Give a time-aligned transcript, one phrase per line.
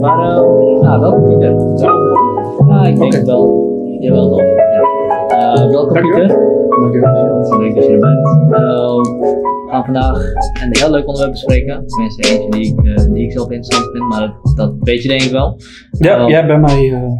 [0.00, 1.52] Maar, uh, nou, welke Pieter?
[2.68, 3.70] Ja, ik denk wel.
[4.00, 4.38] Jawel.
[4.38, 6.00] Ja.
[6.00, 6.28] Pieter.
[6.80, 7.58] Dankjewel.
[7.58, 8.26] Leuk dat je er bent.
[8.50, 10.22] Uh, we gaan vandaag
[10.62, 11.86] een heel leuk onderwerp bespreken.
[11.86, 15.22] Tenminste, eentje die ik, uh, die ik zelf interessant vind, maar dat, weet je denk
[15.22, 15.60] ik wel.
[15.90, 16.28] Ja, Oh.
[16.28, 17.12] jij hebt bij mij eh,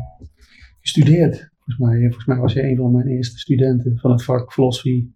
[0.80, 1.50] gestudeerd.
[1.64, 5.14] Volgens mij, volgens mij was je een van mijn eerste studenten van het vak filosofie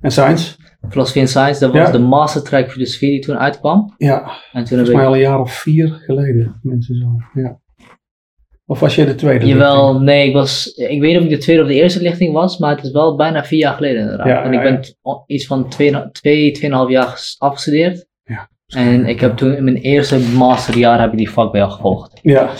[0.00, 0.56] en science.
[0.88, 1.90] Philosophy and Science, dat was Ja.
[1.92, 3.94] de mastertrack filosofie die toen uitkwam.
[3.96, 4.20] Ja,
[4.52, 6.58] En toen volgens mij al een jaar of vier geleden.
[6.62, 7.58] Mensen zo, ja.
[8.66, 9.46] Of was jij de tweede?
[9.46, 12.32] Jawel, nee, ik was, ik weet niet of ik de tweede of de eerste lichting
[12.32, 14.26] was, maar het is wel bijna vier jaar geleden inderdaad.
[14.26, 14.80] Ja, en ik ben
[15.26, 18.06] iets van twee, twee, tweeënhalf jaar ges- afgestudeerd.
[18.24, 18.48] Ja.
[18.66, 22.18] En ik heb toen in mijn eerste masterjaar heb ik die vak bij jou gevolgd.
[22.22, 22.50] Ja,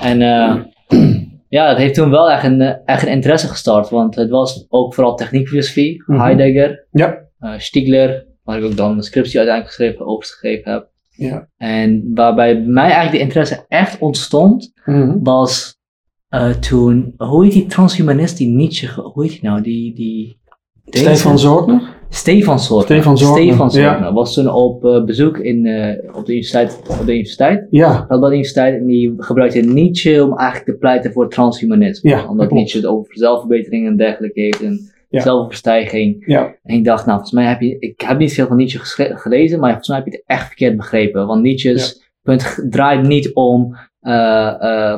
[0.00, 0.54] En eh,
[1.58, 4.66] ja, het heeft toen wel echt een, eh, echt een interesse gestart, want het was
[4.68, 6.20] ook vooral techniekfilosofie, Mhm.
[6.20, 10.90] Heidegger, ja, eh, Stiegler, waar ik ook dan mijn scriptie uiteindelijk geschreven, overgeschreven heb.
[11.10, 11.48] ja.
[11.56, 15.18] En waarbij bij mij eigenlijk de interesse echt ontstond, Mhm.
[15.22, 15.80] was
[16.28, 20.40] eh, toen, hoe heet die transhumanist, die Nietzsche, hoe heet die nou, die, die
[20.84, 21.82] Stefan Zorgner?
[22.14, 22.98] Stefan Zorgner.
[23.00, 24.12] Stefan Stefan ja.
[24.12, 28.20] Was toen op eh, bezoek in, eh, op, de universiteit, op de universiteit, Ja, op
[28.20, 32.10] de universiteit, en die gebruikte Nietzsche om eigenlijk te pleiten voor transhumanisme.
[32.10, 32.50] Ja, dat Omdat.
[32.50, 35.20] Nietzsche het over zelfverbetering en dergelijke heeft, en Ja.
[35.20, 36.22] zelfverstijging.
[36.26, 38.78] ja, En ik dacht, nou, volgens mij heb je, ik heb niet veel van Nietzsche
[39.16, 41.26] gelezen, maar volgens mij heb je het echt verkeerd begrepen.
[41.26, 43.76] Want Nietzsche's punt draait niet om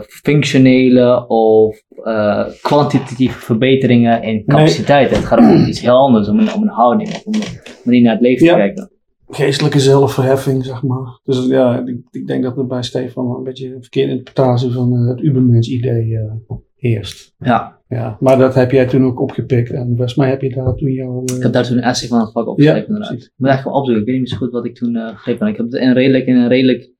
[0.09, 5.11] functionele of eh, kwantitatieve verbeteringen in capaciteit.
[5.11, 7.41] Het gaat om iets heel anders, om een, om een houding, om een
[7.85, 8.53] manier naar het leven Ja.
[8.53, 8.91] te kijken.
[9.29, 11.21] geestelijke zelfverheffing, zeg maar.
[11.25, 14.93] Dus ja, ik, ik denk dat er bij Stefan een beetje een verkeerde interpretatie van
[14.97, 17.35] eh, het Ubermens-idee eh, heerst.
[17.39, 19.71] Ja, Ja, maar dat heb jij toen ook opgepikt.
[19.71, 21.23] En volgens mij heb je daar toen jouw...
[21.25, 23.09] eh, ik heb daar toen een essay van het vak opgeschreven Ja, inderdaad.
[23.11, 23.27] precies.
[23.27, 25.15] Ik moet eigenlijk wel opzoeken, ik weet niet meer zo goed wat ik toen eh
[25.15, 25.55] geschreven heb.
[25.55, 26.93] Ik heb het in een redelijk, in een redelijk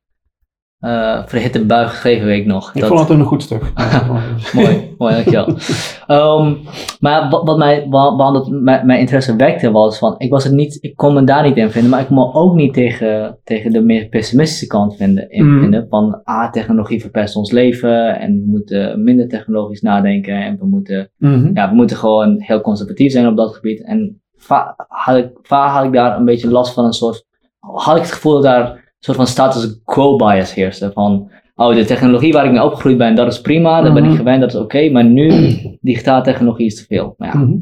[0.79, 2.75] eh, verhitte bui geschreven, weet ik nog.
[2.75, 3.73] ik Dat- vond het een goed stuk.
[4.55, 5.47] mooi, mooi, dankjewel.
[6.07, 6.55] Ehm,
[7.01, 10.45] maar wat, wat mij, wa- waarom dat mijn, mijn interesse wekte was van, ik was
[10.45, 12.75] het niet, ik kon me daar niet in vinden, maar ik kon me ook niet
[12.75, 15.61] tegen, tegen de meer pessimistische kant vinden, in Mm.
[15.61, 20.67] vinden van, ah, technologie verpest ons leven en we moeten minder technologisch nadenken en we
[20.67, 21.51] moeten, Mhm.
[21.55, 23.85] ja, we moeten gewoon heel conservatief zijn op dat gebied.
[23.85, 27.25] En va- had ik, vaak had ik daar een beetje last van een soort,
[27.61, 31.85] had ik het gevoel dat daar soort van status quo bias heerste, van, oh, de
[31.85, 34.19] technologie waar ik mee opgegroeid ben, dat is prima, daar ben ik Mhm.
[34.19, 35.29] gewend, dat is oké, maar nu,
[35.81, 37.15] digitale technologie is te veel.
[37.19, 37.57] Maar ja, Mhm.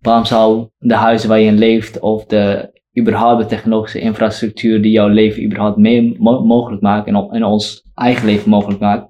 [0.00, 4.90] waarom zou de huizen waar je in leeft, of de überhaupt de technologische infrastructuur die
[4.90, 9.06] jouw leven überhaupt mee mo- mogelijk maakt, en, ons eigen leven mogelijk maakt,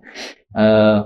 [0.50, 1.02] eh,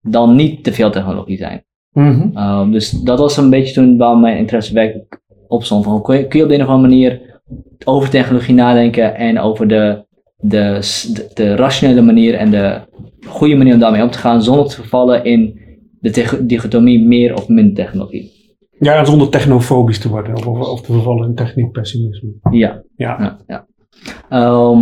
[0.00, 1.64] dan niet te veel technologie zijn?
[1.92, 2.38] Mhm.
[2.38, 5.84] Um, dus dat was een beetje toen waar mijn interesse werkelijk op stond.
[5.84, 7.40] Van hoe kun je, kun je op de een of andere manier
[7.84, 10.06] over technologie nadenken en over de,
[10.40, 10.78] de,
[11.12, 12.80] de, de rationele manier en de
[13.26, 15.60] goede manier om daarmee om te gaan zonder te vervallen in
[16.00, 18.36] de dichotomie meer of minder technologie.
[18.78, 22.30] Ja, en zonder technofobisch te worden of, of, te vervallen in techniekpessimisme.
[22.50, 23.16] Ja, Ja.
[23.18, 23.66] ja, ja.
[24.28, 24.80] Ehm,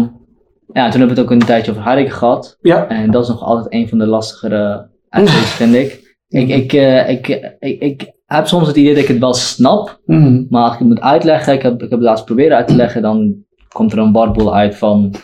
[0.72, 2.58] ja, toen hebben we het ook een tijdje over Heidegger gehad.
[2.60, 2.88] Ja.
[2.88, 6.04] En dat is nog altijd een van de lastigere essays, vind ik.
[6.28, 7.28] Ik, ik, eh, ik,
[7.58, 10.44] ik, ik heb soms het idee dat ik het wel snap, Mhm.
[10.48, 12.76] Maar als ik het moet uitleggen, ik heb, ik heb het laatst proberen uit te
[12.76, 13.34] leggen, dan
[13.68, 15.14] komt er een warboel uit van,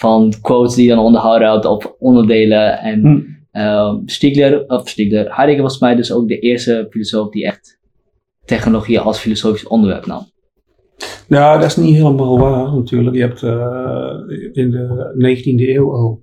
[0.00, 2.78] van quotes die je dan onderhouden houdt op onderdelen.
[2.78, 3.20] En Hm.
[3.50, 7.78] ehm, Stiegler, of Stiegler, Heidegger was mij dus ook de eerste filosoof die echt
[8.44, 10.26] technologie als filosofisch onderwerp nam.
[11.28, 13.16] Ja, dat is niet helemaal waar natuurlijk.
[13.16, 14.16] Je hebt eh,
[14.52, 16.22] in de 19e eeuw al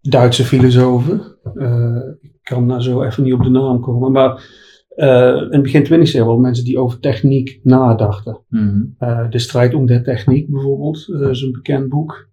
[0.00, 1.20] Duitse filosofen.
[1.54, 4.12] Eh, ik kan daar zo even niet op de naam komen.
[4.12, 4.44] Maar
[4.88, 8.40] eh, in het begin 20e eeuw al mensen die over techniek nadachten.
[8.48, 8.82] Mhm.
[9.30, 12.28] De strijd om de techniek bijvoorbeeld, is een bekend boek.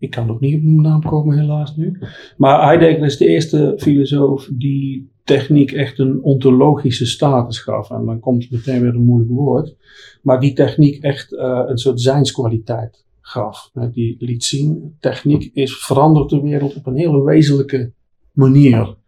[0.00, 1.98] Ik kan ook niet op mijn naam komen helaas nu.
[2.36, 7.90] Maar Heidegger is de eerste filosoof die techniek echt een ontologische status gaf.
[7.90, 9.76] En dan komt meteen weer een moeilijk woord.
[10.22, 13.70] Maar die techniek echt eh, een soort zijnskwaliteit gaf.
[13.74, 17.92] Eh, die liet zien, techniek is verandert de wereld op een hele wezenlijke
[18.32, 18.98] manier.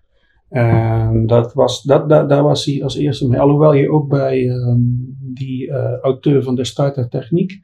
[0.48, 3.40] En dat was, dat, dat, daar was hij als eerste mee.
[3.40, 4.80] Alhoewel je ook bij ehm,
[5.20, 7.60] die eh, auteur van de Start der Techniek,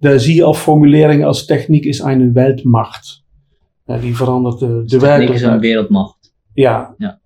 [0.00, 3.24] daar zie je al formuleringen als techniek is een Weltmacht.
[3.84, 6.34] Eh, die verandert de, de Techniek is een wereldmacht.
[6.54, 6.94] Ja.
[6.98, 7.20] Ja.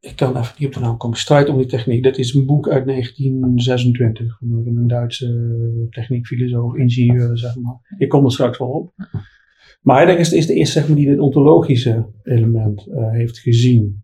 [0.00, 1.18] Ik kan even niet op de naam komen.
[1.18, 2.02] Strijd om die techniek.
[2.02, 4.38] Dat is een boek uit 1926.
[4.40, 7.96] Door een Duitse techniekfilosoof, ingenieur, zeg maar.
[7.98, 8.92] Ik kom er straks wel op.
[9.82, 14.02] Maar Heidegger is, is de eerste zeg maar, die dit ontologische element eh, heeft gezien.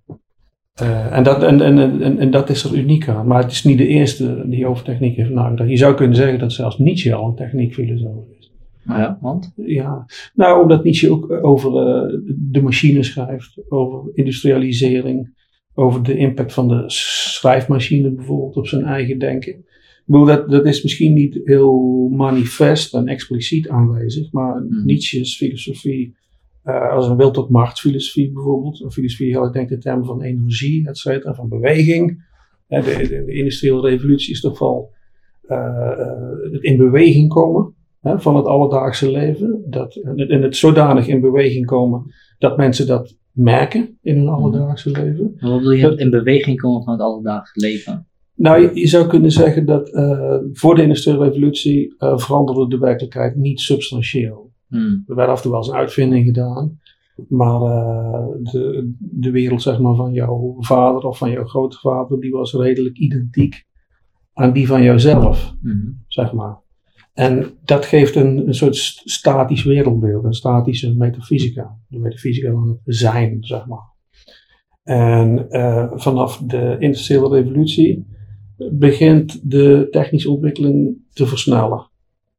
[0.74, 3.26] Eh, en, dat, en, en, en, en dat is er uniek aan.
[3.26, 5.70] Maar het is niet de eerste die over techniek heeft nagedacht.
[5.70, 8.52] Je zou kunnen zeggen dat zelfs Nietzsche al een techniekfilosoof is.
[8.84, 9.52] Ja, want?
[9.56, 12.18] Ja, nou omdat Nietzsche ook over uh,
[12.50, 15.38] de machine schrijft, over industrialisering,
[15.74, 19.52] over de impact van de schrijfmachine bijvoorbeeld op zijn eigen denken.
[19.52, 24.84] Ik bedoel, dat, dat is misschien niet heel manifest en expliciet aanwezig, maar mm.
[24.84, 26.16] Nietzsche's filosofie,
[26.64, 30.22] uh, als een wil tot machtsfilosofie bijvoorbeeld, een filosofie heel erg denkt in termen van
[30.22, 32.28] energie, et cetera, van beweging.
[32.66, 34.92] De, de, de, industriële revolutie is toch wel
[36.50, 39.64] het in beweging komen hè, van het alledaagse leven.
[39.66, 45.36] Dat, en het zodanig in beweging komen dat mensen dat merken in hun alledaagse leven.
[45.40, 48.06] wat bedoel je in beweging komen van het alledaagse leven?
[48.34, 53.36] Nou, je, zou kunnen zeggen dat uh, voor de industriële revolutie uh, veranderde de werkelijkheid
[53.36, 54.49] niet substantieel.
[54.70, 55.04] Hmm.
[55.06, 56.80] Er werd af en toe wel eens een uitvinding gedaan,
[57.28, 62.30] maar uh, de, de wereld zeg maar, van jouw vader of van jouw grootvader, die
[62.30, 63.66] was redelijk identiek
[64.32, 66.04] aan die van jouzelf, hmm.
[66.06, 66.58] zeg maar.
[67.12, 71.78] En dat geeft een, een soort statisch wereldbeeld, een statische metafysica.
[71.88, 73.88] De metafysica van het zijn, zeg maar.
[74.82, 78.06] En uh, vanaf de industriële revolutie
[78.72, 81.89] begint de technische ontwikkeling te versnellen.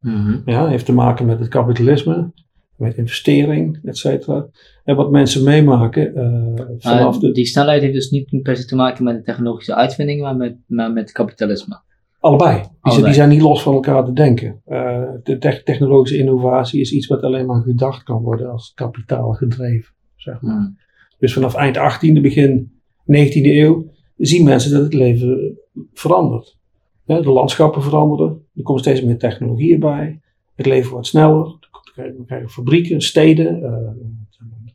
[0.01, 2.31] Mm Ja, heeft te maken met het kapitalisme,
[2.75, 4.47] met investering, et cetera.
[4.83, 7.31] En wat mensen meemaken uh, vanaf de...
[7.31, 10.57] Die snelheid heeft dus niet per se te maken met de technologische uitvindingen, maar met,
[10.67, 11.81] maar met kapitalisme.
[12.19, 12.63] Allebei.
[12.81, 14.61] Die, die, zijn niet los van elkaar te denken.
[14.67, 19.93] Uh, de technologische innovatie is iets wat alleen maar gedacht kan worden als kapitaal gedreven.
[20.15, 20.55] Zeg maar.
[20.55, 20.77] Hmm.
[21.19, 22.71] Dus vanaf eind 18e, begin
[23.01, 25.57] 19e eeuw zien mensen dat het leven
[25.93, 26.57] verandert.
[27.05, 30.19] de landschappen veranderen, er komen steeds meer technologieën bij,
[30.55, 31.59] het leven wordt sneller,
[31.95, 34.05] we krijgen fabrieken, steden, uh,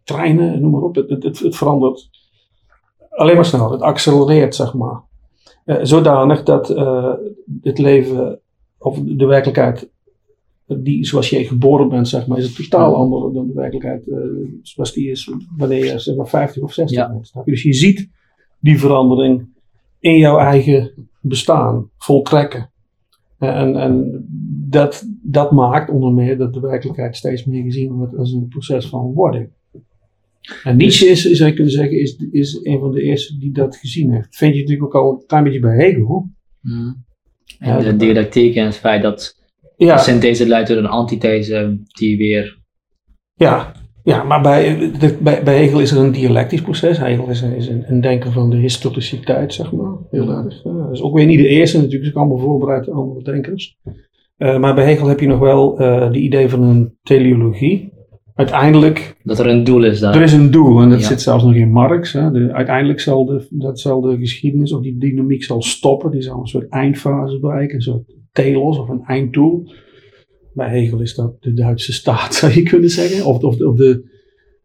[0.04, 0.94] treinen, noem maar op.
[0.94, 2.10] Het, het, het, verandert
[3.08, 5.02] alleen maar snel, het accelereert zeg maar.
[5.64, 7.12] Uh, zodanig dat uh,
[7.62, 8.40] het leven
[8.78, 9.90] of de werkelijkheid
[10.66, 14.10] die, zoals je geboren bent, zeg maar, is het totaal anders dan de werkelijkheid
[14.62, 17.08] zoals die is wanneer je zeg maar 50 of 60 ja.
[17.08, 17.32] bent.
[17.44, 18.08] Dus je ziet
[18.60, 19.48] die verandering
[20.00, 22.70] in jouw eigen bestaan voltrekken.
[23.38, 24.24] En, en
[24.68, 28.86] dat, dat maakt onder meer dat de werkelijkheid steeds meer gezien wordt als een proces
[28.86, 29.48] van wording.
[30.62, 33.76] En Nietzsche is, zou je kunnen zeggen, is, is een van de eerste die dat
[33.76, 34.36] gezien heeft.
[34.36, 36.30] Vind je natuurlijk ook al een klein beetje bij Hegel.
[36.60, 37.04] Mm.
[37.58, 39.36] En de didactiek en het feit dat
[39.76, 39.96] ja.
[39.96, 42.64] de synthese leidt tot een antithese die weer...
[43.34, 43.72] Ja,
[44.06, 46.98] ja maar bij, bij, bij Hegel is er een dialectisch proces.
[46.98, 49.96] Hegel is, is een, een denker van de historiciteit, zeg maar.
[50.10, 50.62] Heel erg.
[50.62, 53.78] dat is ook weer niet de eerste natuurlijk, ze kan allemaal voorbereid andere denkers.
[54.38, 57.94] Uh, maar bij Hegel heb je nog wel uh, de idee van een teleologie
[58.36, 59.16] uiteindelijk.
[59.22, 60.14] Dat er een doel is daar.
[60.14, 62.12] Er is een doel en dat zit zelfs nog in Marx.
[62.12, 62.30] Hè.
[62.30, 66.10] De, uiteindelijk zal de, dat zal de geschiedenis of die dynamiek zal stoppen.
[66.10, 69.70] Die zal een soort eindfase bereiken, een soort telos of een einddoel.
[70.56, 73.26] Bij Hegel is dat de Duitse staat, zou je kunnen zeggen.
[73.26, 74.04] Of, of, of de,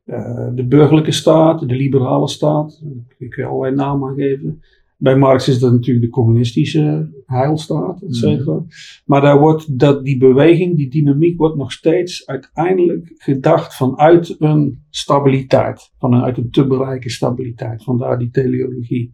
[0.06, 2.84] uh, de burgerlijke staat, de liberale staat.
[3.18, 4.62] Ik kan allerlei namen geven.
[4.98, 8.54] Bij Marx is dat natuurlijk de communistische heilstaat, et cetera.
[8.54, 8.64] Mhm.
[9.06, 14.84] Maar daar wordt dat, die beweging, die dynamiek wordt nog steeds uiteindelijk gedacht vanuit een
[14.90, 15.92] stabiliteit.
[15.98, 17.84] Vanuit een te bereiken stabiliteit.
[17.84, 19.14] Vandaar die teleologie.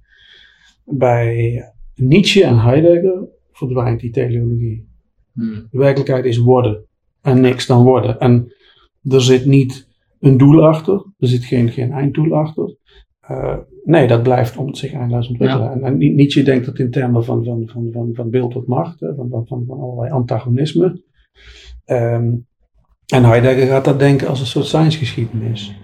[0.86, 1.62] Bij
[1.96, 4.87] Nietzsche en Heidegger verdwijnt die teleologie.
[5.38, 5.62] Mhm.
[5.72, 6.86] De werkelijkheid is worden.
[7.22, 8.19] En niks dan worden.
[8.19, 8.54] En
[9.10, 9.88] er zit niet
[10.19, 11.06] een doel achter.
[11.18, 12.76] Er zit geen, geen einddoel achter.
[13.31, 15.71] Uh, nee, dat blijft om zich eindeloos ontwikkelen.
[15.71, 19.00] En, en Nietzsche denkt dat in termen van, van, van, van, van beeld tot macht,
[19.00, 21.02] hè, van, van, van, allerlei antagonisme.
[21.85, 22.45] Um,
[23.07, 25.76] en Heidegger gaat dat denken als een soort science-geschiedenis,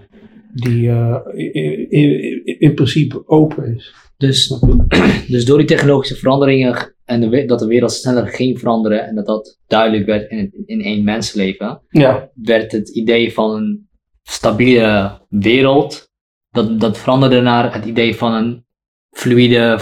[0.52, 3.94] die uh, in, in, in, principe open is.
[4.16, 4.58] Dus,
[5.28, 9.26] dus door die technologische veranderingen en de, dat de wereld sneller ging veranderen en dat
[9.26, 12.30] dat duidelijk werd in, in één mensenleven, ja.
[12.34, 13.88] werd het idee van een
[14.22, 16.12] stabiele wereld
[16.50, 18.64] dat, dat veranderde naar het idee van een
[19.10, 19.78] fluide,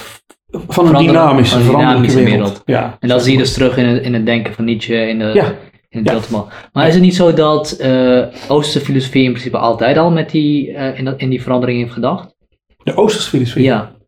[0.50, 2.62] van een dynamische, een dynamische wereld.
[2.64, 5.18] Ja, en dat zie je dus terug in het, in het denken van Nietzsche, in,
[5.18, 5.54] de, ja.
[5.88, 6.46] in het ja.
[6.72, 10.68] Maar is het niet zo dat uh, Oosterse filosofie in principe altijd al met die,
[10.68, 12.34] uh, in, dat, in die verandering heeft gedacht?
[12.82, 13.62] De Oosterse filosofie?
[13.62, 14.00] Ja.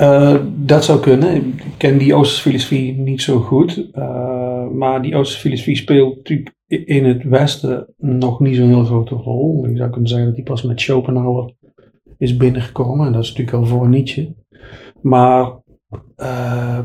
[0.00, 1.34] Uh, dat zou kunnen.
[1.34, 3.88] Ik ken die Oosterse filosofie niet zo goed.
[4.72, 9.66] maar die Oosterse filosofie speelt natuurlijk in het Westen nog niet zo'n heel grote rol.
[9.66, 11.52] Ik zou kunnen zeggen dat die pas met Schopenhauer
[12.18, 13.06] is binnengekomen.
[13.06, 14.34] En dat is natuurlijk al voor Nietzsche.
[15.00, 15.52] Maar
[16.16, 16.78] uh,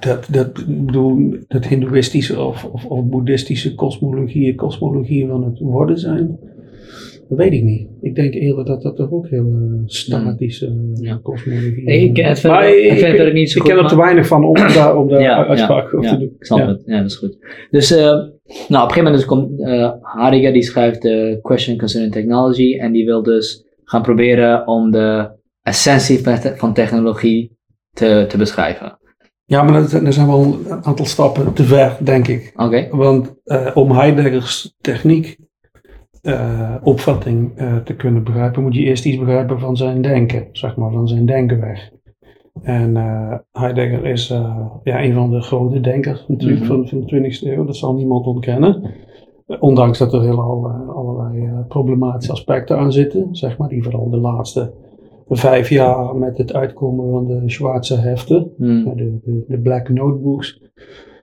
[0.00, 6.38] dat, dat, bedoel, dat hindoeïstische of, of, of boeddhistische kosmologieën, kosmologieën van het worden zijn,
[7.30, 7.88] dat weet ik niet.
[8.00, 11.20] Ik denk eerder dat dat toch ook heel uh, statische ja.
[11.22, 12.02] kosmologie is.
[12.02, 14.54] Ik, ik, maar ik, ik, er niet zo ik ken er te weinig van om
[14.54, 16.34] daar, om daar ja, uitspraak over te doen.
[16.38, 17.38] Ik snap het, ja, dat is goed.
[17.70, 18.28] Dus uh, Nou, op
[18.68, 23.04] een gegeven moment dus komt uh, Heidegger, die schrijft de Question Concerning Technology en die
[23.04, 25.30] wil dus gaan proberen om de
[25.62, 26.20] essentie
[26.56, 27.56] van technologie
[27.92, 28.98] te, te beschrijven.
[29.44, 32.52] Ja, maar er zijn wel een aantal stappen te ver, denk ik.
[32.56, 32.88] Oké.
[32.90, 35.36] Want uh, om Heideggers techniek
[36.22, 40.76] uh, opvatting uh, te kunnen begrijpen, moet je eerst iets begrijpen van zijn denken, zeg
[40.76, 41.90] maar, van zijn denkenweg.
[42.62, 42.94] En
[43.52, 44.28] Heidegger is
[44.82, 46.88] ja, een van de grote denkers natuurlijk mm -hmm.
[46.88, 48.82] van, van de 20e eeuw, dat zal niemand ontkennen.
[49.58, 50.40] Ondanks dat er heel
[50.94, 54.72] allerlei problematische aspecten aan zitten, zeg maar, die vooral de laatste
[55.36, 60.60] vijf jaar met het uitkomen van de Schwarze heften, de, de, de, Black Notebooks,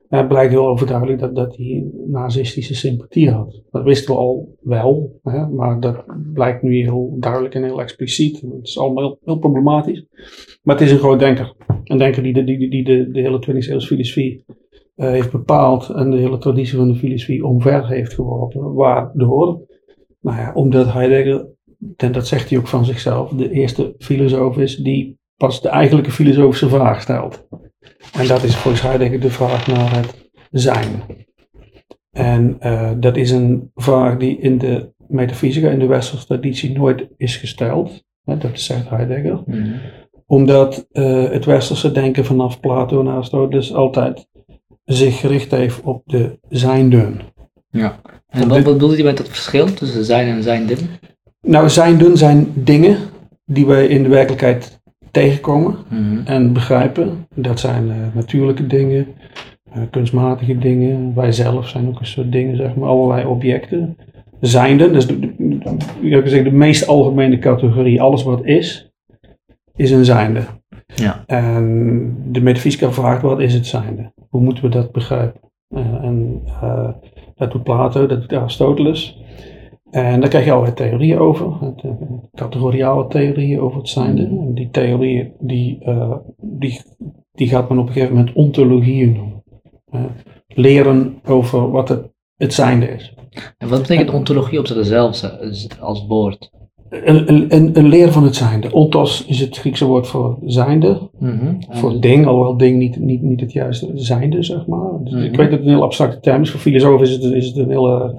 [0.09, 3.63] uh, blijkt heel overduidelijk dat, dat hij nazistische sympathie had.
[3.71, 8.41] Dat wisten we al wel, hè, maar dat blijkt nu heel duidelijk en heel expliciet.
[8.41, 10.05] Het is allemaal heel, problematisch.
[10.63, 11.53] Maar het is een groot denker.
[11.83, 14.45] Een denker die de, die, die de, de hele 20e eeuwse filosofie
[14.95, 18.73] uh, heeft bepaald en de hele traditie van de filosofie omver heeft geworpen.
[18.73, 19.61] Waardoor,
[20.21, 21.55] nou ja, omdat Heidegger
[21.97, 26.11] en dat zegt hij ook van zichzelf, de eerste filosoof is die pas de eigenlijke
[26.11, 27.47] filosofische vraag stelt.
[28.13, 31.01] En dat is volgens Heidegger de vraag naar het zijn.
[32.11, 37.07] En uh, dat is een vraag die in de metafysica, in de westerse traditie, nooit
[37.17, 38.03] is gesteld.
[38.23, 39.41] Hè, dat zegt Heidegger.
[39.45, 39.73] Mm.
[40.25, 44.27] Omdat uh, het westerse denken vanaf Plato en Aristoteles altijd
[44.83, 47.19] zich gericht heeft op de zijnden.
[47.69, 48.01] Ja.
[48.27, 50.77] En wat, wat bedoelt hij met dat verschil tussen zijn en zijnden?
[51.41, 52.97] Nou, zijnden zijn dingen
[53.45, 54.76] die wij in de werkelijkheid
[55.17, 56.19] tegenkomen Mhm.
[56.25, 57.27] en begrijpen.
[57.35, 59.07] Dat zijn eh, natuurlijke dingen,
[59.71, 61.15] eh, kunstmatige dingen.
[61.15, 63.97] Wij zelf zijn ook een soort dingen, zeg maar, allerlei objecten.
[64.39, 68.91] Zijnden, dus de, de, zeggen, de meest algemene categorie, alles wat is,
[69.75, 70.41] is een zijnde.
[70.95, 71.23] Ja.
[71.25, 74.11] En de metafysica vraagt, wat is het zijnde?
[74.29, 75.39] Hoe moeten we dat begrijpen?
[75.69, 76.41] Eh, en
[77.35, 79.21] dat doet Plato, dat doet Aristoteles.
[79.91, 81.45] En daar krijg je allerlei theorieën over,
[81.85, 81.91] uh,
[82.35, 84.23] categoriale theorieën over het zijnde.
[84.23, 86.81] En die theorieën, die, uh, die,
[87.31, 89.43] die gaat men op een gegeven moment ontologieën noemen.
[89.93, 90.01] Uh,
[90.47, 93.13] leren over wat het, het zijnde is.
[93.57, 95.23] En wat betekent ontologie op zichzelf
[95.79, 96.51] als woord?
[96.89, 98.71] Een, een, een leer van het zijnde.
[98.71, 101.09] Ontos is het Griekse woord voor zijnde.
[101.19, 101.57] Mm -hmm.
[101.69, 104.89] Voor ding, alhoewel ding niet, niet, niet het juiste zijnde, zeg maar.
[105.03, 105.27] Dus mm -hmm.
[105.27, 106.51] Ik weet dat het een heel abstracte term is.
[106.51, 108.15] Voor filosofen is het, is het een hele...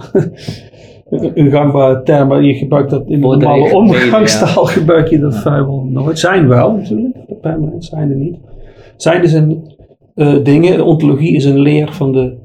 [1.11, 4.73] een gangbare term, maar je gebruikt dat in de normale omgangstaal, ja.
[4.73, 5.41] gebruik je dat ja.
[5.41, 6.19] vrijwel nooit.
[6.19, 8.37] Zijn wel natuurlijk, permanent zijn er niet.
[8.97, 9.77] Zijn er zijn
[10.15, 12.37] uh, dingen, de ontologie is een leer van de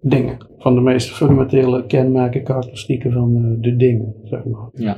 [0.00, 4.68] dingen, van de meest fundamentele kenmerken, karakteristieken van uh, de dingen, zeg maar.
[4.74, 4.96] Ja.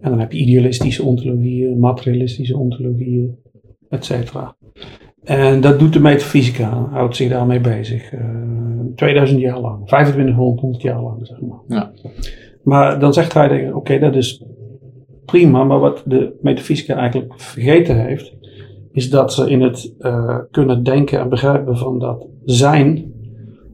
[0.00, 3.36] En dan heb je idealistische ontologieën, materialistische ontologieën,
[3.88, 4.56] et cetera.
[5.24, 8.12] En dat doet de metafysica, houdt zich daarmee bezig.
[8.12, 8.20] Uh,
[8.94, 11.58] 2000 jaar lang, 2500 jaar lang, zeg maar.
[11.68, 11.92] Ja.
[12.68, 14.44] Maar dan zegt hij, oké, dat is
[15.24, 18.32] prima, maar wat de metafysica eigenlijk vergeten heeft,
[18.92, 23.12] is dat ze in het uh, kunnen denken en begrijpen van dat zijn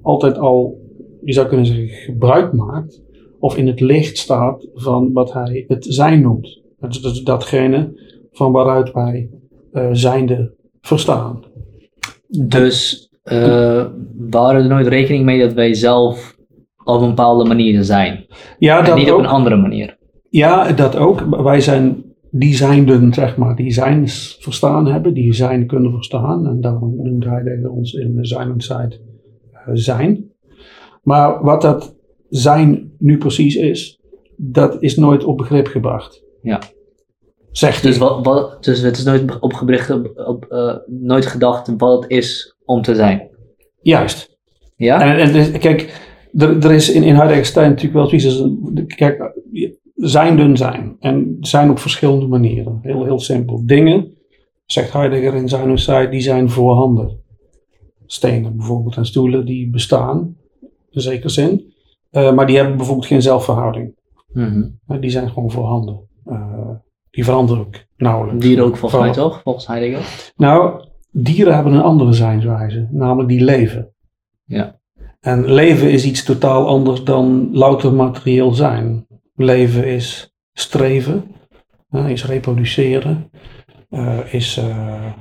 [0.03, 0.81] altijd al,
[1.25, 3.03] je zou kunnen zeggen, gebruik maakt,
[3.39, 6.63] of in het licht staat van wat hij het zijn noemt.
[6.81, 8.01] Dat is datgene
[8.33, 9.31] van waaruit wij
[9.73, 11.43] uh, zijnde verstaan.
[12.29, 13.33] Dus uh,
[14.31, 16.34] we er nooit rekening mee dat wij zelf
[16.85, 18.27] op een bepaalde manier zijn.
[18.59, 19.19] Ja, en dat niet ook.
[19.19, 19.97] op een andere manier.
[20.31, 21.43] Ja, dat ook.
[21.43, 26.47] Wij zijn zijnden, zeg maar, die zijns verstaan hebben, die zijn kunnen verstaan.
[26.47, 29.01] En daarom noemt Heidegger ons in zijn en tijd
[29.53, 30.25] uh, zijn.
[31.03, 31.97] Maar wat dat
[32.29, 34.01] zijn nu precies is,
[34.37, 36.23] dat is nooit op begrip gebracht.
[36.43, 36.61] Ja.
[37.51, 42.03] Zegt dus, wat, wat, dus het is nooit opgebracht, op, op, uh, nooit gedacht wat
[42.03, 43.29] het is om te zijn.
[43.83, 44.39] Juist.
[44.77, 45.01] Ja?
[45.01, 49.33] En, en dus, kijk, er, er is in, in Heidegger's tijd natuurlijk wel zoiets kijk,
[49.95, 50.97] zijn dun zijn.
[51.01, 52.79] En zijn op verschillende manieren.
[52.83, 53.67] Heel, heel simpel.
[53.67, 54.15] Dingen,
[54.67, 57.23] zegt Heidegger in zijn site, die zijn voorhanden.
[58.07, 60.37] Stenen bijvoorbeeld en stoelen die bestaan,
[60.91, 61.73] in zekere zin.
[62.13, 63.95] Uh, maar die hebben bijvoorbeeld geen zelfverhouding.
[64.33, 64.79] Mm -hmm.
[64.89, 66.01] uh, die zijn gewoon voorhanden.
[66.27, 66.71] Uh,
[67.11, 68.45] die veranderen ook nauwelijks.
[68.45, 70.33] Dieren ook volgens mij toch, volgens Heidegger?
[70.37, 73.93] Nou, dieren hebben een andere zijnswijze, namelijk die leven.
[74.45, 74.81] Ja.
[75.25, 79.07] En leven is iets totaal anders dan louter materieel zijn.
[79.35, 81.25] Leven is streven,
[82.07, 83.31] is reproduceren,
[83.91, 85.13] uh, is uh,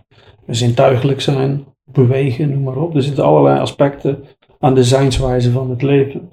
[0.47, 2.95] zintuigelijk zijn, bewegen, noem maar op.
[2.95, 4.23] Er zitten allerlei aspecten
[4.59, 6.29] aan de zijnswijze van het leven.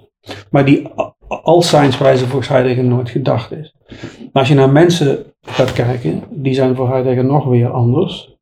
[0.51, 0.89] Maar die
[1.29, 3.75] als zijnswijze volgens Heidegger nooit gedacht is.
[4.21, 8.39] Maar als je naar mensen gaat kijken, die zijn voor Heidegger nog weer anders.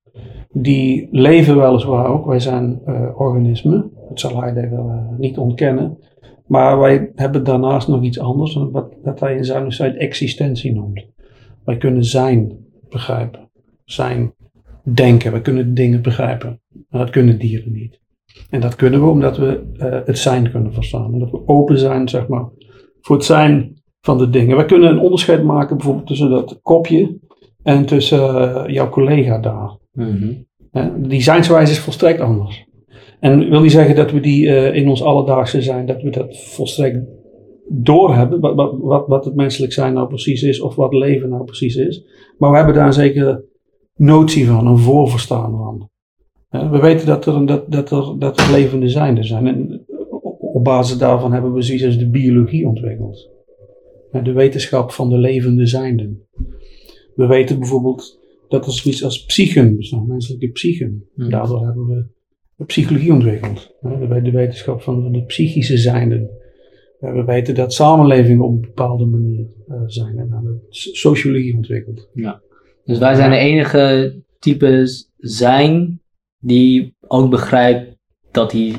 [0.53, 2.81] Die leven weliswaar ook, wij zijn
[3.15, 5.99] organismen, dat zal Heidegger uh, niet ontkennen.
[6.47, 11.07] Maar wij hebben daarnaast nog iets anders, wat, wat hij in zijn existentie noemt.
[11.65, 12.57] Wij kunnen zijn
[12.89, 13.51] begrijpen,
[13.85, 14.35] zijn
[14.83, 16.61] denken, we kunnen dingen begrijpen.
[16.89, 18.01] Maar dat kunnen dieren niet.
[18.51, 21.13] En dat kunnen we omdat we uh, het zijn kunnen verstaan.
[21.13, 22.49] Omdat we open zijn, zeg maar,
[23.01, 24.57] voor het zijn van de dingen.
[24.57, 27.19] We kunnen een onderscheid maken bijvoorbeeld tussen dat kopje
[27.63, 29.77] en tussen uh, jouw collega daar.
[29.93, 30.33] Mhm.
[30.97, 32.68] Die zijnswijze is volstrekt anders.
[33.21, 36.39] En wil niet zeggen dat we die uh, in ons alledaagse zijn, dat we dat
[36.39, 36.99] volstrekt
[37.69, 41.45] doorhebben, wat, wat, wat, wat het menselijk zijn nou precies is, of wat leven nou
[41.45, 42.05] precies is.
[42.39, 43.45] Maar we hebben daar een zekere
[43.97, 45.91] notie van, een voorverstaan van.
[46.71, 49.47] We weten dat er, dat, dat er, dat er levende zijnden zijn.
[49.47, 49.85] En
[50.39, 53.31] op basis daarvan hebben we zoiets als de biologie ontwikkeld.
[54.23, 56.27] De wetenschap van de levende zijnden.
[57.15, 61.05] We weten bijvoorbeeld dat er zoiets als psychen bestaan, menselijke psychen.
[61.15, 61.31] Hmm.
[61.31, 62.07] Daardoor hebben we
[62.67, 63.75] psychologie ontwikkeld.
[64.23, 66.31] De wetenschap van de psychische zijnden.
[66.99, 72.09] We weten dat samenlevingen op een bepaalde manier uh, zijn en hebben sociologie ontwikkeld.
[72.13, 72.41] Ja.
[72.85, 76.01] Dus wij zijn de enige types zijn
[76.39, 77.97] die ook begrijpt
[78.31, 78.75] dat hij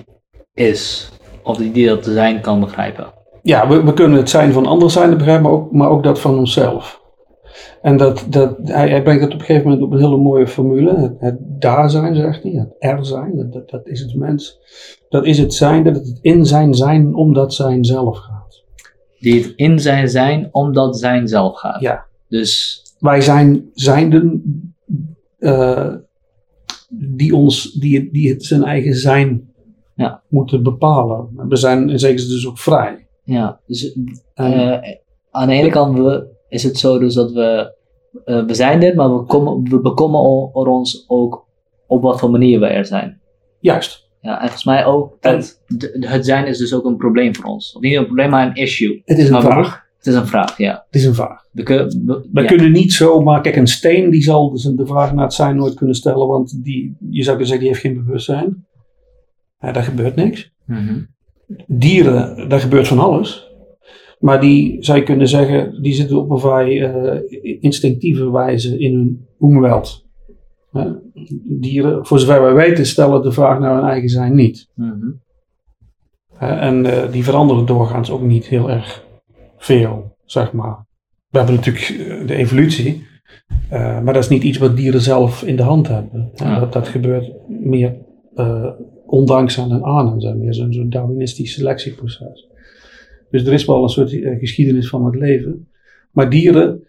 [0.53, 1.11] is.
[1.43, 3.13] Of die dat zijn kan begrijpen.
[3.41, 6.19] Ja, we, we kunnen het zijn van anderen zijn begrijpen, maar ook, maar ook dat
[6.19, 6.98] van onszelf.
[7.81, 10.47] En dat, dat, hij, hij brengt het op een gegeven moment op een hele mooie
[10.47, 10.95] formule.
[10.95, 12.51] Het, het daar zijn, zegt hij.
[12.51, 14.59] Het er zijn, dat, dat, is het mens.
[15.09, 18.63] Dat is het zijn, dat het in zijn zijn om dat zijn zelf gaat.
[19.19, 21.81] Die het in zijn zijn omdat zijn zelf gaat.
[21.81, 22.05] Ja.
[22.27, 22.83] Dus...
[22.99, 24.43] Wij zijn zijnden
[25.39, 25.93] uh,
[26.89, 29.51] die, ons, die, die het zijn eigen zijn
[29.95, 30.21] ja.
[30.27, 31.29] moeten bepalen.
[31.47, 33.07] We zijn in zekere zin dus ook vrij.
[33.23, 33.95] Ja, dus
[34.35, 34.77] uh,
[35.31, 37.75] aan de ene kant we, is het zo dus dat we,
[38.25, 41.47] uh, we zijn er, maar we, komen, we bekommeren ons ook
[41.87, 43.21] op wat voor manier we er zijn.
[43.59, 44.07] Juist.
[44.21, 45.61] Ja, en volgens mij ook dat
[45.99, 47.73] het zijn is dus ook een probleem voor ons.
[47.75, 49.01] Of niet een probleem, maar een issue.
[49.05, 49.87] Het is een vraag.
[49.97, 50.83] Het is een vraag, ja.
[50.85, 51.45] Het is een vraag.
[51.51, 55.23] We, kun, we, kunnen niet zomaar, kijk, een steen die zal dus de vraag naar
[55.23, 58.65] het zijn nooit kunnen stellen, want die, je zou kunnen zeggen, die heeft geen bewustzijn.
[59.59, 60.51] Ja, daar gebeurt niks.
[60.65, 61.07] Mm
[61.67, 63.48] Dieren, daar gebeurt van alles.
[64.19, 67.21] Maar die zou je kunnen zeggen, die zitten op een vrij uh,
[67.61, 70.07] instinctieve wijze in hun omweld.
[70.73, 70.85] Uh,
[71.43, 74.69] dieren, voor zover wij weten, stellen de vraag naar hun eigen zijn niet.
[74.75, 75.21] Mm
[76.39, 79.05] en uh, die veranderen doorgaans ook niet heel erg
[79.57, 80.85] veel, zeg maar.
[81.29, 83.07] We hebben natuurlijk eh, de evolutie,
[83.69, 86.31] maar dat is niet iets wat dieren zelf in de hand hebben.
[86.35, 86.59] Ja.
[86.59, 87.95] Dat, dat gebeurt meer
[89.05, 92.48] ondanks aan en aan, zeg meer zo'n zo Darwinistisch selectieproces.
[93.29, 95.67] Dus er is wel een soort geschiedenis van het leven.
[96.11, 96.83] Maar dieren,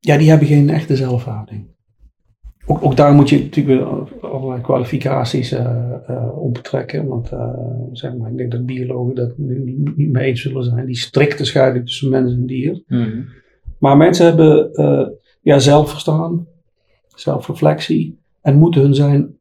[0.00, 1.76] ja, die hebben geen echte zelfhouding
[2.68, 7.06] ook, ook, daar moet je natuurlijk weer allerlei kwalificaties uh, uh, op betrekken.
[7.06, 7.32] Want
[7.92, 10.86] zeg maar, ik denk dat biologen dat niet, niet mee eens zullen zijn.
[10.86, 12.82] Die strikte scheiding tussen mens en dier.
[12.86, 13.26] Mm.
[13.78, 14.70] Maar mensen hebben
[15.40, 16.46] ja, zelfverstaan,
[17.14, 18.18] zelfreflectie.
[18.40, 19.36] En moeten hun zijn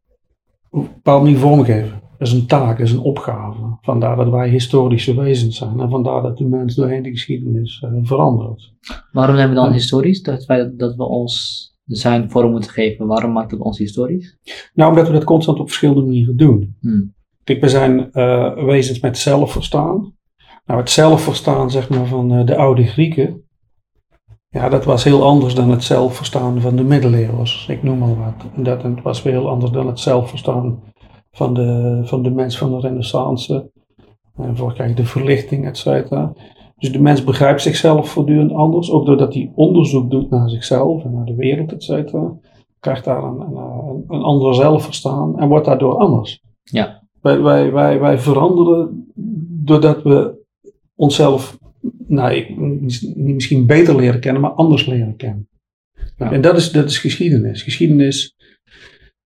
[0.70, 2.02] op een bepaalde manier vormgeven.
[2.18, 3.78] Dat is een taak, dat is een opgave.
[3.82, 5.80] Vandaar dat wij historische wezens zijn.
[5.80, 8.74] En vandaar dat de mens doorheen de geschiedenis verandert.
[9.12, 10.22] Waarom zijn we dan historisch?
[10.22, 13.08] Dat, wij, dat we ons zijn vorm moeten geven.
[13.08, 14.38] Waarom maakt het ons historisch?
[14.74, 16.76] Nou, omdat we dat constant op verschillende manieren doen.
[16.80, 17.14] Hmm.
[17.44, 20.16] Kijk, we zijn uh, wezens met zelfverstaan.
[20.66, 23.42] Nou, het zelfverstaan zeg maar, van uh, de oude Grieken,
[24.50, 27.66] ja, dat was heel anders dan het zelfverstaan van de middeleeuwers.
[27.70, 28.66] Ik noem maar wat.
[28.66, 30.80] Dat het was weer heel anders dan het zelfverstaan
[31.38, 33.72] van de, van de mens van de renaissance.
[34.36, 36.34] En voor kijk, de verlichting, et cetera.
[36.78, 41.14] Dus de mens begrijpt zichzelf voortdurend anders, ook doordat hij onderzoek doet naar zichzelf en
[41.14, 42.34] naar de wereld, et cetera.
[42.80, 46.42] Krijgt daar een, een, een ander zelfverstaan en wordt daardoor anders.
[46.64, 47.04] Ja.
[47.22, 49.12] Wij, wij, wij, wij veranderen
[49.64, 50.46] doordat we
[50.96, 51.60] onszelf,
[52.08, 55.50] nou, niet misschien beter leren kennen, maar anders leren kennen.
[56.18, 56.32] Ja.
[56.32, 57.62] En dat is, dat is geschiedenis.
[57.62, 58.36] Geschiedenis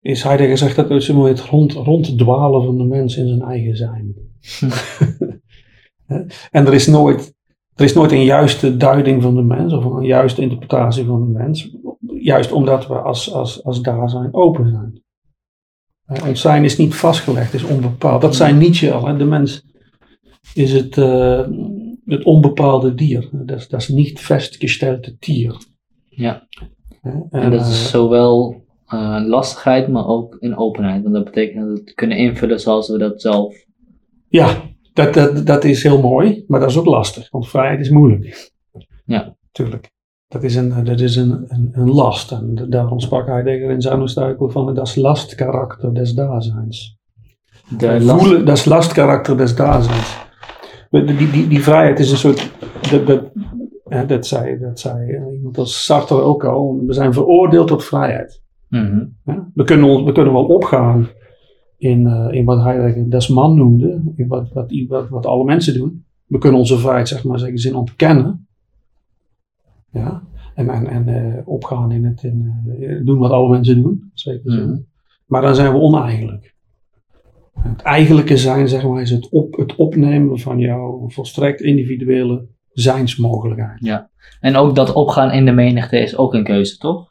[0.01, 4.15] is, Heidegger zegt dat het het rond, ronddwalen van de mens in zijn eigen zijn.
[6.51, 7.33] en er is nooit
[7.75, 11.39] er is nooit een juiste duiding van de mens of een juiste interpretatie van de
[11.39, 11.75] mens.
[12.01, 15.03] Juist omdat we als, als, als daar zijn open zijn.
[16.07, 18.21] Uh, ons zijn is niet vastgelegd, is onbepaald.
[18.21, 19.07] Dat zijn Nietzsche al.
[19.07, 19.17] Hè.
[19.17, 19.65] De mens
[20.53, 21.47] is het, uh,
[22.05, 23.29] het onbepaalde dier.
[23.31, 25.57] Dat is, dat is niet vastgestelde tier.
[26.09, 26.47] Ja.
[27.01, 27.89] En, en, dat is
[28.93, 31.03] uh, lastigheid, maar ook in openheid.
[31.03, 33.65] Want dat betekent dat we het kunnen invullen zoals we dat zelf
[34.31, 34.61] ja,
[34.93, 38.51] dat, dat, dat is heel mooi, maar dat is ook lastig, want vrijheid is moeilijk.
[39.05, 39.35] Ja.
[39.51, 39.89] Tuurlijk.
[40.27, 42.31] Dat is een, dat is een, een, een last.
[42.31, 46.97] En daarom sprak Heidegger in zijn van dat lastkarakter des Daseins.
[47.77, 48.21] De last...
[48.21, 50.17] Voelen, dat is lastkarakter des Daseins.
[50.89, 52.51] die, die, die vrijheid is een soort,
[52.91, 57.67] dat, dat, dat zei, dat zei eh, iemand als Sartre ook al, we zijn veroordeeld
[57.67, 58.41] tot vrijheid.
[58.71, 59.05] Mhm.
[59.25, 59.49] Ja?
[59.53, 61.07] We, kunnen ons, we kunnen wel opgaan
[61.77, 65.73] in, eh, in wat Heidegger des man noemde, in wat, wat, wat, wat alle mensen
[65.73, 66.05] doen.
[66.25, 68.47] We kunnen onze vrijheid, zeg maar, zekere zin ontkennen.
[69.91, 70.23] Ja?
[70.55, 74.41] En, en, en eh, opgaan in het in, eh, doen wat alle mensen doen, zin.
[74.43, 74.77] Mhm.
[75.25, 76.55] Maar dan zijn we oneigenlijk.
[77.59, 83.79] Het eigenlijke zijn, zeg maar, is het, op, het opnemen van jouw volstrekt individuele zijnsmogelijkheid.
[84.39, 87.10] En ook dat opgaan in de menigte is ook een keuze, toch?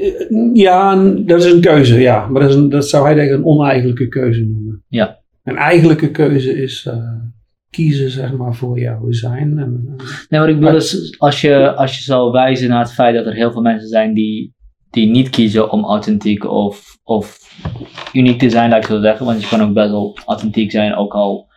[0.00, 2.28] Eh, Ja, dat is een keuze, ja.
[2.28, 4.82] Maar dat, is een, dat zou hij denk ik een oneigenlijke keuze noemen.
[4.88, 5.18] Ja.
[5.44, 7.12] Een eigenlijke keuze is eh,
[7.70, 9.58] kiezen, zeg maar, voor jouw zijn.
[9.58, 12.92] En, eh, Nee, wat ik bedoel is, als je, als je zou wijzen naar het
[12.92, 14.54] feit dat er heel veel mensen zijn die,
[14.90, 17.38] die niet kiezen om authentiek of, of
[18.12, 19.26] uniek te zijn, laat ik zo zeggen.
[19.26, 21.48] Want je kan ook best wel authentiek zijn, ook al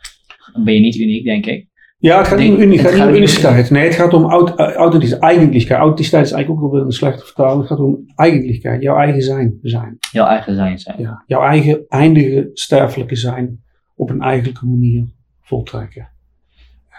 [0.63, 1.67] ben je niet uniek, denk ik.
[1.97, 3.41] Ja, het gaat niet om, Denk- uni- het het gaat niet om gaat niet om-
[3.51, 3.69] uniciteit.
[3.69, 7.59] Nee, het gaat om aut- eh, authenticiteit, is eigenlijk ook wel een slechte vertaling.
[7.59, 9.57] Het gaat om eigentlijkheid, jouw eigen zijn.
[9.61, 9.97] zijn.
[10.11, 11.01] Jouw eigen zijn zijn.
[11.01, 11.23] Ja.
[11.25, 13.63] Jouw eigen eindige sterfelijke zijn
[13.95, 15.05] op een eigenlijke manier
[15.41, 16.09] voltrekken.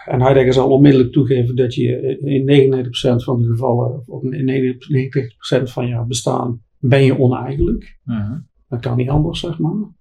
[0.05, 5.71] En Heidegger zal onmiddellijk toegeven dat je in 99% van de gevallen, of in 99%
[5.71, 7.97] van jouw bestaan, ben je oneigenlijk.
[8.03, 8.37] Mhm.
[8.69, 9.97] Dat kan niet anders, zeg maar.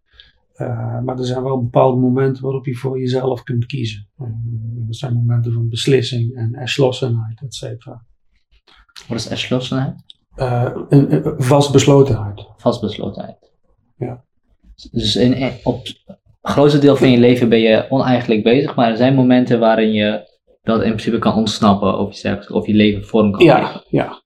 [0.58, 4.08] Eh, maar er zijn wel bepaalde momenten waarop je voor jezelf kunt kiezen.
[4.16, 4.26] Eh,
[4.86, 8.04] dat zijn momenten van beslissing en erslossenheid, et cetera.
[9.08, 9.94] Wat is erslossenheid?
[10.34, 12.46] Eh, een, een vastbeslotenheid.
[12.56, 13.52] Vastbeslotenheid.
[13.96, 14.24] Ja.
[14.90, 18.96] Dus in, op het grootste deel van je leven ben je oneigenlijk bezig, maar er
[18.96, 23.30] zijn momenten waarin je dat in principe kan ontsnappen of je, of je leven vorm
[23.30, 23.58] kan geven.
[23.60, 24.22] Ja, ja.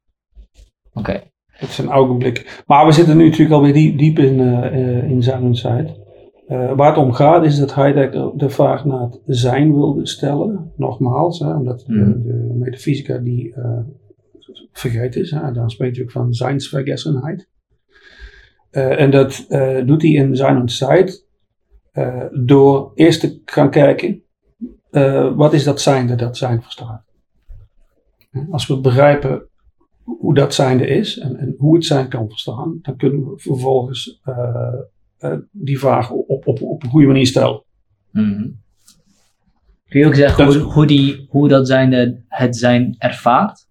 [0.92, 1.23] Oké.
[1.47, 2.62] Het is een ogenblik.
[2.66, 5.42] Maar we zitten nu natuurlijk alweer diep, diep in, eh, in zijn
[6.52, 10.72] Eh, waar het om gaat is dat Heidegger de vraag naar het zijn wilde stellen.
[10.76, 12.22] Nogmaals, hè, omdat de- Mhm.
[12.22, 13.78] de, metafysica die eh,
[14.72, 15.30] vergeten is.
[15.30, 17.48] Hè, dan spreekt hij ook van zijnsvergessenheid.
[18.70, 19.46] Eh, en dat
[19.86, 21.26] doet hij in zijn en Zeit
[22.32, 24.22] door eerst te gaan kijken.
[25.36, 27.04] wat is dat zijn dat zijn verstaat.
[28.50, 29.46] Als we begrijpen
[30.04, 34.20] hoe dat zijnde is en, en hoe het zijn kan verstaan, dan kunnen we vervolgens
[34.24, 34.74] eh,
[35.18, 36.10] eh, die vraag
[36.44, 37.62] op, op, op een goede manier stellen.
[38.11, 38.48] Mhm.
[39.88, 41.92] Kun je ook zeggen Dat- hoe, hoe, die, hoe dat zijn
[42.28, 43.66] het zijn ervaart?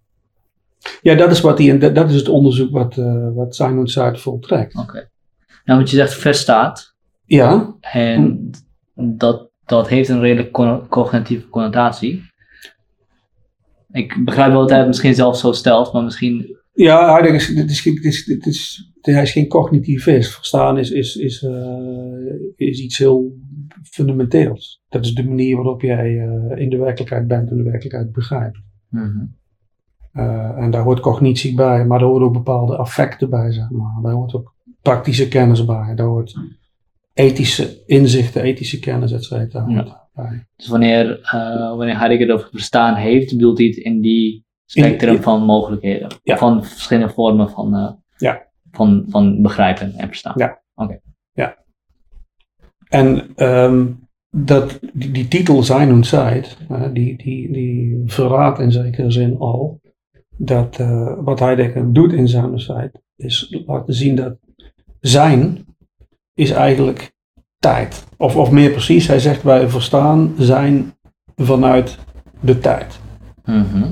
[1.01, 4.19] Ja, dat is, wat die, dat, dat is het onderzoek wat, eh wat en Zuid
[4.21, 4.75] voltrekt.
[4.77, 5.09] Oké.
[5.65, 6.95] Nou, want je zegt verstaat.
[7.25, 8.49] Ja, En
[8.95, 12.29] dat, dat heeft een redelijk co- cognitieve connotatie.
[13.91, 16.57] Ik begrijp wel dat hij het misschien zelf zo stelt, maar misschien.
[16.73, 20.33] ja is, dit is, dit is, dit is, hij is geen cognitivist.
[20.33, 21.55] Verstaan is, is, is, eh,
[22.55, 23.31] is iets heel
[23.83, 24.81] fundamenteels.
[24.89, 28.59] Dat is de manier waarop jij eh, in de werkelijkheid bent en de werkelijkheid begrijpt.
[28.89, 29.25] Mhm.
[30.11, 34.01] Eh, en daar hoort cognitie bij, maar daar horen ook bepaalde affecten bij, zeg maar.
[34.01, 35.93] Daar hoort ook praktische kennis bij.
[35.95, 36.39] Daar hoort
[37.13, 39.73] ethische inzichten, ethische kennis, et cetera, Ja.
[39.75, 40.47] hoort bij.
[40.55, 41.19] Dus wanneer,
[41.77, 46.07] wanneer Heidegger het over verstaan heeft, bedoelt hij het in die spectrum In- van mogelijkheden.
[46.23, 46.37] Ja.
[46.37, 48.49] Van verschillende vormen van, Ja.
[48.71, 50.33] Van, van begrijpen en verstaan.
[50.35, 50.59] Ja.
[52.91, 53.87] En ehm,
[54.29, 56.57] dat, die, die titel Zijn und Zeit,
[56.93, 59.79] die, die, die verraadt in zekere zin al
[60.37, 64.37] dat eh, wat Heidegger doet in Zijn und Zeit, is laten zien dat
[64.99, 65.65] zijn
[66.33, 67.13] is eigenlijk
[67.59, 68.05] tijd.
[68.17, 70.93] Of, of meer precies, hij zegt wij verstaan zijn
[71.35, 71.97] vanuit
[72.39, 72.99] de tijd.
[73.45, 73.91] Mhm.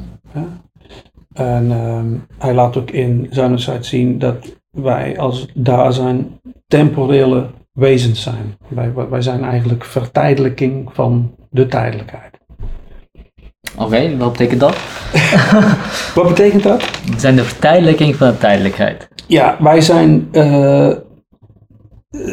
[1.33, 3.27] En ehm, hij laat ook in
[3.59, 8.57] Zeit zien dat wij als daar zijn temporele wezens zijn.
[8.67, 12.37] Wij, wij zijn eigenlijk vertijdelijking van de tijdelijkheid.
[13.77, 14.77] Oké, wat betekent dat?
[16.15, 16.83] Wat betekent dat?
[17.09, 19.07] Het zijn de vertijdelijking van de tijdelijkheid.
[19.27, 20.91] Ja, wij zijn eh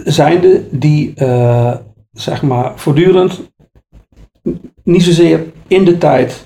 [0.05, 1.77] zijnde die eh,
[2.12, 3.53] zeg maar voortdurend
[4.83, 6.45] niet zozeer in de tijd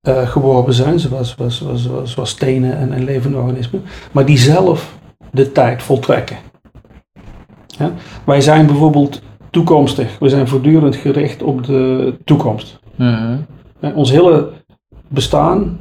[0.00, 3.82] eh, geworpen zijn, zoals, zoals, zoals, zoals, zoals stenen en, en levende organismen,
[4.12, 4.98] maar die zelf
[5.32, 6.36] de tijd voltrekken.
[7.66, 7.92] Ja?
[8.24, 12.78] Wij zijn bijvoorbeeld toekomstig, we zijn voortdurend gericht op de toekomst.
[12.96, 13.36] Mhm.
[13.94, 14.48] Ons hele
[15.08, 15.78] bestaan,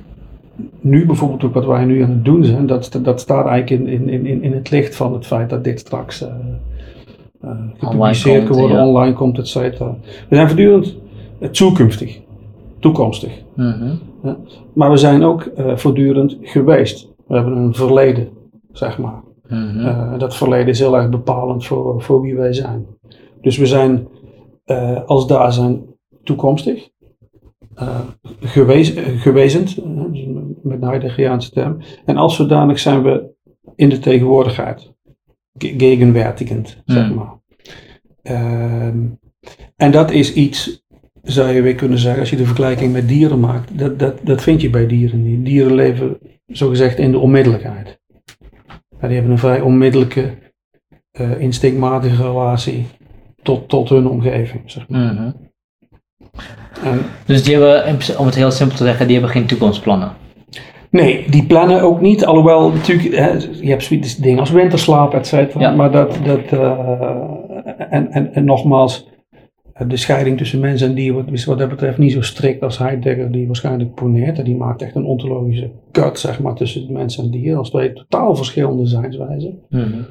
[0.79, 4.09] nu bijvoorbeeld ook wat wij nu aan het doen zijn, dat, dat staat eigenlijk in,
[4.09, 8.77] in, in, in het licht van het feit dat dit straks eh, gepubliceerd kan worden,
[8.77, 8.87] ja.
[8.87, 9.95] online komt, et cetera.
[10.29, 10.95] We zijn voortdurend
[11.39, 11.49] eh,
[12.79, 13.43] toekomstig.
[13.55, 13.95] Mhm.
[14.73, 17.09] Maar we zijn ook eh, voortdurend geweest.
[17.27, 18.29] We hebben een verleden,
[18.71, 19.23] zeg maar.
[19.47, 19.79] Mhm.
[19.79, 22.85] Eh, dat verleden is heel erg bepalend voor, voor wie wij zijn.
[23.41, 24.07] Dus we zijn,
[24.65, 25.83] eh, als daar zijn,
[26.23, 26.89] toekomstig.
[27.81, 27.99] Uh,
[29.15, 29.85] gewezend,
[30.63, 31.77] met een Heideggeriaanse term.
[32.05, 33.29] En als zodanig zijn we
[33.75, 34.93] in de tegenwoordigheid.
[35.57, 37.15] Gegenwärtigend, zeg hmm.
[37.15, 37.39] maar.
[38.21, 39.05] Ehm,
[39.75, 40.85] en dat is iets,
[41.31, 43.77] zou je weer kunnen zeggen, als je de vergelijking met dieren maakt.
[43.77, 45.45] Dat, dat, dat vind je bij dieren niet.
[45.45, 47.99] Dieren leven zogezegd in de onmiddellijkheid.
[49.01, 50.33] die hebben een vrij onmiddellijke,
[51.21, 52.85] uh, instinctmatige relatie
[53.41, 54.61] tot, tot hun omgeving.
[54.65, 55.13] Zeg maar.
[55.13, 55.31] Mhm.
[56.83, 60.11] en, dus die hebben, om het heel simpel te zeggen, die hebben geen toekomstplannen.
[60.91, 62.25] Nee, die plannen ook niet.
[62.25, 65.71] Alhoewel, natuurlijk, hè, je hebt zoiets dingen als winterslaap, et cetera.
[65.71, 66.79] Maar dat, dat uh,
[67.89, 69.07] en, en, en nogmaals,
[69.87, 73.31] de scheiding tussen mens en dier is wat dat betreft niet zo strikt als Heidegger
[73.31, 74.45] die waarschijnlijk poneert.
[74.45, 77.57] Die maakt echt een ontologische cut, zeg maar, tussen mens en dier.
[77.57, 79.59] Als twee totaal verschillende zijnswijzen.
[79.69, 80.05] Mm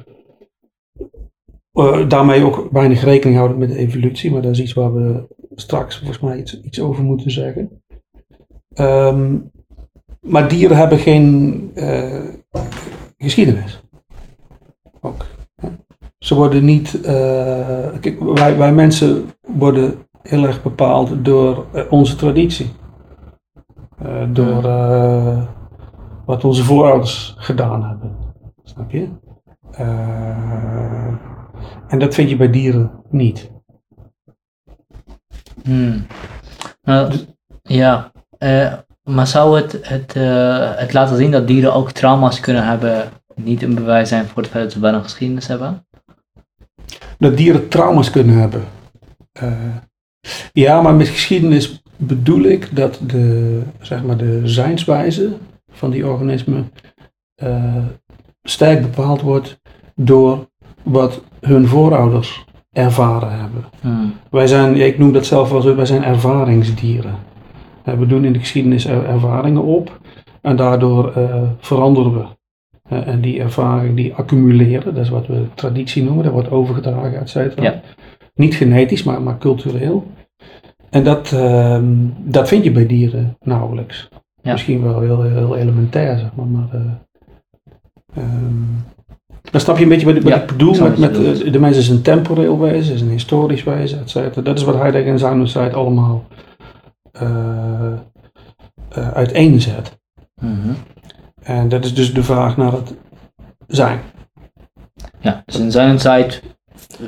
[1.73, 5.27] uh, daarmee ook weinig rekening houden met de evolutie, maar dat is iets waar we
[5.55, 7.81] straks volgens mij iets, iets over moeten zeggen.
[8.79, 9.51] Um,
[10.21, 12.25] maar dieren hebben geen uh,
[13.17, 13.83] geschiedenis.
[15.01, 15.25] Ook.
[16.19, 16.93] Ze worden niet.
[16.93, 17.05] Uh,
[17.99, 22.71] kijk, wij, wij mensen worden heel erg bepaald door onze traditie.
[24.31, 24.61] door
[26.25, 28.17] wat onze voorouders gedaan hebben.
[28.63, 29.09] Snap je?
[31.87, 33.51] En dat vind je bij dieren niet.
[35.63, 36.05] Hmm.
[36.81, 37.13] Nou,
[37.61, 40.13] ja, uh, maar zou het, het,
[40.79, 44.51] het laten zien dat dieren ook trauma's kunnen hebben, niet een bewijs zijn voor het
[44.51, 45.87] feit dat ze wel een geschiedenis hebben?
[47.17, 48.63] Dat dieren trauma's kunnen hebben.
[49.43, 49.51] Uh,
[50.53, 55.33] ja, maar met geschiedenis bedoel ik dat de, zeg maar de zijnswijze
[55.71, 56.71] van die organismen
[58.43, 59.59] sterk bepaald wordt
[59.95, 60.47] door
[60.83, 63.65] wat hun voorouders ervaren hebben.
[63.81, 64.13] Hmm.
[64.29, 67.15] Wij zijn, ik noem dat zelf wel zo, wij zijn ervaringsdieren.
[67.83, 69.99] We doen in de geschiedenis ervaringen op
[70.41, 72.25] en daardoor uh, veranderen we.
[72.89, 77.29] En die ervaring die accumuleren, dat is wat we traditie noemen, dat wordt overgedragen, et
[77.29, 77.63] cetera.
[77.63, 77.81] Ja.
[78.35, 80.07] Niet genetisch, maar, maar cultureel.
[80.89, 81.79] En dat, uh,
[82.17, 84.09] dat vind je bij dieren nauwelijks.
[84.41, 86.45] Misschien wel heel, heel elementair, zeg maar.
[86.45, 88.23] maar uh,
[89.51, 91.89] dan snap je een beetje wat, wat ik bedoel met, met uh, de mens is
[91.89, 94.43] een temporeel wezen, is een historisch wezen, etc.
[94.43, 96.23] Dat is wat Heidegger en Zanussheid allemaal
[99.13, 99.99] uiteenzet.
[100.41, 100.75] Mm
[101.43, 102.93] En dat is dus de vraag naar het
[103.67, 103.99] zijn.
[105.19, 106.43] Ja, dus in Zanussheid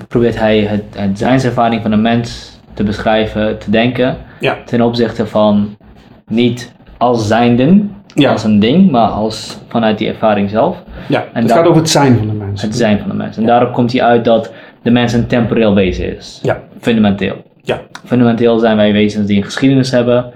[0.07, 4.57] probeert hij het, het zijnservaring van een mens te beschrijven, te denken, ja.
[4.65, 5.77] ten opzichte van
[6.27, 8.31] niet als zijnden, ja.
[8.31, 10.83] als een ding, maar als vanuit die ervaring zelf.
[11.07, 12.61] Ja, en het gaat over het zijn van de mens.
[12.61, 13.37] Het zijn van de mens.
[13.37, 16.39] En daarop komt hij uit dat de mens een temporeel wezen is.
[16.41, 16.61] Ja.
[16.79, 17.43] Fundamenteel.
[17.61, 17.81] Ja.
[18.05, 20.31] Fundamenteel zijn wij wezens die een geschiedenis hebben.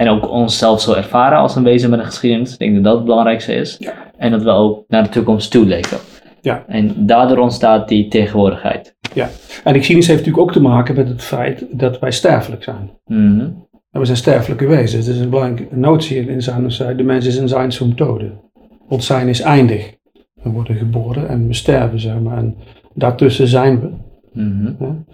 [0.00, 2.52] En ook onszelf zo ervaren als een wezen met een geschiedenis.
[2.52, 3.76] Ik denk dat dat het belangrijkste is.
[3.78, 3.92] Ja.
[4.16, 5.98] En dat we ook naar de toekomst toe leven.
[6.40, 6.64] Ja.
[6.66, 8.96] En daardoor ontstaat die tegenwoordigheid.
[9.14, 9.28] Ja,
[9.64, 12.90] en de geschiedenis heeft natuurlijk ook te maken met het feit dat wij sterfelijk zijn.
[13.06, 15.06] Mm we zijn sterfelijke wezens.
[15.06, 18.30] Het is een belangrijke notie in zijn de mens is een zijn zum tode.
[18.88, 19.94] Ons zijn is eindig.
[20.34, 22.38] We worden geboren en we sterven, zeg maar.
[22.38, 22.56] En
[22.94, 23.90] daartussen zijn we.
[24.32, 25.06] Mm -hmm.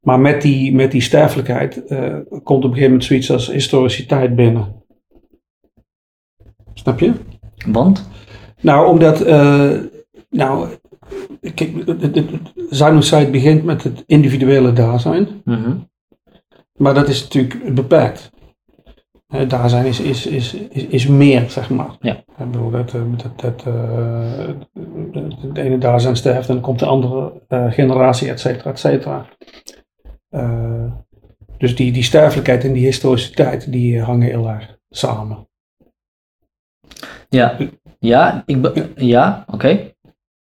[0.00, 4.36] Maar met die, met die sterfelijkheid uh, komt op een gegeven moment zoiets als historiciteit
[4.36, 4.82] binnen.
[6.74, 7.12] Snap je?
[7.66, 8.08] Want?
[8.60, 9.72] Nou, omdat, uh,
[10.30, 10.68] nou,
[11.54, 11.70] kijk,
[12.70, 15.28] Zuinigheid begint met het individuele daarzijn.
[15.44, 15.90] Mm -hmm.
[16.76, 18.30] Maar dat is natuurlijk beperkt.
[19.48, 21.96] Daar zijn is, is, is, is, is meer, zeg maar.
[22.00, 22.16] Ja.
[22.16, 24.48] Ik bedoel, dat, eh, dat, dat, uh,
[25.52, 28.78] de ene daar zijn sterft en dan komt de andere uh, generatie, et cetera, et
[28.78, 29.26] cetera.
[30.30, 30.92] Uh,
[31.58, 35.48] dus die, die sterfelijkheid en die historiciteit, die hangen heel erg samen.
[37.28, 37.56] Ja,
[37.98, 39.92] ja, ik ja oké.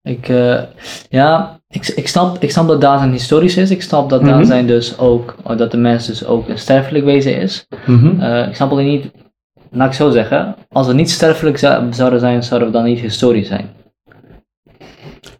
[0.01, 0.63] Ik, uh,
[1.09, 3.71] ja, ik, ik, snap, ik snap dat zijn historisch is.
[3.71, 7.38] Ik snap dat mm zijn dus ook, dat de mens dus ook een sterfelijk wezen
[7.38, 7.67] is.
[7.86, 9.12] Mm uh, ik snap alleen niet,
[9.71, 11.57] laat ik zo zeggen, als we niet sterfelijk
[11.89, 13.69] zouden zijn, zouden we dan niet historisch zijn.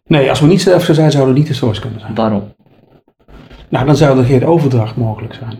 [0.04, 2.14] Nee, als we niet sterfelijk zijn, zouden we niet historisch kunnen zijn.
[2.14, 2.54] Waarom?
[3.68, 5.58] Nou, dan zou er geen overdracht mogelijk zijn.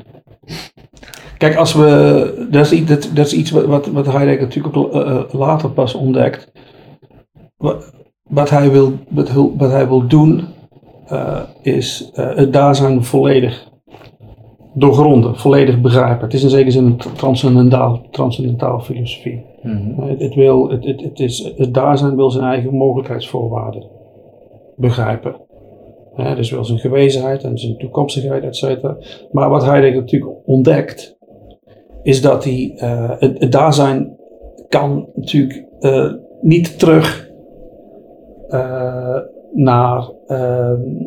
[1.38, 5.22] Kijk, als we, dat is, dat, dat is iets wat, wat Heidegger natuurlijk ook uh,
[5.32, 6.52] later pas ontdekt
[8.32, 8.98] wat hij wil,
[9.56, 10.44] wat hij wil doen,
[11.62, 13.70] is uh, het daarzijn volledig
[14.74, 16.24] doorgronden, volledig begrijpen.
[16.24, 19.44] Het is in zekere zin een transcendentaal, transcendentaal filosofie.
[19.62, 20.08] Mm -hmm.
[20.18, 23.86] het, wil, het, het, het, is, het wil zijn eigen mogelijkheidsvoorwaarden
[24.76, 25.36] begrijpen.
[26.16, 28.96] Dus wel zijn gewezenheid en zijn toekomstigheid, et cetera.
[29.30, 31.18] Maar wat Heidegger natuurlijk ontdekt,
[32.02, 34.16] is dat hij uh, het, het daarzijn
[34.68, 37.30] kan natuurlijk uh, niet terug
[38.48, 39.18] uh,
[39.52, 40.10] naar,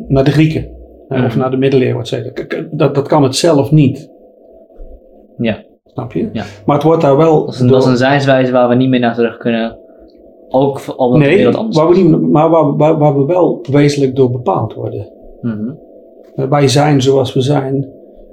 [0.08, 0.74] naar de Grieken.
[1.08, 1.24] Mm.
[1.24, 2.66] Of naar de middeleeuwen, et cetera.
[2.70, 4.10] Dat, dat kan het zelf niet.
[5.36, 5.64] Ja.
[5.84, 6.28] Snap je?
[6.32, 6.44] Ja.
[6.66, 7.44] Maar het wordt daar wel.
[7.44, 9.78] Dat is een, dat is een zijnswijze waar we niet meer naar terug kunnen.
[10.48, 14.16] Ook nee, de wereld anders waar we niet, maar waar, waar, waar, we wel wezenlijk
[14.16, 15.12] door bepaald worden.
[15.40, 16.48] Mm -hmm.
[16.48, 17.88] Wij zijn zoals we zijn,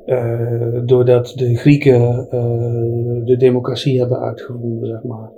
[0.06, 5.32] uh, doordat de Grieken uh, de democratie hebben uitgevonden, zeg maar.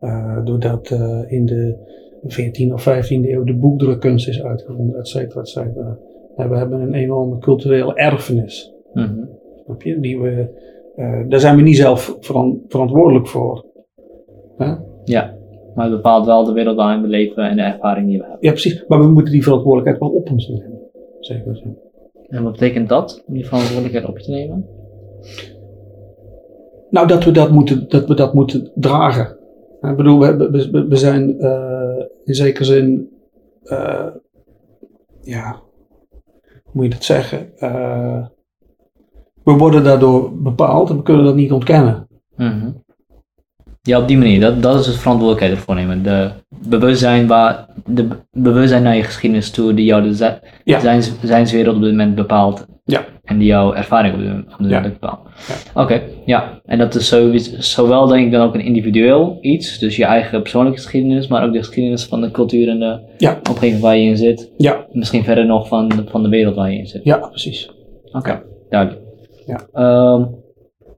[0.00, 0.90] Uh, doordat
[1.26, 1.76] in de
[2.24, 5.98] 14e of 15e eeuw de boekdrukkunst is uitgevonden, et cetera, et cetera.
[6.36, 8.74] we hebben een enorme culturele erfenis.
[8.92, 9.28] Mm -hmm.
[9.64, 10.00] Snap je?
[10.00, 10.48] Die we,
[11.28, 13.64] daar zijn we niet zelf veran verantwoordelijk voor.
[14.58, 14.78] Huh?
[15.04, 15.38] Ja.
[15.74, 18.46] Maar het bepaalt wel de wereld waarin we leven en de ervaring die we hebben.
[18.46, 18.84] Ja, precies.
[18.88, 20.80] Maar we moeten die verantwoordelijkheid wel op ons nemen.
[21.20, 21.64] Zeker zo.
[22.28, 24.66] En wat betekent dat, om die verantwoordelijkheid op je te nemen?
[26.90, 29.38] Nou, dat we dat moeten, dat we dat moeten dragen.
[29.80, 33.10] Ik bedoel, we, we, zijn uh, in zekere zin,
[33.64, 34.06] uh,
[35.20, 35.62] ja,
[36.62, 37.52] hoe moet je dat zeggen?
[37.58, 38.26] Uh,
[39.44, 42.08] we worden daardoor bepaald en we kunnen dat niet ontkennen.
[42.36, 42.82] -hmm.
[43.82, 44.40] Ja, op die manier.
[44.40, 46.02] Dat, dat is het verantwoordelijkheid ervoor nemen.
[46.02, 46.32] De
[46.68, 50.80] bewustzijn, waar, de bewustzijn naar je geschiedenis toe, die jou de ja.
[50.80, 52.66] zijns, zijnswereld op dit moment bepaalt.
[52.84, 53.04] Ja.
[53.24, 54.74] En die jouw ervaring op dit moment, op dit Ja.
[54.76, 55.20] moment bepaalt.
[55.74, 55.82] Ja.
[55.82, 56.60] Oké, ja.
[56.64, 60.40] En dat is zoiets, zowel denk ik dan ook een individueel iets, dus je eigen
[60.42, 63.38] persoonlijke geschiedenis, maar ook de geschiedenis van de cultuur en de Ja.
[63.50, 64.52] omgeving waar je in zit.
[64.56, 67.04] Ja, Misschien verder nog van, de- van de wereld waar je in zit.
[67.04, 67.70] ja, precies.
[68.12, 69.02] Oké, duidelijk.
[69.46, 69.60] Ja.
[69.72, 70.24] Ehm,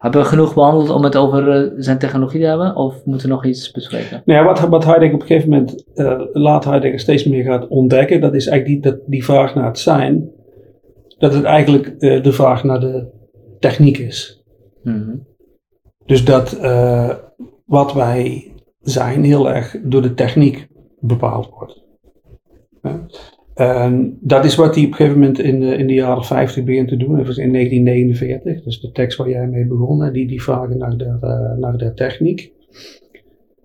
[0.03, 2.77] hebben we genoeg behandeld om het over eh, zijn technologie te hebben?
[2.77, 4.23] Of moeten we nog iets bespreken?
[4.25, 7.69] Nou ja, wat, wat Heidegger op een gegeven moment, eh, laat Heidegger steeds meer gaat
[7.69, 10.31] ontdekken, dat is eigenlijk die, dat, die vraag naar het zijn,
[11.19, 13.07] dat het eigenlijk eh, de vraag naar de
[13.59, 14.45] techniek is.
[14.83, 15.17] Mhm.
[16.07, 16.61] Dus dat
[17.65, 20.69] wat wij zijn heel erg door de techniek
[21.01, 21.83] bepaald wordt.
[22.83, 23.07] Ja.
[23.55, 26.65] En dat is wat hij op een gegeven moment in de, in de jaren 50
[26.65, 28.63] begint te doen, even in 1949.
[28.63, 31.77] Dus de tekst waar jij mee begon, hè, die, die vragen naar de, eh, naar
[31.77, 32.53] de techniek.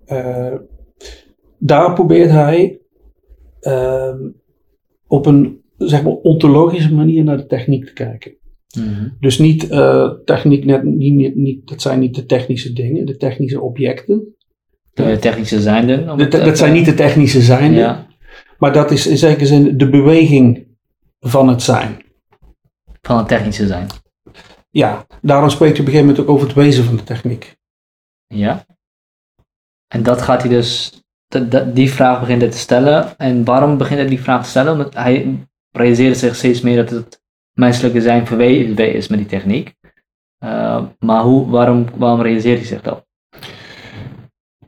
[0.05, 0.53] Eh,
[1.57, 2.79] daar probeert hij
[3.59, 4.29] ehm,
[5.07, 8.35] op een zeg maar, ontologische manier naar de techniek te kijken.
[8.77, 9.07] Mhm.
[9.19, 13.61] Dus niet eh, techniek, net, niet, niet, dat zijn niet de technische dingen, de technische
[13.61, 14.35] objecten.
[14.93, 16.09] De technische zijnden.
[16.11, 18.06] om De- het dat zijn niet de technische zijnden, Ja,
[18.57, 20.67] maar dat is in zekere zin de beweging
[21.19, 22.05] van het zijn.
[23.01, 23.87] van het technische zijn.
[24.69, 27.57] Ja, daarom spreekt hij op een gegeven moment ook over het wezen van de techniek.
[28.27, 28.65] Ja.
[29.87, 31.01] En dat gaat hij dus,
[31.73, 33.17] die vraag begint hij te stellen.
[33.17, 34.71] En waarom begint hij die vraag te stellen?
[34.71, 37.21] Omdat hij realiseert zich steeds meer dat het
[37.53, 39.75] menselijke zijn verweven is met die techniek.
[40.43, 43.06] Uh, maar hoe, waarom, waarom realiseert hij zich dat?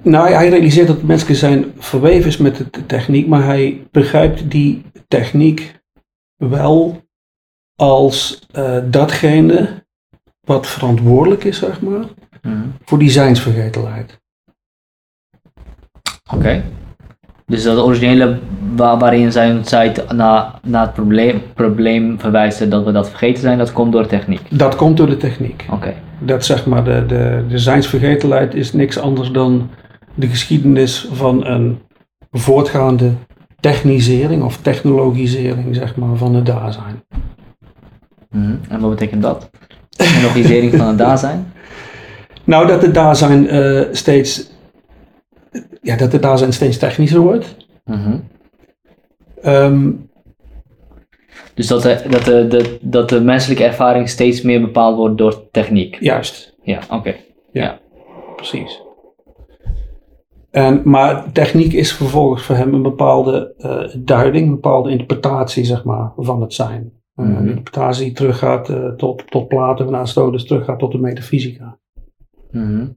[0.04, 4.86] Nou, hij realiseert dat menselijke zijn verweven is met de techniek, maar hij begrijpt die
[5.08, 5.80] techniek
[6.36, 7.02] wel
[7.76, 9.84] als eh, datgene
[10.42, 12.04] wat verantwoordelijk is, zeg maar,
[12.42, 12.58] Mhm.
[12.86, 14.20] voor die zijnsvergetelheid.
[16.34, 16.64] Oké.
[17.46, 18.40] Dus dat originele
[18.76, 23.58] wa- waarin zijn zij naar, naar het probleem, probleem verwijzen dat we dat vergeten zijn,
[23.58, 24.42] dat komt door techniek.
[24.50, 25.66] Dat komt door de techniek.
[25.72, 25.94] Oké.
[26.20, 29.70] Dat zeg maar, de, de, de zijnsvergetelheid is niks anders dan
[30.16, 31.80] de geschiedenis van een
[32.32, 33.12] voortgaande
[33.60, 37.04] technisering of technologisering, zeg maar, van het daarzijn.
[38.30, 38.56] Mhm.
[38.70, 39.50] En wat betekent dat?
[39.90, 41.54] Technologisering van het daarzijn?
[42.44, 44.52] Nou, dat het daarzijn eh, steeds,
[45.82, 47.56] ja, dat het daarzijn steeds technischer wordt.
[47.86, 48.18] Mhm.
[49.42, 49.92] Ehm,
[51.54, 55.50] Dus dat de, dat, de, de, dat de menselijke ervaring steeds meer bepaald wordt door
[55.52, 55.98] techniek.
[56.00, 57.16] juist, Ja, oké.
[58.36, 58.82] precies.
[60.52, 65.84] En, maar techniek is vervolgens voor hem een bepaalde eh, duiding, een bepaalde interpretatie, zeg
[65.84, 66.92] maar, van het zijn.
[67.16, 67.36] Eh, Mhm.
[67.36, 71.78] Een interpretatie die teruggaat eh, tot, tot Plato en Aristoteles, teruggaat tot de metafysica.
[72.52, 72.88] Mhm.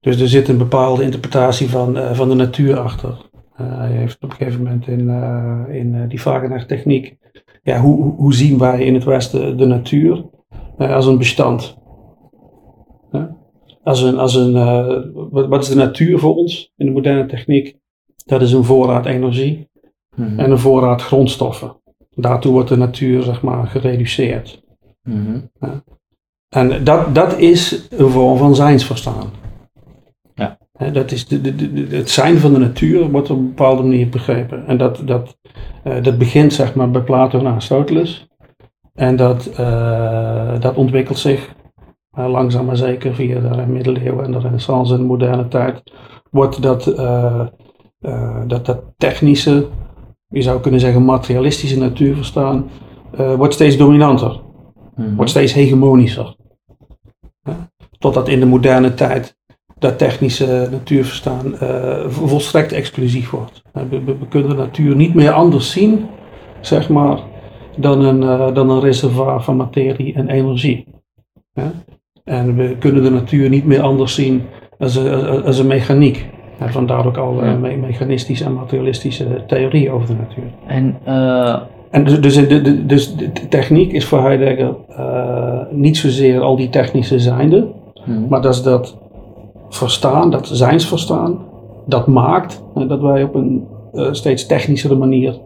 [0.00, 3.26] Dus er zit een bepaalde interpretatie van, van de natuur achter.
[3.54, 5.08] Hij heeft op een gegeven moment in,
[5.74, 7.16] in die vragen naar techniek.
[7.62, 10.24] Ja, hoe, hoe- zien wij in het Westen de natuur
[10.78, 11.76] als een bestand?
[13.82, 15.00] Als een, als een, eh,
[15.30, 17.76] wat, wat is de natuur voor ons in de moderne techniek?
[18.26, 19.66] Dat is een voorraad energie
[20.16, 20.38] Mhm.
[20.38, 21.76] en een voorraad grondstoffen.
[22.14, 24.62] Daartoe wordt de natuur zeg maar, gereduceerd.
[25.02, 25.40] Mhm.
[26.48, 29.30] En dat, dat is een vorm van zijnsverstaan.
[30.34, 30.58] Ja.
[30.92, 34.08] Dat is de, de, de, het zijn van de natuur wordt op een bepaalde manier
[34.08, 34.66] begrepen.
[34.66, 35.36] En dat, dat,
[35.82, 38.26] Eh, dat begint zeg maar bij Plato en Aristoteles.
[38.94, 41.54] En dat, eh, dat ontwikkelt zich
[42.26, 45.82] langzaam maar zeker via de middeleeuwen en de renaissance en de moderne tijd.
[46.30, 46.84] Wordt dat,
[48.46, 49.66] dat, dat technische,
[50.28, 52.70] je zou kunnen zeggen materialistische natuurverstaan,
[53.36, 54.40] wordt steeds dominanter.
[54.96, 55.14] Mhm.
[55.14, 56.36] Wordt steeds hegemonischer.
[57.98, 59.36] Totdat in de moderne tijd
[59.78, 63.62] dat technische natuurverstaan uh, volstrekt exclusief wordt.
[63.72, 66.06] We, we, kunnen de natuur niet meer anders zien,
[66.60, 67.20] zeg maar,
[67.76, 70.86] dan een, uh, dan een reservoir van materie en energie.
[72.28, 74.42] En we kunnen de natuur niet meer anders zien
[74.78, 76.26] als, een, als een mechaniek.
[76.58, 77.54] En vandaar ook al ja.
[77.54, 80.44] me mechanistische en materialistische theorieën over de natuur.
[80.66, 81.58] En, uh...
[81.90, 84.74] en dus, dus, de, dus de techniek is voor Heidegger
[85.70, 87.66] niet zozeer al die technische zijnde,
[88.04, 88.26] hmm.
[88.28, 88.98] maar dat is dat
[89.68, 91.38] verstaan, dat zijnsverstaan,
[91.86, 95.38] dat maakt dat wij op een uh, steeds technischere manier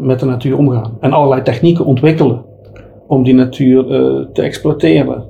[0.00, 0.96] met de natuur omgaan.
[1.00, 2.44] En allerlei technieken ontwikkelen
[3.14, 5.24] om die natuur uh, te exploiteren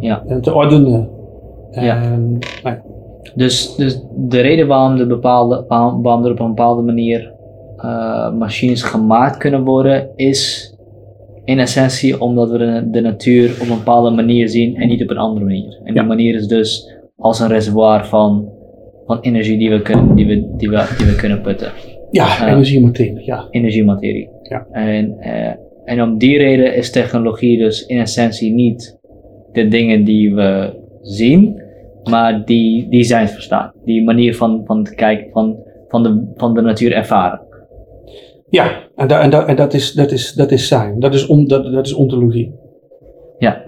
[0.00, 0.22] ja.
[0.26, 1.08] en te ordenen.
[1.70, 2.00] En, ja.
[2.62, 2.82] Nou ja.
[3.34, 7.32] Dus, dus de reden waarom, de bepaalde, waarom er op een bepaalde manier
[8.38, 10.74] machines gemaakt kunnen worden, is
[11.44, 15.16] in essentie omdat we de, natuur op een bepaalde manier zien en niet op een
[15.16, 15.80] andere manier.
[15.84, 18.48] En die manier is dus als een reservoir van,
[19.06, 21.72] van energie die we, kunnen, die, we, die, we, die we kunnen putten.
[22.10, 23.24] Ja, uh, energiematerie.
[23.24, 23.46] Ja.
[23.50, 24.28] Energiematerie.
[24.42, 24.66] Ja.
[24.70, 25.50] En, uh,
[25.84, 28.98] en om die reden is technologie dus in essentie niet
[29.52, 31.62] de dingen die we zien,
[32.10, 33.72] maar die, die zijn verstaan.
[33.84, 35.58] Die manier van, van te kijken, van,
[35.88, 37.40] van, de, van de natuur ervaren.
[38.48, 41.00] Ja, en, da, en, da, en dat, is, dat, is, dat is zijn.
[41.00, 42.54] Dat is, on, dat, dat is ontologie.
[43.38, 43.62] Ja.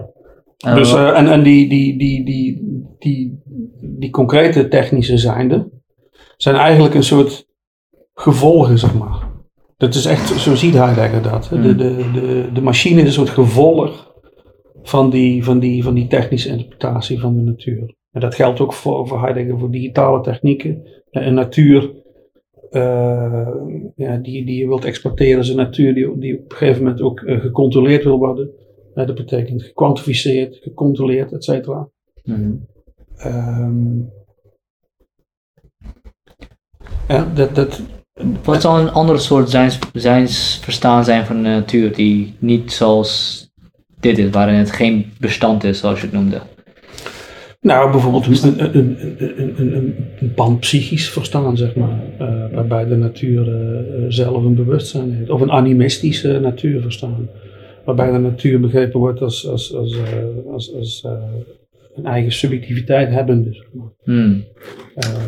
[0.57, 2.61] dus, uh, en en die, die, die, die,
[2.99, 3.41] die,
[3.81, 5.69] die concrete technische zijnde
[6.37, 7.47] zijn eigenlijk een soort
[8.13, 9.26] gevolgen, zeg maar.
[9.77, 11.43] Dat is echt, zo ziet Heidegger dat.
[11.49, 14.15] De, de, de, de machine is een soort gevolg
[14.83, 17.95] van die, van, die, van die technische interpretatie van de natuur.
[18.11, 20.87] En dat geldt ook voor, voor Heidegger voor digitale technieken.
[21.11, 21.91] Een natuur
[22.71, 23.49] uh,
[23.95, 27.01] ja, die, die je wilt exploiteren is een natuur die, die op een gegeven moment
[27.01, 28.51] ook uh, gecontroleerd wil worden.
[28.95, 31.89] Uh, dat betekent gekwantificeerd, gecontroleerd, et cetera.
[32.23, 32.65] Mm
[33.25, 34.11] um,
[37.07, 37.81] ja, dat, dat,
[38.43, 43.45] Wat zou een andere soort zijns, zijnsverstaan zijn van de natuur die niet zoals
[43.99, 46.41] dit is, waarin het geen bestand is zoals je het noemde?
[47.61, 54.05] Nou, bijvoorbeeld een, een, een, een, panpsychisch verstaan, zeg maar, uh, waarbij de natuur uh,
[54.07, 55.29] zelf een bewustzijn heeft.
[55.29, 57.29] Of een animistische natuurverstaan,
[57.85, 61.05] waarbij de natuur begrepen wordt als, als, als, uh, als, als
[61.97, 63.57] een eigen subjectiviteit hebben.
[63.73, 63.87] Maar.
[64.03, 64.43] hmm.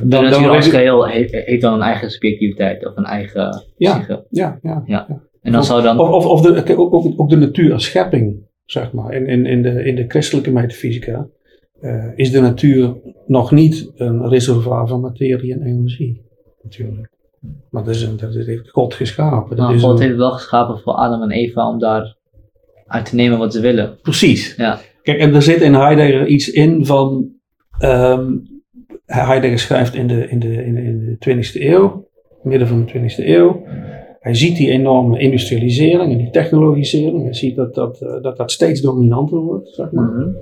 [0.04, 4.06] de dan, als geheel heeft, heeft, dan een eigen subjectiviteit of een eigen ja.
[4.08, 5.22] Ja, ja, ja, ja.
[5.42, 6.00] En dan of, zou dan...
[6.00, 9.62] Of, of, of de, ook, ook de natuur als schepping, zeg maar, in, in, in,
[9.62, 11.28] de, in de christelijke metafysica
[11.82, 12.96] uh, is de natuur
[13.28, 16.22] nog niet een reservoir van materie en energie.
[16.64, 17.10] Natuurlijk.
[17.70, 19.58] Maar dat, is een, dat heeft God geschapen.
[19.58, 20.06] Dat is God een...
[20.06, 22.16] heeft wel geschapen voor Adam en Eva om daar
[22.88, 23.98] uit te nemen wat ze willen.
[24.02, 24.56] Precies.
[24.56, 24.80] Ja.
[25.10, 27.30] Kijk, en er zit in Heidegger iets in van.
[27.84, 28.48] Um,
[29.06, 32.08] Heidegger schrijft in de, in, de, in, de, in de 20e eeuw,
[32.44, 33.62] midden van de 20e eeuw.
[34.20, 37.24] Hij ziet die enorme industrialisering en die technologisering.
[37.24, 40.06] Hij ziet dat dat, uh, dat, dat steeds dominanter wordt, zeg maar.
[40.06, 40.36] Mm -hmm.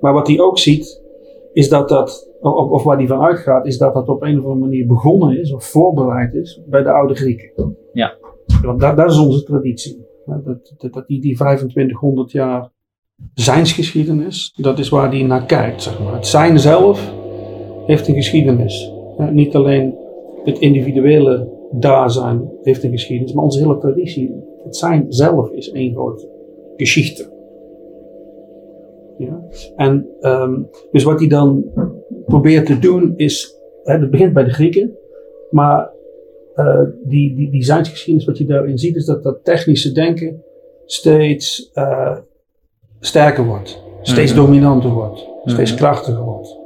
[0.00, 1.02] Maar wat hij ook ziet,
[1.52, 4.44] is dat dat, of, of waar hij van uitgaat, is dat dat op een of
[4.44, 7.76] andere manier begonnen is, of voorbereid is, bij de oude Grieken.
[7.92, 8.16] Ja.
[8.62, 10.06] Want dat, dat is onze traditie.
[10.24, 12.76] Dat, dat, dat die, die 2500 jaar
[13.34, 16.14] zijnsgeschiedenis, dat is waar hij naar kijkt, zeg maar.
[16.14, 17.14] Het zijn zelf
[17.86, 18.92] heeft een geschiedenis.
[19.30, 19.94] Niet alleen
[20.44, 25.70] het individuele daar zijn heeft een geschiedenis, maar onze hele traditie, het zijn zelf is
[25.70, 26.28] één grote
[26.76, 27.36] geschichte.
[29.18, 29.42] Ja?
[29.76, 31.64] En um, dus wat hij dan
[32.26, 34.96] probeert te doen is, het begint bij de Grieken,
[35.50, 35.90] maar
[36.56, 40.42] uh, die, die designsgeschiedenis, wat je daarin ziet, is dat dat technische denken
[40.86, 42.16] steeds uh,
[43.00, 44.46] sterker wordt, steeds mm -hmm.
[44.46, 45.86] dominanter wordt, steeds mm -hmm.
[45.86, 46.58] krachtiger wordt.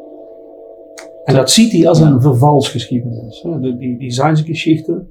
[1.25, 3.41] En dat ziet hij als een vervalsgeschiedenis.
[3.41, 5.07] De, die designsgeschichte,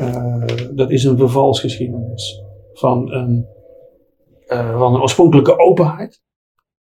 [0.00, 3.46] uh, dat is een vervalsgeschiedenis van een,
[4.48, 6.22] van een oorspronkelijke openheid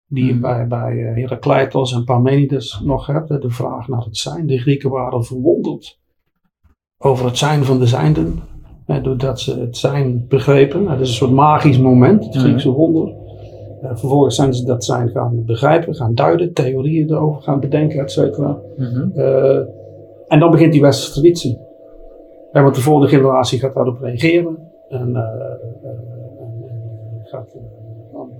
[0.06, 3.28] die je bij, bij Heracleitos en Parmenides nog hebt.
[3.28, 4.46] De vraag naar het zijn.
[4.46, 6.00] De Grieken waren verwonderd
[6.98, 8.40] over het zijn van de zijnden.
[9.02, 10.84] Doordat ze het zijn begrepen.
[10.84, 13.21] Dat is een soort magisch moment, het Griekse wonder.
[13.82, 18.60] Vervolgens zijn ze dat zijn gaan begrijpen, gaan duiden, theorieën erover gaan bedenken, et cetera.
[18.76, 19.12] Mm -hmm.
[19.14, 19.56] uh,
[20.28, 21.58] en dan begint die westerse traditie.
[22.52, 24.58] Ja, want de volgende generatie gaat daarop reageren.
[24.88, 25.40] En, en
[27.24, 27.56] gaat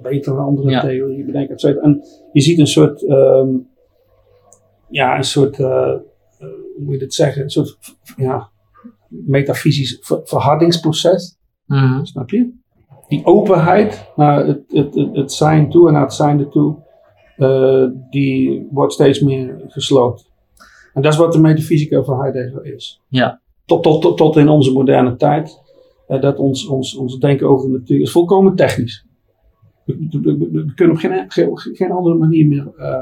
[0.02, 0.80] betere andere ja.
[0.80, 1.84] theorieën bedenken, et cetera.
[1.84, 3.68] En je ziet een soort, um,
[4.88, 5.94] ja, een soort, uh,
[6.38, 7.78] hoe moet je dit zeggen, een soort,
[8.16, 8.48] ja,
[9.08, 11.38] metafysisch ver verhardingsproces.
[11.66, 12.04] Mm.
[12.04, 12.60] Snap je?
[13.12, 16.76] Die openheid naar het, het, het, het zijn toe en naar het zijn ertoe,
[17.38, 20.30] uh, die wordt steeds meer gesloopt.
[20.94, 23.00] En dat is wat de metafysica van Heidegger is.
[23.08, 23.40] Ja.
[23.64, 25.60] Tot, tot, tot, tot in onze moderne tijd.
[26.08, 29.06] Uh, dat ons, ons, ons denken over de natuur is volkomen technisch.
[29.84, 32.96] We, we, we kunnen op geen, geen, geen, andere manier meer uh,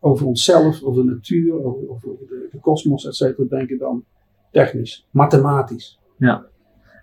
[0.00, 2.08] over onszelf, over de natuur, over, over
[2.50, 4.04] de kosmos, et cetera, denken dan
[4.50, 5.98] technisch, mathematisch.
[6.16, 6.46] Ja.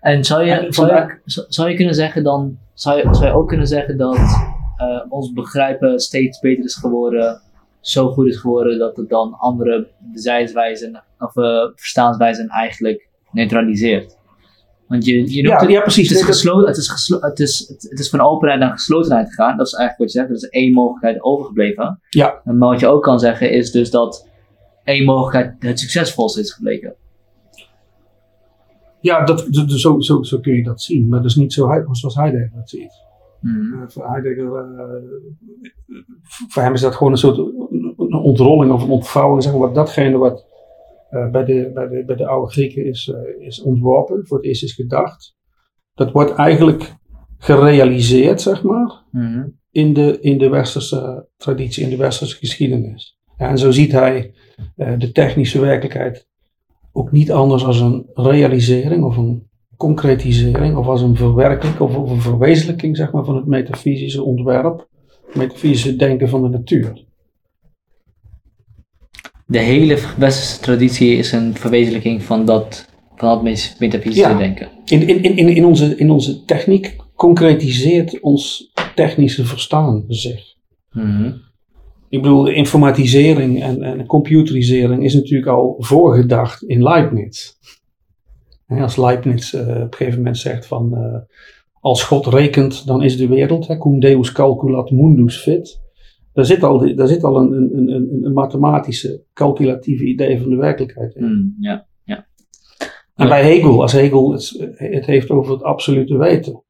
[0.00, 3.32] En zou je, en zou, je, zou je kunnen zeggen dan, zou je, zou je
[3.32, 7.40] ook kunnen zeggen dat uh, ons begrijpen steeds beter is geworden,
[7.80, 11.44] zo goed is geworden dat het dan andere bezijdwijzen of uh,
[11.74, 14.16] verstaanswijzen eigenlijk neutraliseert?
[14.88, 16.08] Want je, je noemt ja, het, ja, precies.
[16.08, 16.88] Het is, gesloten, het, is
[17.20, 19.56] het, is, het, het, is van openheid naar geslotenheid gegaan.
[19.56, 20.30] Dat is eigenlijk wat je zegt.
[20.30, 22.00] Er is één mogelijkheid overgebleven.
[22.10, 22.40] Ja.
[22.44, 24.28] Maar wat je ook kan zeggen is dus dat
[24.84, 26.94] één mogelijkheid het succesvolste is gebleken.
[29.00, 31.08] Ja, dat, dat, zo, zo, zo kun je dat zien.
[31.08, 33.06] Maar dat is niet zo zoals Heidegger dat ziet.
[33.40, 33.72] Hmm.
[33.72, 36.02] Uh, voor Heidegger, uh,
[36.48, 39.42] voor hem is dat gewoon een soort een ontrolling of een ontvouwing.
[39.42, 40.46] Zeg maar, datgene wat
[41.10, 44.62] uh, bij, de, bij, de, bij de oude Grieken is, is ontworpen, voor het eerst
[44.62, 45.36] is gedacht.
[45.94, 46.94] Dat wordt eigenlijk
[47.38, 49.58] gerealiseerd, zeg maar, hmm.
[49.70, 53.18] in, de, in de westerse traditie, in de westerse geschiedenis.
[53.36, 54.34] Ja, en zo ziet hij
[54.76, 56.28] de technische werkelijkheid
[56.98, 59.46] ook niet anders als een realisering of een
[59.76, 64.88] concretisering of als een verwerking of, of een verwezenlijking zeg maar, van het metafysische ontwerp,
[65.26, 67.06] het metafysische denken van de natuur.
[69.46, 73.42] De hele westerse traditie is een verwezenlijking van dat, van dat
[73.78, 74.38] metafysische ja.
[74.38, 74.68] denken.
[74.84, 80.54] In, in, in, in, onze, in onze techniek concretiseert ons technische verstaan zich.
[80.92, 81.46] Mm-hmm.
[82.08, 87.52] Ik bedoel, de informatisering en, en computerisering is natuurlijk al voorgedacht in Leibniz.
[88.66, 91.18] Als Leibniz uh, op een gegeven moment zegt van uh,
[91.80, 95.80] als God rekent, dan is de wereld, hè, cum deus calculat mundus fit.
[96.32, 100.56] Daar zit al, daar zit al een, een, een, een mathematische, calculatieve idee van de
[100.56, 101.24] werkelijkheid in.
[101.24, 102.26] Mm, ja, ja.
[103.14, 103.28] En ja.
[103.28, 106.62] bij Hegel, als Hegel het, het heeft over het absolute weten.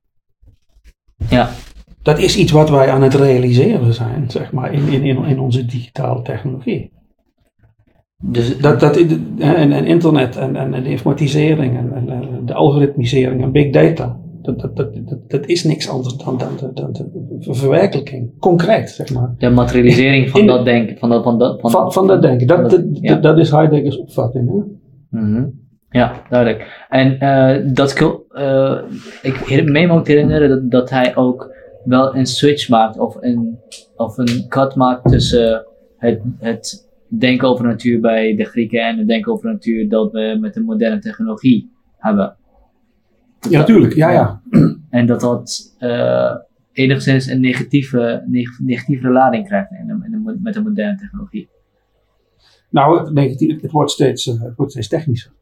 [1.31, 1.51] Ja,
[2.03, 5.65] dat is iets wat wij aan het realiseren zijn, zeg maar, in, in, in onze
[5.65, 6.93] digitale technologie.
[8.23, 8.97] Dus, dat, dat,
[9.39, 14.21] en, en internet en, en, en de informatisering en, en, de algoritmisering en big data,
[14.43, 16.93] dat, dat, dat, dat, is niks anders dan, dan, dan,
[17.39, 19.35] de verwerkelijking, concreet, zeg maar.
[19.39, 20.99] De materialisering van In- dat denken.
[20.99, 22.47] Van dat, van dat, van, Van, van dat denken.
[22.47, 23.15] Dat, dat, ja.
[23.15, 24.49] dat is Heideggers opvatting.
[24.49, 24.63] Hè?
[25.21, 25.47] Mhm.
[25.91, 26.87] Ja, duidelijk.
[26.89, 28.79] En eh, dat ik, eh,
[29.23, 31.57] ik meen me ook te herinneren dat, dat hij ook
[31.89, 33.59] wel een switch maakt of een,
[33.97, 35.67] of een cut maakt tussen
[35.97, 40.37] het, het denken over natuur bij de Grieken en het denken over natuur dat we
[40.41, 42.37] met de moderne technologie hebben.
[43.51, 43.95] Ja, natuurlijk.
[43.95, 44.43] Ja, ja.
[44.91, 46.35] En dat dat eh,
[46.73, 50.99] enigszins een negatieve, neg- negatieve lading krijgt in de, in de mo- met de moderne
[50.99, 51.49] technologie.
[52.71, 55.33] Nou, het, negatief, het, wordt steeds, eh, het wordt steeds technischer.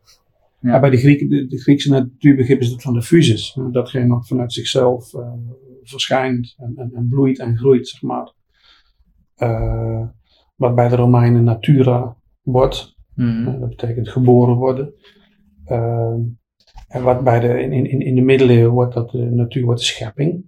[0.61, 0.81] Ja.
[0.81, 3.59] Bij de, Grieken, de, de Griekse natuurbegrip is het van de fusis.
[3.71, 5.33] Datgene wat vanuit zichzelf eh,
[5.89, 8.33] verschijnt en, en, en bloeit en groeit, zeg maar.
[9.35, 10.03] Eh,
[10.57, 12.95] wat bij de Romeinen natura wordt.
[13.17, 14.95] Eh, dat betekent geboren worden.
[15.65, 16.21] Ehm,
[16.89, 19.87] en wat bij de, in, in, in de middeleeuwen wordt dat de natuur wordt de
[19.87, 20.45] schepping.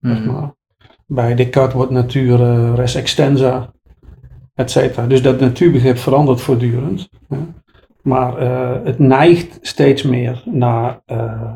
[0.00, 0.32] zeg Mhm.
[0.32, 0.54] maar.
[1.06, 3.72] Bij Descartes wordt natuur eh, res extensa,
[4.54, 5.06] et cetera.
[5.06, 7.08] Dus dat natuurbegrip verandert voortdurend.
[7.28, 7.38] hè.
[8.02, 11.00] Maar eh, het neigt steeds meer naar,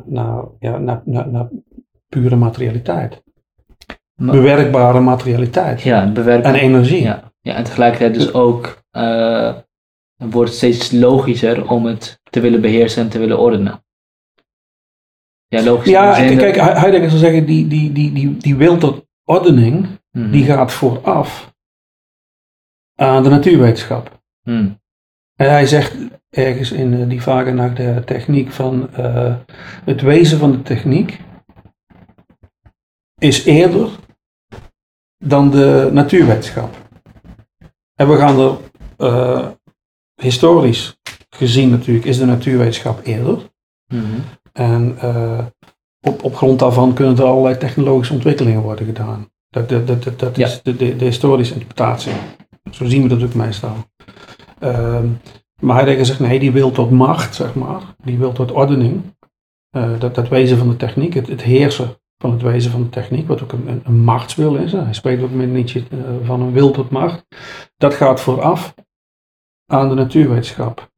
[0.05, 1.49] naar, ja, naar, naar, naar
[2.21, 3.23] pure materialiteit.
[4.15, 5.83] Bewerkbare materialiteit.
[5.83, 6.12] Ja.
[6.15, 7.03] En energie.
[7.03, 9.55] Ja, ja, en tegelijkertijd dus ook eh,
[10.17, 13.85] wordt het steeds logischer om het te willen beheersen en te willen ordenen.
[15.47, 15.91] Ja, logisch.
[15.91, 20.31] Ja, zin kijk, Heidegger zou zeggen, die, die, die, die, die wil tot ordening, Mhm.
[20.31, 21.55] die gaat vooraf
[22.95, 24.23] aan de natuurwetenschap.
[24.43, 24.69] Mhm.
[25.37, 25.97] En hij zegt
[26.31, 29.35] ergens in eh, die vragen naar de techniek van eh,
[29.85, 31.21] het wezen van de techniek
[33.19, 33.89] is eerder
[35.19, 36.77] dan de natuurwetenschap.
[37.95, 38.57] En we gaan er
[38.97, 39.49] eh,
[40.15, 41.01] historisch
[41.31, 43.39] gezien natuurlijk is de natuurwetenschap eerder.
[43.87, 44.05] Mhm.
[44.53, 45.45] En eh,
[46.01, 49.29] op, op grond daarvan kunnen er allerlei technologische ontwikkelingen worden gedaan.
[49.49, 50.47] Dat, dat, dat, dat, Ja.
[50.47, 52.12] is de, de, de historische interpretatie.
[52.71, 53.77] Zo zien we dat ook meestal.
[54.59, 55.07] Ehm,
[55.61, 57.83] Maar Heidegger zegt nee, die wil tot macht, zeg maar.
[58.05, 59.03] Die wil tot ordening.
[59.77, 62.89] Uh, dat, dat wezen van de techniek, het, het, heersen van het wezen van de
[62.89, 64.73] techniek, wat ook een, een, machtswil is.
[64.73, 67.27] Hij spreekt ook met Nietzsche uh, van een wil tot macht.
[67.77, 68.75] Dat gaat vooraf
[69.67, 70.91] aan de natuurwetenschap.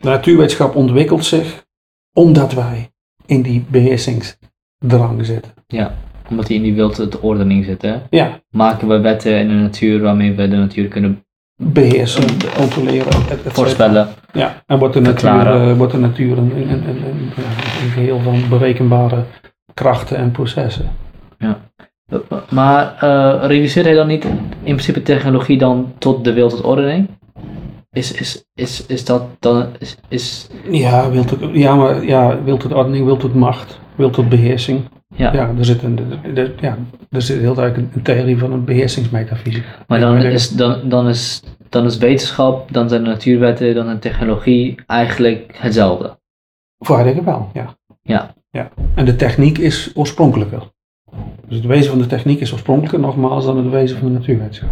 [0.00, 1.66] De natuurwetenschap ontwikkelt zich
[2.12, 2.90] omdat wij
[3.26, 5.52] in die beheersingsdrang zitten.
[5.66, 5.94] Ja,
[6.30, 8.02] omdat die in die wilde ordening zitten.
[8.10, 8.40] Ja.
[8.50, 11.24] Maken we wetten in de natuur waarmee we de natuur kunnen
[11.62, 12.24] beheersen,
[12.56, 13.12] controleren,
[13.44, 14.08] voorspellen.
[14.32, 18.48] Ja, en wordt de natuur, uh, wordt de natuur een, een, een, een, geheel van
[18.48, 19.24] berekenbare
[19.76, 20.88] krachten en processen.
[21.38, 21.58] Ja.
[22.50, 24.24] Maar uh, reduceert hij dan niet
[24.62, 27.08] in principe technologie dan tot de wil tot ordening?
[27.90, 29.66] Is, is, is, is dat dan.
[29.78, 30.48] Is, is...
[30.70, 34.80] Ja, wil tot, ja, maar ja, wil tot ordening, wil tot macht, wil tot beheersing.
[35.16, 35.32] Ja.
[35.32, 35.98] ja, er zit, een,
[36.34, 36.78] er, ja,
[37.10, 39.64] er zit heel duidelijk een, theorie van een beheersingsmetafysiek.
[39.86, 43.98] Maar dan is, dan, dan, is, dan is wetenschap, dan zijn de natuurwetten, dan een
[43.98, 46.18] technologie eigenlijk hetzelfde.
[46.78, 47.76] Voor wel, ja.
[48.02, 48.34] Ja.
[48.56, 48.70] Ja.
[48.94, 50.62] En de techniek is oorspronkelijker.
[51.46, 54.70] Dus het wezen van de techniek is oorspronkelijker nogmaals dan het wezen van de natuurwetenschap.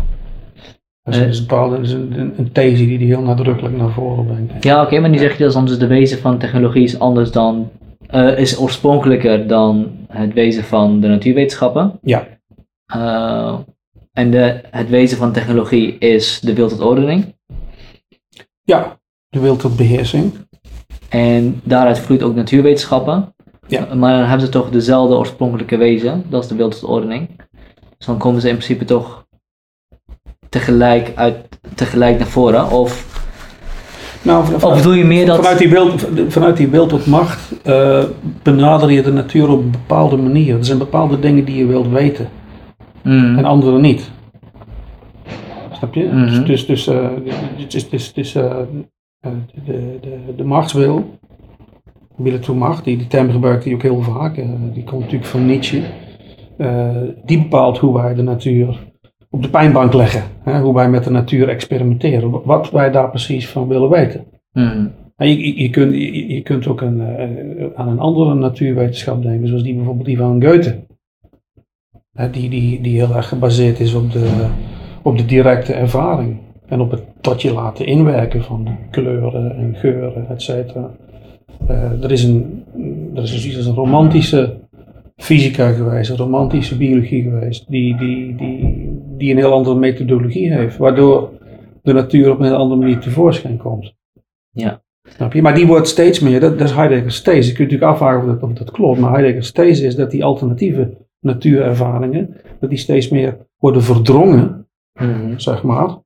[1.03, 4.27] Dat is, uh, een, bepaalde, is een, een, these die die heel nadrukkelijk naar voren
[4.27, 4.65] brengt.
[4.65, 7.71] Ja, oké, maar die zeg je dus anders de wezen van technologie is anders dan
[8.15, 11.99] uh, is oorspronkelijker dan het wezen van de natuurwetenschappen.
[12.03, 12.27] Ja.
[12.97, 13.59] Uh,
[14.13, 17.35] en de, het wezen van technologie is de wil tot ordening.
[18.63, 20.33] Ja, de wil tot beheersing.
[21.09, 23.34] En daaruit vloeit ook natuurwetenschappen.
[23.67, 23.95] Ja.
[23.95, 27.29] Maar dan hebben ze toch dezelfde oorspronkelijke wezen, dat is de wil tot ordening.
[27.99, 29.27] Dus dan komen ze in principe toch
[30.49, 31.37] tegelijk, uit,
[31.75, 32.71] tegelijk naar voren.
[32.71, 33.23] Of
[34.23, 35.37] nou, vanuit, of bedoel je meer dat...
[35.37, 35.91] Vanuit die wil,
[36.29, 38.05] vanuit die wil tot macht uh,
[38.43, 40.57] benader je de natuur op een bepaalde manier.
[40.57, 42.29] Er zijn bepaalde dingen die je wilt weten.
[43.03, 43.39] Mm.
[43.39, 44.11] En andere niet.
[45.73, 46.05] Snap je?
[46.05, 46.45] Mm -hmm.
[46.45, 47.09] Dus, dus, uh,
[47.69, 48.57] dus, dus, dus uh,
[49.65, 51.19] de, de, de machtswil,
[52.41, 54.35] toe macht, die, die term gebruikt hij ook heel vaak.
[54.73, 55.83] die komt natuurlijk van Nietzsche.
[57.25, 58.93] die bepaalt hoe wij de natuur
[59.35, 60.23] op de pijnbank leggen.
[60.43, 62.45] Hè, hoe wij met de natuur experimenteren.
[62.45, 64.25] Wat wij daar precies van willen weten.
[64.53, 64.93] Mm.
[65.17, 69.63] Je, je, kunt, je, je, kunt ook een, uh, aan een andere natuurwetenschap denken, zoals
[69.63, 70.87] die bijvoorbeeld die van Goethe.
[72.31, 74.47] Die, die, die heel erg gebaseerd is op de,
[75.03, 76.37] op de directe ervaring.
[76.67, 80.91] En op het tot je laten inwerken van kleuren en geuren, et cetera.
[81.71, 82.65] Uh, er is een,
[83.15, 84.57] er is iets als een romantische
[85.17, 90.77] fysica geweest, een romantische biologie geweest, die, die, die, die een heel andere methodologie heeft,
[90.77, 91.31] waardoor
[91.83, 93.95] de natuur op een heel andere manier tevoorschijn komt.
[94.51, 94.83] Ja.
[95.09, 95.43] Snap je?
[95.43, 97.49] Maar die wordt steeds meer, dat, dat is Heidegger's these.
[97.49, 100.25] Je kunt natuurlijk afvragen of dat, of dat klopt, maar Heidegger's these is dat die
[100.25, 104.69] alternatieve natuurervaringen, dat die steeds meer worden verdrongen,
[105.01, 105.39] mm -hmm.
[105.39, 106.03] zeg maar,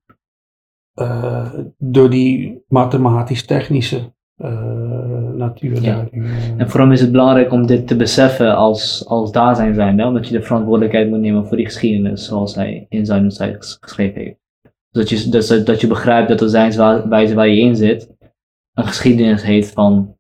[0.95, 6.27] uh, door die mathematisch-technische uh, natuurduiding.
[6.27, 6.57] Ja.
[6.57, 10.29] En vooral is het belangrijk om dit te beseffen als, als daar zijn zijnde, omdat
[10.29, 14.39] je de verantwoordelijkheid moet nemen voor die geschiedenis zoals hij in zijn tijd geschreven heeft.
[14.91, 18.11] Dat je, dus, dat je begrijpt dat de zijnswijze waar je in zit
[18.75, 20.17] een geschiedenis heeft van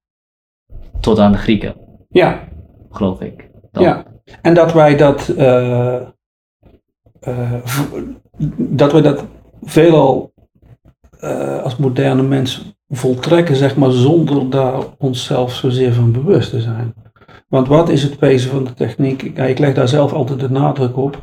[1.00, 1.74] tot aan de Grieken.
[2.08, 2.48] Ja.
[2.90, 3.50] Geloof ik.
[3.72, 3.82] Dan.
[3.82, 4.04] Ja.
[4.42, 6.00] En dat wij dat, uh,
[7.28, 7.54] uh,
[8.58, 9.24] dat wij dat
[9.62, 10.32] veelal
[11.20, 16.94] uh, als moderne mens voltrekken, zeg maar, zonder daar onszelf zozeer van bewust te zijn.
[17.48, 19.22] Want wat is het wezen van de techniek?
[19.22, 21.22] Ik, leg daar zelf altijd de nadruk op.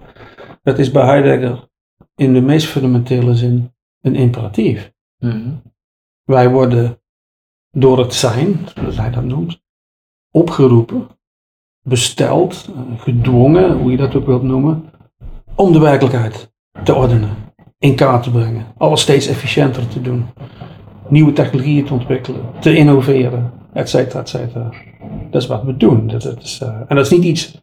[0.64, 1.68] Dat is bij Heidegger
[2.16, 4.94] in de meest fundamentele zin een imperatief.
[5.18, 5.62] Mm -hmm.
[6.24, 7.02] Wij worden
[7.72, 9.62] door het zijn, zoals hij dat noemt,
[10.32, 11.08] opgeroepen,
[11.82, 14.90] besteld, gedwongen, hoe je dat ook wilt noemen,
[15.56, 16.54] om de werkelijkheid
[16.84, 17.36] te ordenen,
[17.78, 20.26] in kaart te brengen, alles steeds efficiënter te doen,
[21.08, 24.70] nieuwe technologieën te ontwikkelen, te innoveren, et cetera, et cetera.
[25.30, 26.08] Dat is wat we doen.
[26.08, 27.62] Dat, dat is, uh, en dat is niet iets,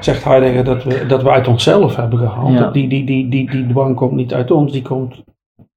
[0.00, 2.52] zegt Heidegger, dat we, dat we uit onszelf hebben gehaald.
[2.52, 2.70] Ja.
[2.70, 5.24] Die, die, die, die, die dwang komt niet uit ons, die komt,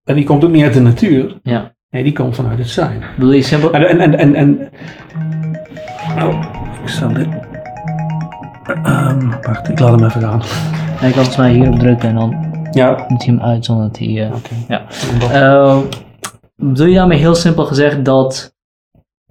[0.03, 1.39] en die komt ook niet uit de natuur.
[1.43, 1.73] Ja.
[1.89, 3.03] Nee, die komt vanuit het zijn.
[3.17, 3.73] Wil je simpel...
[3.73, 4.69] En, en, en, en,
[6.23, 6.43] oh,
[6.83, 7.27] ik zal dit,
[8.85, 10.39] um, wacht, ik laat hem even gaan.
[10.39, 13.97] Ik kan volgens mij hierop drukken en dan Ja, moet hij hem uit zonder dat
[13.97, 14.07] hij...
[14.07, 14.35] Uh...
[14.35, 14.55] oké.
[14.67, 14.81] Ja.
[15.19, 15.77] Uh,
[16.67, 18.55] bedoel je daarmee heel simpel gezegd dat,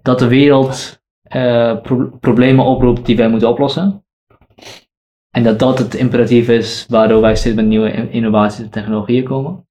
[0.03, 1.03] dat de wereld
[1.37, 4.05] uh, pro problemen oproept die wij moeten oplossen?
[5.31, 9.69] En dat dat het imperatief is waardoor wij steeds met nieuwe innovaties en technologieën komen?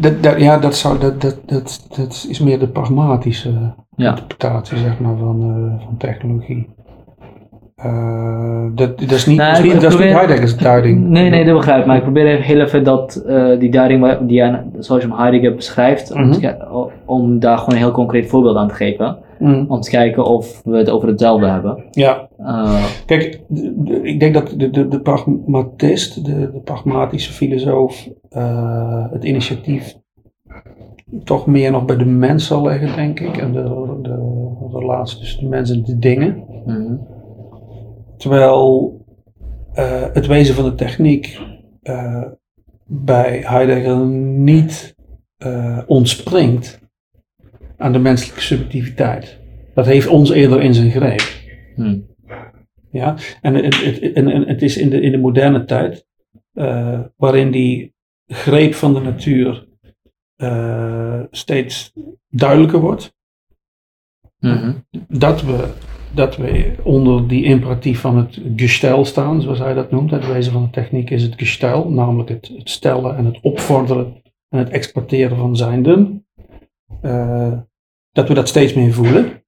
[0.00, 4.10] Dat, dat, ja, dat, zou, dat, dat, dat, dat is meer de pragmatische Ja.
[4.10, 6.68] interpretatie zeg maar, van, uh, van technologie.
[7.86, 11.08] Uh, dat, dat is niet, Nou, dat is niet, dat is niet probeer- Heidegger's duiding.
[11.08, 11.86] Nee, nee, dat begrijp ik.
[11.86, 14.42] Maar ik probeer even heel even dat, eh, die duiding die
[14.78, 16.54] zoals je hem Heidegger beschrijft, om, Mhm.
[17.06, 19.16] om daar gewoon een heel concreet voorbeeld aan te geven.
[19.38, 21.84] Mm, Om te kijken of we het over hetzelfde hebben.
[21.90, 23.40] ja, Eh, kijk,
[24.02, 29.94] ik denk dat de, de, de pragmatist, de, de pragmatische filosoof, eh, het initiatief
[31.24, 33.36] toch meer nog bij de mens zal leggen, denk ik.
[33.36, 33.62] En de,
[34.02, 36.44] de relatie tussen de mens en de dingen.
[36.66, 36.94] mhm.
[38.22, 38.96] Terwijl
[39.74, 41.38] eh, het wezen van de techniek
[41.82, 42.24] eh,
[42.86, 44.94] bij Heidegger niet
[45.36, 46.80] eh, ontspringt
[47.76, 49.40] aan de menselijke subjectiviteit.
[49.74, 51.22] Dat heeft ons eerder in zijn greep.
[51.74, 51.98] Hm.
[52.90, 53.16] Ja?
[53.40, 56.06] En, het, het, en, het is in de, in de moderne tijd,
[57.16, 57.94] waarin die
[58.26, 59.68] greep van de natuur
[61.30, 61.92] steeds
[62.28, 63.14] duidelijker wordt,
[64.42, 64.72] Mhm.
[65.08, 65.74] dat we,
[66.14, 70.10] dat we onder die imperatief van het gestel staan, zoals hij dat noemt.
[70.10, 74.22] Het wezen van de techniek is het gestel, namelijk het, het stellen en het opvorderen
[74.48, 76.26] en het exporteren van zijnden.
[77.00, 77.52] Eh,
[78.12, 79.42] dat we dat steeds meer voelen.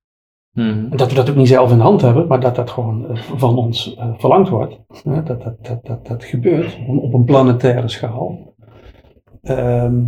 [0.52, 0.96] Mhm.
[0.96, 3.16] Dat we dat ook niet zelf in de hand hebben, maar dat dat gewoon eh,
[3.16, 4.80] van ons eh, verlangd wordt.
[5.04, 8.54] Dat, dat, dat, dat, dat gebeurt op- op een planetaire schaal.
[9.42, 10.02] Ehm,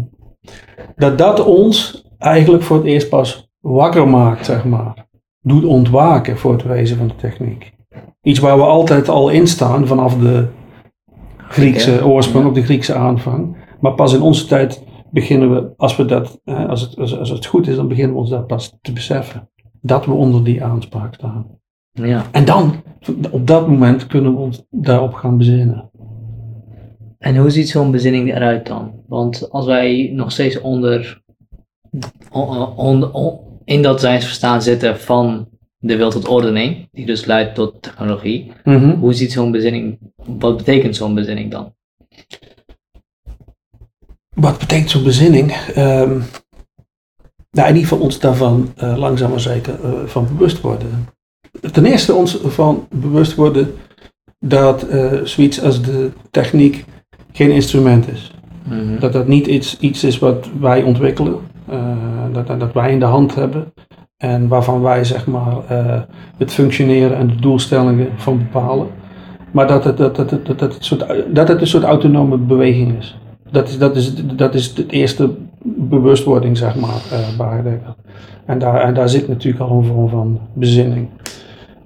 [0.96, 5.05] dat dat ons eigenlijk voor het eerst pas wakker maakt, zeg maar.
[5.46, 7.72] Doet ontwaken voor het wezen van de techniek.
[8.22, 10.46] Iets waar we altijd al in staan vanaf de
[11.36, 12.48] Griekse oorsprong, Ja.
[12.48, 13.56] op de Griekse aanvang.
[13.80, 17.30] Maar pas in onze tijd beginnen we, als, we dat, hè, als, het, als, als
[17.30, 19.48] het goed is, dan beginnen we ons dat pas te beseffen
[19.80, 21.46] dat we onder die aanspraak staan.
[21.92, 22.24] Ja.
[22.32, 22.74] En dan,
[23.30, 25.90] op dat moment, kunnen we ons daarop gaan bezinnen.
[27.18, 28.92] En hoe ziet zo'n bezinning eruit dan?
[29.06, 31.22] Want als wij nog steeds onder,
[32.32, 35.48] on- on- on- in dat zijnsverstaan zitten van
[35.78, 38.52] de wil tot ordening, die dus leidt tot technologie,
[39.00, 41.74] hoe ziet zo'n bezinning, wat betekent zo'n bezinning dan?
[44.34, 45.52] Wat betekent zo'n bezinning?
[45.52, 46.20] Ehm,
[47.50, 51.08] nou, in ieder geval ons daarvan eh, langzaam maar zeker eh, van bewust worden.
[51.72, 53.74] Ten eerste ons ervan bewust worden
[54.38, 56.84] dat eh, zoiets als de techniek
[57.32, 58.30] geen instrument is.
[58.68, 58.98] Mhm.
[58.98, 61.40] Dat dat niet iets, iets is wat wij ontwikkelen,
[62.32, 63.72] dat, dat, dat wij in de hand hebben
[64.16, 66.00] en waarvan wij zeg maar eh,
[66.38, 68.86] het functioneren en de doelstellingen van bepalen.
[69.52, 73.18] Maar dat het, dat, dat, dat, het, soort, dat het een soort autonome beweging is.
[73.50, 75.30] Dat is, dat is, dat is de eerste
[75.64, 77.80] bewustwording, zeg maar, eh bij.
[78.46, 81.08] En daar, en daar zit natuurlijk al een vorm van bezinning.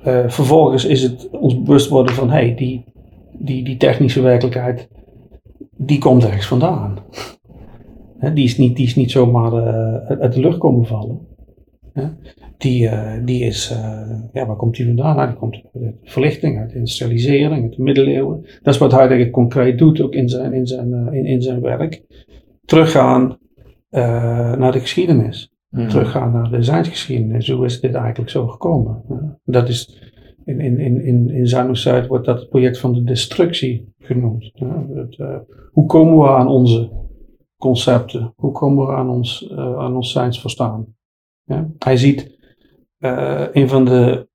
[0.03, 2.85] Eh, vervolgens is het ons bewust worden van, hé, hey, die,
[3.39, 4.89] die, die technische werkelijkheid,
[5.76, 6.99] die komt ergens vandaan.
[8.20, 11.18] Hè, die, is niet, die is niet zomaar eh, uit de lucht komen vallen.
[11.92, 12.04] Hè.
[12.58, 15.16] Die, eh, die is, eh, ja, waar komt die vandaan?
[15.16, 18.40] Nou, die komt uit verlichting, uit de industrialisering, uit de middeleeuwen.
[18.62, 22.02] Dat is wat Heidegger concreet doet, ook in zijn, in zijn, in, in zijn werk.
[22.64, 23.38] Teruggaan
[23.90, 25.52] naar de geschiedenis.
[25.68, 25.88] Mhm.
[25.88, 27.50] Teruggaan naar de zijnsgeschiedenis.
[27.50, 29.02] Hoe is dit eigenlijk zo gekomen?
[29.44, 30.12] Dat is,
[30.44, 34.52] in, in, in, in, in wordt dat het project van de destructie genoemd.
[34.94, 35.18] Het,
[35.72, 36.90] hoe komen we aan onze
[37.61, 38.32] concepten?
[38.36, 40.96] Hoe komen we aan ons, eh, aan ons zijnsverstaan?
[41.44, 41.68] Ja?
[41.78, 42.38] Hij ziet
[42.98, 44.28] eh, een van de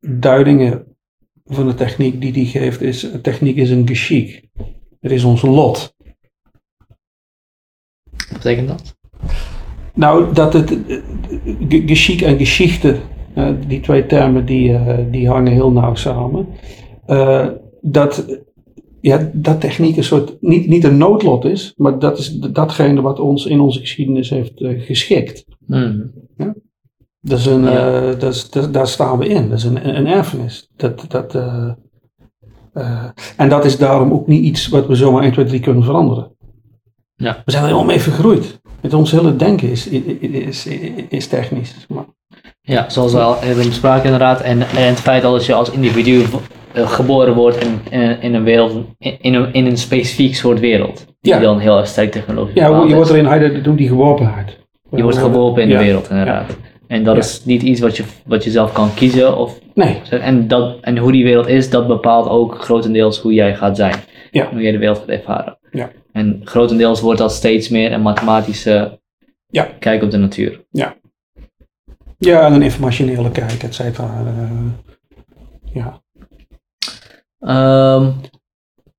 [0.00, 0.96] duidingen
[1.44, 4.48] van de techniek die hij geeft is, techniek is een geschick.
[5.00, 5.94] Het is ons lot.
[8.10, 8.96] Wat betekent dat?
[9.94, 11.02] Nou, dat het eh,
[11.68, 13.00] ge- geschick en geschichte,
[13.66, 14.78] die twee termen die,
[15.10, 16.46] die hangen heel nauw samen.
[17.80, 18.42] Dat,
[19.02, 23.20] ja, dat techniek een soort, niet, niet een noodlot is, maar dat is datgene wat
[23.20, 25.44] ons in onze geschiedenis heeft eh, geschikt.
[25.66, 26.00] Mhm.
[27.20, 28.02] Dat is een, Ja.
[28.10, 29.48] eh, dat is, dat, daar staan we in.
[29.48, 30.70] Dat is een, een erfenis.
[30.76, 31.72] Dat, dat, eh,
[33.36, 36.30] en dat is daarom ook niet iets wat we zomaar 1, 2, 3 kunnen veranderen.
[37.14, 37.42] Ja.
[37.44, 38.60] We zijn er helemaal mee vergroeid.
[38.80, 40.66] Met ons hele denken is, is, is,
[41.08, 41.86] is technisch.
[41.88, 42.04] Maar,
[42.60, 44.40] Ja, zoals we al hebben bespraken inderdaad.
[44.40, 46.24] En, en het feit dat je als individu
[46.74, 51.06] geboren wordt in, in, in een wereld, in, een, in een specifiek soort wereld.
[51.20, 51.40] Die Ja.
[51.40, 54.58] dan heel erg sterk technologisch ja, je wordt erin, doet die geworpenheid.
[54.90, 55.78] Je wordt geworpen in Ja.
[55.78, 56.56] de wereld inderdaad.
[56.86, 57.20] En dat Ja.
[57.20, 59.36] is niet iets wat je, wat je zelf kan kiezen.
[59.36, 63.56] Of, Nee, en, dat, en hoe die wereld is, dat bepaalt ook grotendeels hoe jij
[63.56, 63.94] gaat zijn.
[64.30, 64.48] Ja.
[64.50, 65.58] Hoe jij de wereld gaat ervaren.
[65.70, 65.90] Ja.
[66.12, 69.00] En grotendeels wordt dat steeds meer een mathematische
[69.46, 69.68] Ja.
[69.78, 70.64] kijk op de natuur.
[72.18, 74.22] ja, en een informationele kijk, et cetera.
[74.26, 74.50] Eh,
[75.72, 76.01] ja.
[77.42, 78.10] Ehm,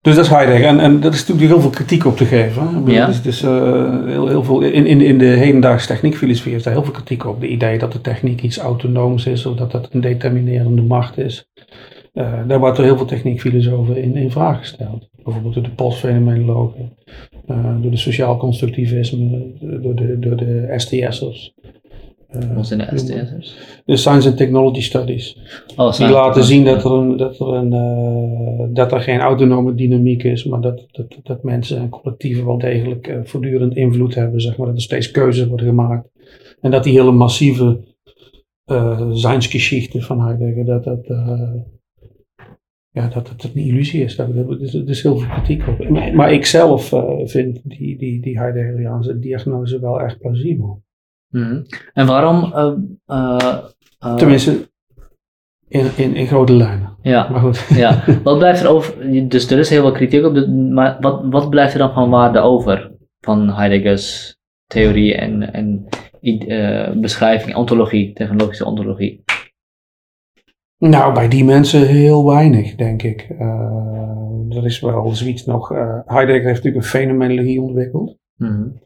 [0.02, 0.68] Dus dat is Heidegger.
[0.68, 2.68] En, en dat is natuurlijk heel veel kritiek op te geven.
[2.86, 2.92] hè.
[2.92, 3.06] Ja.
[3.06, 6.84] Dus, dus eh, heel, heel veel, in, in, in de hedendaagse techniekfilosofie is daar heel
[6.84, 7.40] veel kritiek op.
[7.42, 11.48] De idee dat de techniek iets autonooms is, of dat dat een determinerende macht is.
[12.14, 15.10] Uh, daar wordt er heel veel techniekfilosofen in, in vraag gesteld.
[15.24, 16.98] Bijvoorbeeld door de postfenomenologen,
[17.48, 21.54] uh, door de sociaal constructivisme, door de, door de STS'ers.
[22.56, 23.82] Wat zijn de STS'ers?
[23.86, 25.38] De Science and Technology Studies.
[25.76, 29.76] Oh, die laten zien dat er, een, dat, er een, uh, dat er geen autonome
[29.76, 34.42] dynamiek is, maar dat, dat, dat mensen en collectieven wel degelijk uh, voortdurend invloed hebben.
[34.42, 36.10] Zeg maar, dat er steeds keuzes worden gemaakt.
[36.62, 37.80] En dat die hele massieve
[38.66, 41.08] uh, zijnsgeschichte van Heidegger, dat dat,
[42.90, 44.16] ja, dat het een illusie is.
[44.16, 44.30] Daar
[44.60, 45.90] is, er is heel veel kritiek op.
[45.90, 50.83] Maar ik zelf vind die, die, die Heideggeriaanse diagnose wel echt plausibel.
[51.34, 52.54] Mm En waarom?
[52.56, 52.74] Uh,
[53.08, 54.70] uh, Tenminste,
[55.68, 56.98] in, in, in grote lijnen.
[57.02, 57.30] Ja.
[57.30, 57.66] Maar goed.
[57.84, 58.04] ja.
[58.24, 59.28] Wat blijft er over?
[59.30, 62.40] Dus er is heel veel kritiek op, maar wat, wat blijft er dan van waarde
[62.40, 64.36] over van Heideggers
[64.68, 65.88] theorie en, en
[67.02, 69.24] beschrijving, ontologie, technologische ontologie?
[70.78, 73.28] Nou, bij die mensen heel weinig, denk ik.
[73.30, 75.72] Uh, er is wel zoiets nog.
[75.72, 78.18] Uh, Heidegger heeft natuurlijk een fenomenologie ontwikkeld.
[78.36, 78.82] Mm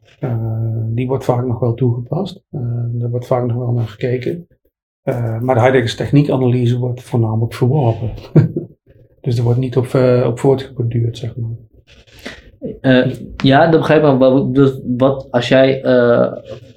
[0.89, 2.43] die wordt vaak nog wel toegepast.
[2.91, 4.47] Daar wordt vaak nog wel naar gekeken.
[5.03, 8.11] Uh, maar de Heideggers techniekanalyse wordt voornamelijk verworpen.
[9.21, 9.85] dus er wordt niet op,
[10.25, 11.55] op voortgeborduurd, zeg maar.
[13.43, 14.51] ja, dat begrijp ik wel.
[14.51, 15.81] Dus wat als jij,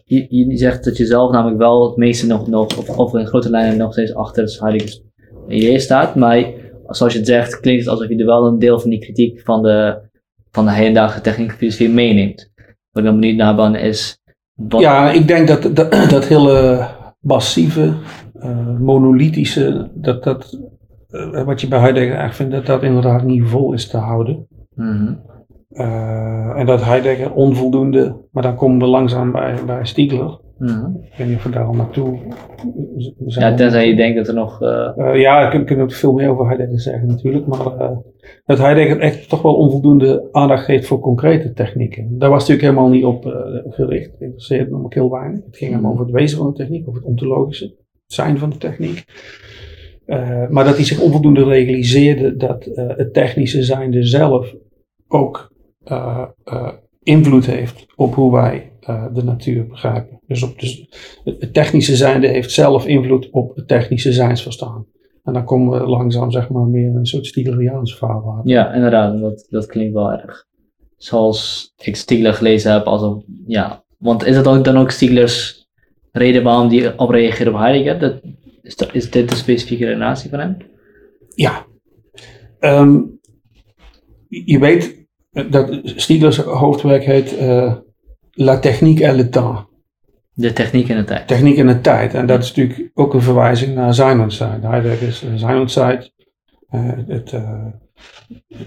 [0.05, 3.51] je, zegt dat je zelf namelijk wel het meeste nog, nog of, of in grote
[3.51, 5.03] lijnen nog steeds achter Heideggers
[5.49, 6.53] idee staat, maar
[6.87, 9.41] zoals je het zegt, klinkt het alsof je er wel een deel van die kritiek
[9.41, 9.99] van de,
[10.51, 12.50] van de hedendaagse techniekfilosofie meeneemt.
[12.91, 14.23] Wat ik dan benieuwd naar ben is.
[14.69, 16.87] Ja, ik denk dat dat, dat hele
[17.21, 17.95] massieve,
[18.35, 20.59] uh, monolithische, dat, dat,
[21.11, 24.47] uh, wat je bij Heidegger eigenlijk vindt, dat dat inderdaad niet vol is te houden.
[24.75, 25.29] Mm
[25.71, 30.41] uh, en dat Heidegger onvoldoende, maar dan komen we langzaam bij, bij Stiegler.
[30.61, 32.19] Mm Ik weet niet of we daar al naartoe
[33.27, 33.51] zijn.
[33.51, 34.63] Ja, tenzij je denkt dat er nog...
[34.63, 37.99] Uh, ja, ik kan er veel meer over Heidegger zeggen natuurlijk, maar
[38.45, 42.19] dat Heidegger echt toch wel onvoldoende aandacht geeft voor concrete technieken.
[42.19, 43.25] Daar was natuurlijk helemaal niet op
[43.69, 45.45] gericht, het interesseerde hem ook heel weinig.
[45.45, 47.75] Het ging hem over het wezen van de techniek, over het ontologische, het
[48.07, 49.05] zijn van de techniek.
[50.49, 54.55] maar dat hij zich onvoldoende realiseerde dat het technische zijnde zelf
[55.09, 55.53] ook
[57.03, 60.21] invloed heeft op hoe wij uh, de natuur begrijpen.
[60.27, 60.89] Dus, op, dus
[61.25, 64.87] het technische zijnde heeft zelf invloed op het technische zijnsverstaan.
[65.25, 68.41] En dan komen we langzaam zeg maar meer in een soort Stigleriaans verhaal.
[68.45, 69.21] Ja, inderdaad.
[69.21, 70.47] Dat, dat klinkt wel erg.
[70.97, 72.85] Zoals ik Stigler gelezen heb.
[72.85, 73.85] Alsof, ja.
[73.99, 75.69] Want is het ook dan ook Stiglers
[76.13, 77.99] reden waarom die op reageert op Heidegger?
[77.99, 78.21] Dat,
[78.63, 80.57] is, dat, is dit de specifieke relatie van hem?
[81.35, 81.67] Ja.
[82.61, 83.19] Um,
[84.29, 85.07] je weet
[85.51, 87.77] dat Stiglers hoofdwerk heet uh,
[88.43, 89.67] La technique et le temps.
[90.35, 91.27] De techniek en de tijd.
[91.27, 92.15] Techniek en de tijd.
[92.15, 94.63] En dat is natuurlijk ook een verwijzing naar zijn und Zeit.
[94.63, 96.13] Heidegger is zijn und Zeit.
[96.71, 97.67] Uh, het uh,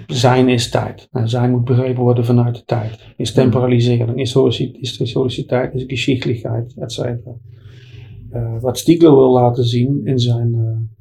[0.07, 1.07] zijn is tijd.
[1.11, 2.99] En zijn moet begrepen worden vanuit de tijd.
[3.17, 4.35] Is temporalisering, is,
[4.79, 7.35] is historiciteit, is geschichtelijkheid, et cetera.
[8.31, 10.91] Uh, wat Stiegler wil laten zien in zijn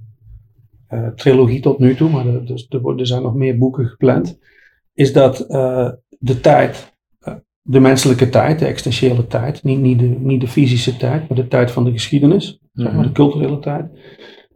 [1.14, 4.38] trilogie tot nu toe, maar er, dus, er, er, zijn nog meer boeken gepland,
[4.94, 5.36] is dat
[6.18, 6.91] de tijd
[7.62, 11.48] de menselijke tijd, de existentiële tijd, niet, niet, de, niet de fysische tijd, maar de
[11.48, 13.06] tijd van de geschiedenis, zeg maar, Mhm.
[13.06, 13.86] de culturele tijd,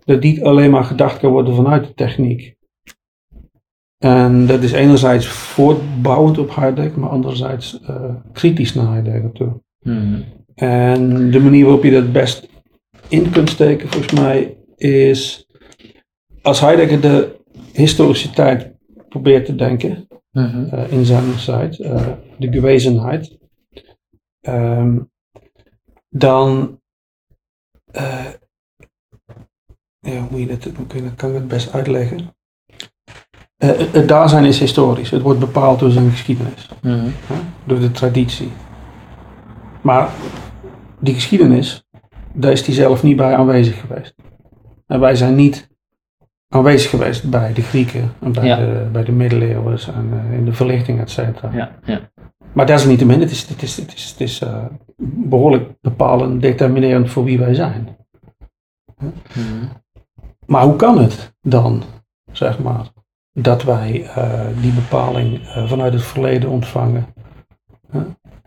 [0.05, 2.55] dat die alleen maar gedacht kan worden vanuit de techniek.
[3.99, 9.61] En dat is enerzijds voortbouwend op Heidegger, maar anderzijds uh, kritisch naar Heidegger toe.
[9.81, 10.21] Mhm.
[10.55, 12.49] En de manier waarop je dat best
[13.09, 15.47] in kunt steken, volgens mij, is
[16.43, 17.37] als Heidegger de
[17.73, 18.73] historiciteit
[19.09, 20.07] probeert te denken,
[20.37, 20.75] Mhm.
[20.75, 22.09] uh, in zijn site, uh,
[22.39, 23.39] de gewezenheid,
[24.41, 25.11] um,
[26.09, 26.81] dan
[27.97, 28.27] uh,
[29.99, 32.35] ja, hoe, je dat, hoe kan ik het best uitleggen?
[33.57, 35.11] het daar zijn is historisch.
[35.11, 37.11] Het wordt bepaald door zijn geschiedenis, Mhm.
[37.67, 38.53] door de traditie.
[39.83, 40.11] Maar
[41.01, 41.87] die geschiedenis,
[42.35, 44.15] daar is hij zelf niet bij aanwezig geweest.
[44.87, 45.76] En wij zijn niet
[46.49, 48.57] aanwezig geweest bij de Grieken en bij, Ja.
[48.57, 51.51] de, bij de middeleeuwen en uh, in de verlichting, et cetera.
[51.53, 52.01] Ja, ja.
[52.53, 54.65] Maar desalniettemin, het is, het is, het is, het is uh,
[54.97, 57.97] behoorlijk bepalend, determinerend voor wie wij zijn.
[58.99, 59.65] Mhm.
[60.47, 61.83] Maar hoe kan het dan,
[62.33, 62.87] zeg maar,
[63.33, 67.07] dat wij uh, die bepaling vanuit het verleden ontvangen?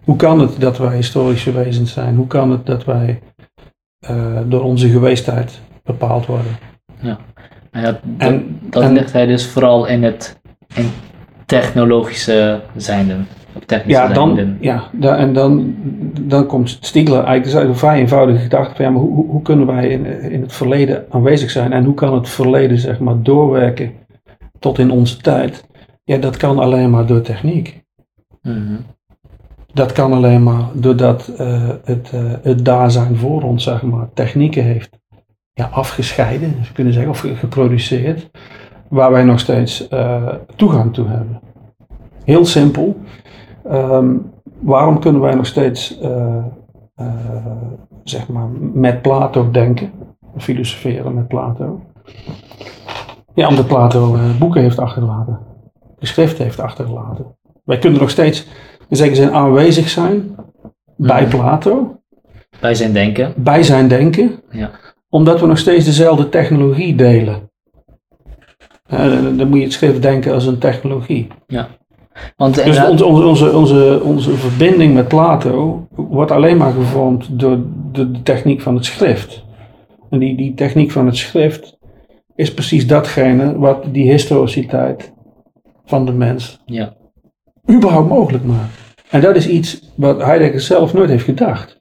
[0.03, 2.15] Hoe kan het dat wij historische wezens zijn?
[2.15, 3.21] Hoe kan het dat wij
[4.45, 6.57] door onze geweestheid bepaald worden?
[7.01, 7.19] Ja.
[7.71, 10.39] Nou ja, En- dat en- ligt hij dus vooral in het
[10.75, 10.89] in
[11.45, 13.15] technologische zijnde.
[13.65, 15.75] technisch Ja, dan, ja da- en dan,
[16.21, 19.65] dan komt Stiegler eigenlijk, eigenlijk een vrij eenvoudige gedachte van ja, maar hoe, hoe- kunnen
[19.65, 23.91] wij in, in het verleden aanwezig zijn en hoe kan het verleden zeg maar doorwerken
[24.59, 25.67] tot in onze tijd?
[26.03, 27.83] Ja, dat kan alleen maar door techniek.
[28.41, 28.75] Mhm.
[29.73, 34.07] Dat kan alleen maar doordat eh, het, eh, het daar zijn voor ons zeg maar
[34.13, 34.89] technieken heeft
[35.59, 38.29] ja, afgescheiden, we kunnen zeggen, of ge- geproduceerd,
[38.89, 41.41] waar wij nog steeds eh, toegang toe hebben.
[42.23, 42.97] Heel simpel.
[43.69, 44.15] Ehm,
[44.59, 46.35] waarom kunnen wij nog steeds eh,
[46.95, 47.05] eh,
[48.03, 49.91] zeg maar met Plato denken,
[50.37, 51.81] filosoferen met Plato?
[53.33, 55.39] Ja, omdat Plato boeken heeft achtergelaten,
[55.99, 57.25] geschriften heeft achtergelaten.
[57.63, 58.47] Wij kunnen nog steeds
[58.89, 60.35] in zekere zin aanwezig zijn
[60.97, 61.29] bij Mhm.
[61.29, 61.95] Plato,
[62.61, 63.33] Bij zijn denken.
[63.37, 64.69] bij zijn denken, Ja.
[65.09, 67.49] Omdat we nog steeds dezelfde technologie delen.
[68.85, 71.27] Eh, dan- moet je het schrift denken als een technologie.
[72.37, 77.59] Want Dus onze, onze, onze, onze verbinding met Plato wordt alleen maar gevormd door
[77.91, 79.43] de, de techniek van het schrift.
[80.09, 81.77] En die, die techniek van het schrift
[82.35, 85.13] is precies datgene wat die historiciteit
[85.85, 86.95] van de mens ja.
[87.71, 88.77] überhaupt mogelijk maakt.
[89.09, 91.78] En dat is iets wat Heidegger zelf nooit heeft gedacht.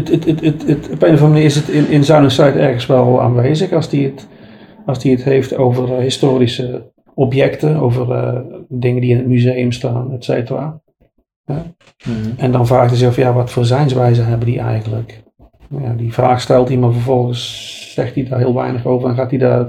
[0.00, 2.58] Het, het, het, het, het, op een of andere manier is het in, in Zuiderzijde
[2.58, 4.28] ergens wel aanwezig als hij het,
[4.86, 9.72] als hij het heeft over eh, historische objecten, over eh, dingen die in het museum
[9.72, 10.80] staan, et cetera.
[11.46, 12.30] Mhm.
[12.36, 15.22] En dan vraagt hij zich af, ja, wat voor zijnswijze hebben die eigenlijk?
[15.82, 19.30] Ja, die vraag stelt hij, maar vervolgens zegt hij daar heel weinig over en gaat
[19.30, 19.66] hij daar,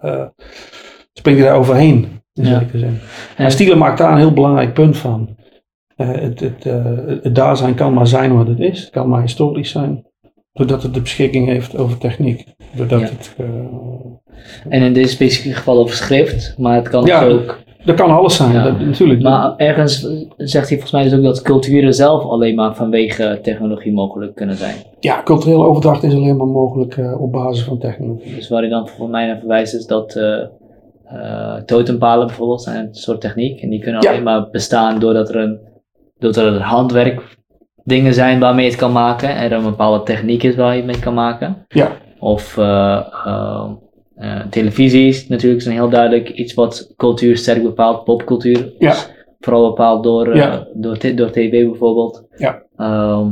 [0.00, 0.24] eh,
[1.12, 2.58] springt hij daar overheen, in Ja.
[2.58, 2.98] zekere zin.
[3.36, 5.28] En- Stiegler maakt daar een heel belangrijk punt van.
[5.96, 6.40] Eh, het,
[7.22, 8.80] het, zijn kan maar zijn wat het is.
[8.80, 10.04] Het kan maar historisch zijn.
[10.52, 12.44] Doordat het de beschikking heeft over techniek.
[12.76, 13.06] Doordat Ja.
[13.06, 13.46] het, eh,
[14.68, 17.24] En in dit specifieke geval over schrift, maar het kan Ja.
[17.24, 17.58] dus ook.
[17.84, 18.64] dat kan alles zijn, Ja.
[18.64, 19.22] dat, natuurlijk.
[19.22, 20.00] Maar ergens
[20.36, 24.56] zegt hij volgens mij dus ook dat culturen zelf alleen maar vanwege technologie mogelijk kunnen
[24.56, 24.74] zijn.
[25.00, 28.34] Ja, culturele overdracht is alleen maar mogelijk op basis van technologie.
[28.34, 30.16] Dus waar hij dan volgens mij naar verwijst is dat
[31.04, 33.60] eh, totempalen bijvoorbeeld zijn een soort techniek.
[33.60, 35.58] En die kunnen alleen maar bestaan doordat er een,
[36.18, 37.22] doordat er handwerk
[37.84, 39.28] dingen zijn waarmee je het kan maken.
[39.36, 41.64] En er een bepaalde techniek is waar je het mee kan maken.
[41.68, 43.70] Ja, Of eh, eh,
[44.16, 48.04] eh, televisie is natuurlijk zo'n heel duidelijk iets wat cultuur sterk bepaalt.
[48.04, 48.90] Popcultuur Ja.
[48.90, 49.08] is
[49.40, 50.66] vooral bepaald door, Ja.
[50.74, 52.24] door, door tv bijvoorbeeld.
[52.36, 52.62] Ja.
[52.76, 53.26] Ehm,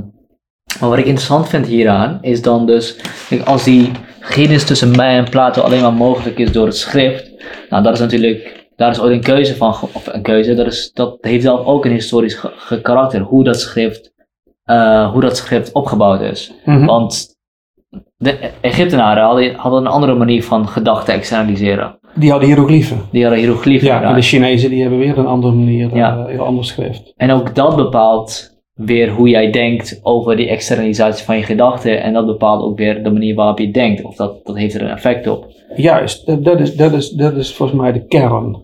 [0.81, 2.97] maar wat ik interessant vind hieraan is dan dus,
[3.29, 7.31] kijk, als die geschiedenis tussen mij en Plato alleen maar mogelijk is door het schrift,
[7.71, 10.91] nou dat is natuurlijk, daar is ooit een keuze van, of een keuze, dat, is,
[10.93, 14.13] dat heeft zelf ook een historisch ge- ge- karakter, hoe dat schrift,
[14.65, 16.53] eh, hoe dat schrift opgebouwd is.
[16.65, 16.85] Mhm.
[16.87, 17.37] Want
[18.17, 21.99] de Egyptenaren hadden, hadden een andere manier van gedachten externaliseren.
[22.15, 23.01] die hadden hieroglyphen.
[23.13, 23.87] Die hadden hieroglyphen.
[23.89, 26.27] Ja, en de Chinezen die hebben weer een andere manier, eh, Ja.
[26.27, 27.13] heel ander schrift.
[27.17, 32.03] En ook dat bepaalt weer hoe jij denkt over die externalisatie van je gedachten.
[32.03, 34.03] En dat bepaalt ook weer de manier waarop je denkt.
[34.03, 35.47] Of dat, dat heeft er een effect op.
[35.77, 38.63] Juist, dat, dat, is, dat, is, dat is volgens mij de kern.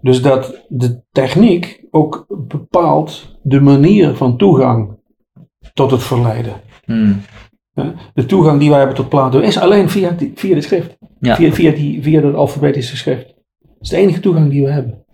[0.00, 4.98] Dus dat de techniek ook bepaalt de manier van toegang
[5.74, 6.52] tot het verleden.
[6.84, 7.20] Hmm.
[8.14, 10.96] De toegang die wij hebben tot Plato is alleen via, die, via de schrift.
[11.20, 11.34] Ja.
[11.34, 13.26] Via, via, die, via dat alfabetische schrift.
[13.60, 15.04] Dat is de enige toegang die we hebben.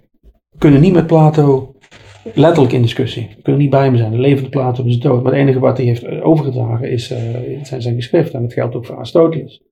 [0.50, 1.74] We kunnen niet met Plato
[2.34, 3.28] letterlijk in discussie.
[3.36, 4.10] We kunnen niet bij hem zijn.
[4.10, 5.22] De levende Plato is dood.
[5.22, 7.18] Maar het enige wat hij heeft overgedragen is, eh,
[7.62, 8.34] zijn zijn geschriften.
[8.34, 9.62] En dat geldt ook voor Aristoteles.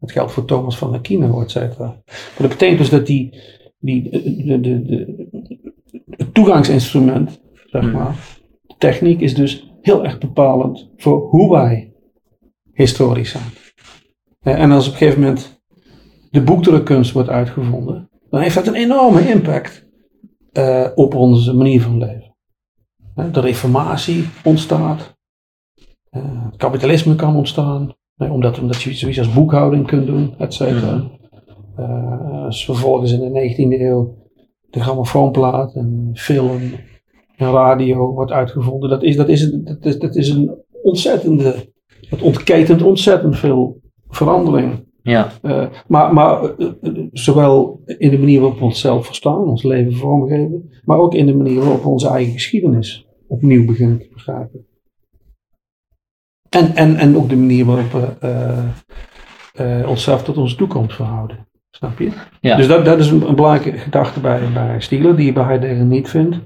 [0.00, 1.86] Dat geldt voor Thomas van Aquino, et cetera.
[2.06, 3.40] Maar dat betekent dus dat die,
[3.84, 4.10] die,
[4.46, 5.28] de, de, de,
[6.10, 7.92] het toegangsinstrument, zeg Hmm.
[7.92, 8.16] maar,
[8.62, 11.92] de techniek is dus heel erg bepalend voor hoe wij
[12.72, 13.44] historisch zijn.
[14.40, 15.62] Eh, En als op een gegeven moment
[16.30, 19.88] de boekdrukkunst wordt uitgevonden, dan heeft dat een enorme impact
[20.52, 22.36] eh, op onze manier van leven.
[23.14, 25.12] Eh, De reformatie ontstaat,
[26.56, 31.10] kapitalisme kan ontstaan, omdat, omdat je zoiets als boekhouding kunt doen, et cetera.
[32.44, 34.14] Als vervolgens in de 19e eeuw
[34.70, 36.60] de grammofoonplaat en film
[37.36, 41.72] en radio wordt uitgevonden, dat is, dat is, een- dat is, dat is een ontzettende,
[42.08, 44.84] het ontketent ontzettend veel verandering.
[45.02, 46.54] Ja, Eh, maar maar
[47.12, 51.34] zowel in de manier waarop we onszelf verstaan, ons leven vormgeven, maar ook in de
[51.34, 54.66] manier waarop we onze eigen geschiedenis opnieuw beginnen te begrijpen.
[56.48, 61.48] En, en, en ook de manier waarop we onszelf tot onze toekomst verhouden.
[61.84, 62.10] Snap je?
[62.40, 62.56] Ja.
[62.56, 65.84] Dus dat, dat is een, een belangrijke gedachte bij, bij Stiegler, die je bij Heidegger
[65.84, 66.36] niet vindt.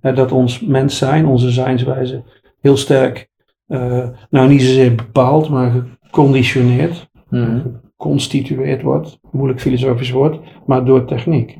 [0.00, 2.22] Eh, dat ons mens zijn, onze zijnswijze,
[2.60, 3.28] heel sterk,
[3.66, 5.72] eh, nou niet zozeer bepaald, maar
[6.02, 7.60] geconditioneerd Mhm.
[7.96, 11.58] geconstitueerd wordt, moeilijk filosofisch woord, maar door techniek.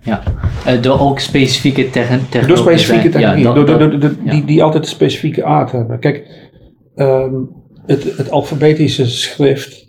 [0.00, 0.22] Ja,
[0.66, 2.46] uh, door ook specifieke technologieën.
[2.46, 5.98] Door specifieke ja, door, door, door, die, die altijd een specifieke aard hebben.
[5.98, 6.50] Kijk,
[6.96, 7.50] um,
[7.86, 9.81] het, het alfabetische schrift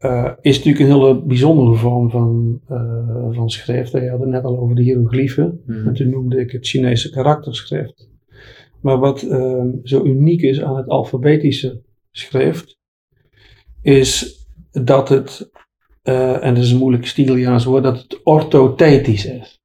[0.00, 3.92] uh, is natuurlijk een hele bijzondere vorm van, uh, van schrift.
[3.92, 5.62] Je had het net al over de hieroglyphen.
[5.66, 5.86] Mm.
[5.86, 8.08] En toen noemde ik het Chinese karakterschrift.
[8.80, 12.78] Maar wat uh, zo uniek is aan het alfabetische schrift,
[13.82, 14.40] is
[14.70, 15.50] dat het,
[16.04, 19.60] uh, en dat is een moeilijk Stiliaans woord, dat het orthothetisch is.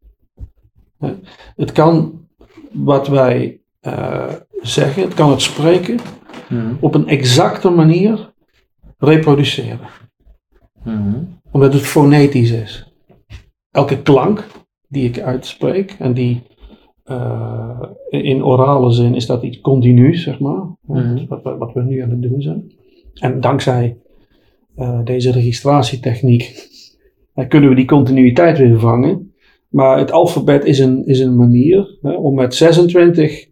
[1.55, 2.27] Het kan
[2.71, 3.61] wat wij
[4.61, 5.99] zeggen, het kan het spreken,
[6.49, 6.77] mm.
[6.79, 8.33] op een exacte manier
[8.97, 9.79] reproduceren.
[10.83, 12.93] Mm Omdat het fonetisch is.
[13.71, 14.47] Elke klank
[14.87, 16.41] die ik uitspreek en die
[17.05, 17.79] uh,
[18.09, 20.75] in orale zin is dat iets continuus, zeg maar.
[20.81, 22.71] Mm wat, wat, we nu aan het doen zijn.
[23.13, 23.97] En dankzij
[24.77, 26.69] uh, deze registratietechniek
[27.35, 29.33] uh, kunnen we die continuïteit weer vangen.
[29.69, 33.47] Maar het alfabet is een, is een manier hè, om met 26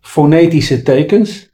[0.00, 1.49] fonetische tekens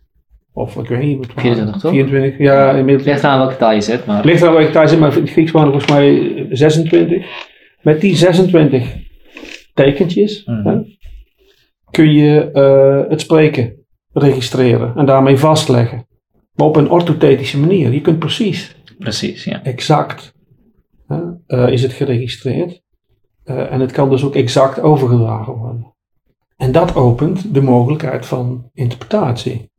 [0.57, 1.27] of ik weet niet.
[1.37, 1.91] 24 toch?
[1.91, 2.71] 24, ja.
[2.71, 3.07] Inmiddels.
[3.07, 4.07] Ligt aan welke taal je zet.
[4.07, 4.25] Maar...
[4.25, 7.27] Ligt aan welke taal je zet, maar in het Grieks waren volgens mij 26.
[7.83, 8.97] Met die 26
[9.75, 10.67] tekentjes mm.
[10.67, 10.81] hè,
[11.91, 16.07] kun je uh, het spreken registreren en daarmee vastleggen.
[16.55, 17.93] Maar op een orthothetische manier.
[17.93, 18.77] Je kunt precies.
[18.99, 19.65] Precies, ja.
[19.65, 20.35] Exact
[21.07, 22.83] hè, uh, is het geregistreerd.
[23.45, 25.95] Uh, en het kan dus ook exact overgedragen worden.
[26.57, 29.71] En dat opent de mogelijkheid van interpretatie.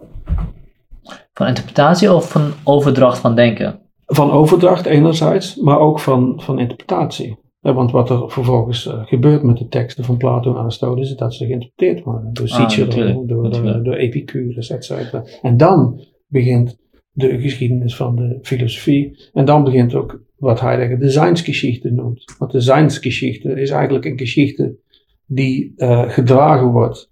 [1.33, 3.79] Van interpretatie of van overdracht van denken?
[4.05, 7.37] Van overdracht enerzijds, maar ook van, van interpretatie.
[7.59, 11.33] want wat er vervolgens uh, gebeurt met de teksten van Plato en Aristoteles is dat
[11.33, 12.33] ze geïnterpreteerd worden.
[12.33, 14.91] Door ah, Cicero, door, door, door Epicurus, etc.
[15.41, 16.77] En dan begint
[17.11, 19.29] de geschiedenis van de filosofie.
[19.33, 22.35] En dan begint ook wat Heidegger de Seinsgeschichte noemt.
[22.37, 24.77] Want de Seinsgeschichte is eigenlijk een geschichte
[25.25, 27.09] die uh, gedragen wordt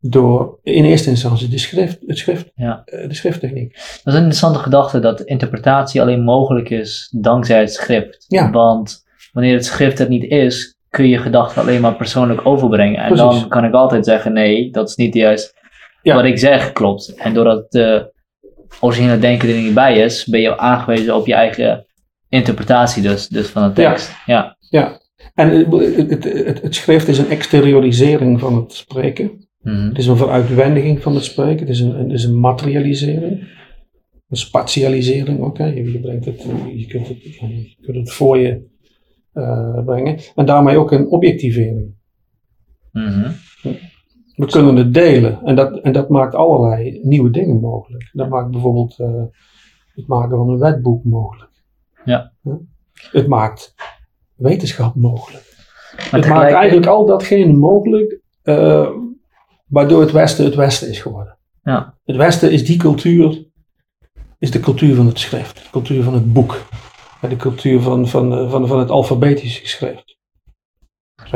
[0.00, 2.82] door in eerste instantie de schrift, het schrift, ja.
[2.84, 3.74] Eh, de schrifttechniek.
[3.74, 8.24] Dat is een interessante gedachte dat interpretatie alleen mogelijk is dankzij het schrift.
[8.28, 8.50] Ja.
[8.50, 13.00] Want wanneer het schrift het niet is, kun je gedachten alleen maar persoonlijk overbrengen.
[13.00, 15.54] En dan kan ik altijd zeggen: nee, dat is niet juist
[16.02, 16.14] ja.
[16.14, 17.14] wat ik zeg, klopt.
[17.14, 18.12] En doordat de
[18.80, 21.86] originele denken er niet bij is, ben je aangewezen op je eigen
[22.28, 24.12] interpretatie dus, dus van de tekst.
[24.26, 24.56] Ja.
[24.70, 25.00] ja.
[25.34, 29.47] En het, het, het, het schrift is een exteriorisering van het spreken.
[29.60, 29.88] Mhm.
[29.88, 33.48] Het is een veruitwendiging van het spreken, het is een, het is een materialisering,
[34.28, 35.58] een spatialisering ook.
[35.58, 35.66] Hè.
[35.66, 36.42] Je, brengt het,
[36.74, 38.66] je, kunt het, je kunt het voor je
[39.34, 40.18] uh, brengen.
[40.34, 41.96] En daarmee ook een objectivering.
[42.92, 43.36] Mm
[44.36, 48.10] We kunnen het delen en dat, en dat maakt allerlei nieuwe dingen mogelijk.
[48.12, 49.22] Dat maakt bijvoorbeeld uh,
[49.94, 51.50] het maken van een wetboek mogelijk.
[52.04, 52.32] Ja.
[52.92, 53.74] Het maakt
[54.34, 55.56] wetenschap mogelijk.
[55.96, 58.90] Maar het maakt eigenlijk al datgene mogelijk uh,
[59.68, 61.36] waardoor het Westen het Westen is geworden.
[61.62, 61.94] Ja.
[62.04, 63.44] Het Westen is die cultuur,
[64.38, 66.62] is de cultuur van het schrift, de cultuur van het boek,
[67.28, 70.16] de cultuur van, van, van, van het alfabetische geschrift.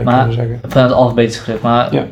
[0.04, 2.06] Maar, van het alfabetische schrift, maar ja.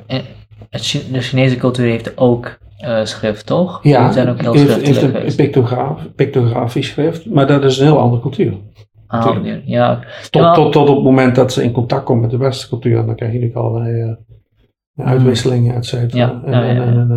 [1.10, 3.78] de Chinese cultuur heeft ook uh, schrift, toch?
[3.82, 7.86] Ja, Die zijn ook heel heeft, heeft een pictograaf, pictografisch schrift, maar dat is een
[7.86, 8.54] heel andere cultuur.
[9.06, 10.00] Ah, ja.
[10.30, 13.06] Tot, tot, tot op het moment dat ze in contact komen met de westerse cultuur,
[13.06, 14.12] dan krijg je natuurlijk allerlei uh,
[15.02, 16.42] uitwisselingen, et cetera.
[16.44, 17.10] en, en,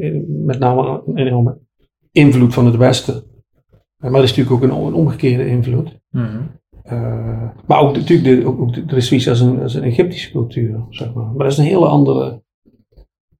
[0.00, 1.58] en, met name een enorme
[2.12, 3.22] invloed van het Westen.
[3.96, 6.00] Maar dat is natuurlijk ook een, omgekeerde invloed.
[6.10, 6.50] Mm
[6.92, 10.84] uh, maar ook natuurlijk, de, ook, er is zoiets als een, als een Egyptische cultuur,
[10.90, 11.24] zeg maar.
[11.24, 12.42] Maar dat is een hele andere,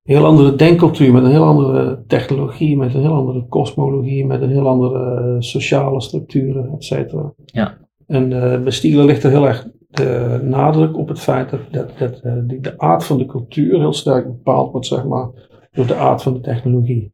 [0.03, 4.51] heel andere denkcultuur, met een heel andere technologie, met een heel andere kosmologie, met een
[4.51, 7.33] heel andere sociale structuren, et cetera.
[7.45, 7.79] Ja.
[8.07, 11.99] En uh, bij Stiegler ligt er heel erg de nadruk op het feit dat, dat,
[11.99, 15.29] dat uh, de aard van de cultuur heel sterk bepaald wordt, zeg maar,
[15.73, 17.13] door de aard van de technologie.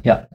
[0.00, 0.28] Ja,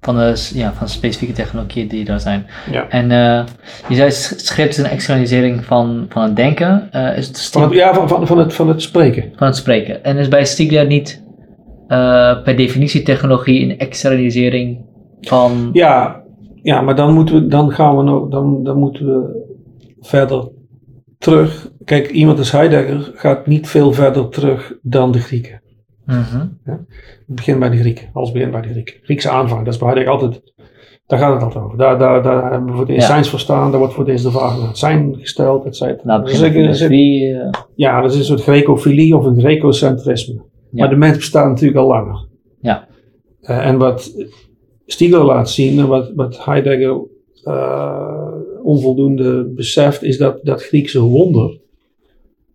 [0.00, 2.46] van de, ja, van specifieke technologieën die er zijn.
[2.70, 2.88] Ja.
[2.88, 3.44] En uh,
[3.88, 6.88] je zei schrift is een externalisering van, van het denken.
[6.92, 9.32] Uh, is het van het, ja, van, van, van, het, van het spreken.
[9.36, 10.04] Van het spreken.
[10.04, 11.24] En is bij Stiegler niet
[12.44, 14.84] per definitie technologie een externalisering
[15.20, 15.68] van...
[15.72, 16.22] Ja,
[16.62, 19.45] ja maar dan, moeten we, dan, gaan we nog, dan, dan moeten we
[20.06, 20.48] verder
[21.18, 21.70] terug.
[21.84, 25.62] Kijk, iemand als Heidegger gaat niet veel verder terug dan de Grieken.
[26.04, 26.84] Mm ja?
[27.26, 28.08] Begin bij de Grieken.
[28.12, 28.94] Alles begint bij de Grieken.
[29.02, 30.54] Griekse aanvang, dat is bij Heidegger altijd.
[31.06, 31.78] Daar gaat het altijd over.
[31.78, 33.24] Daar, daar, daar hebben we voor ja.
[33.24, 33.70] verstaan.
[33.70, 36.02] Daar wordt voor het eerst de vraag naar het zijn gesteld, et cetera.
[36.04, 37.50] Nou, dus uh...
[37.74, 40.34] Ja, dat is een soort grecofilie of een grecocentrisme.
[40.34, 40.42] Ja.
[40.70, 42.26] Maar de mens bestaat natuurlijk al langer.
[42.60, 42.86] Ja.
[43.42, 44.26] Uh, en wat
[44.86, 47.00] Stiegler laat zien en wat, wat Heidegger
[47.44, 48.35] uh,
[48.66, 51.64] onvoldoende beseft, is dat dat Griekse wonder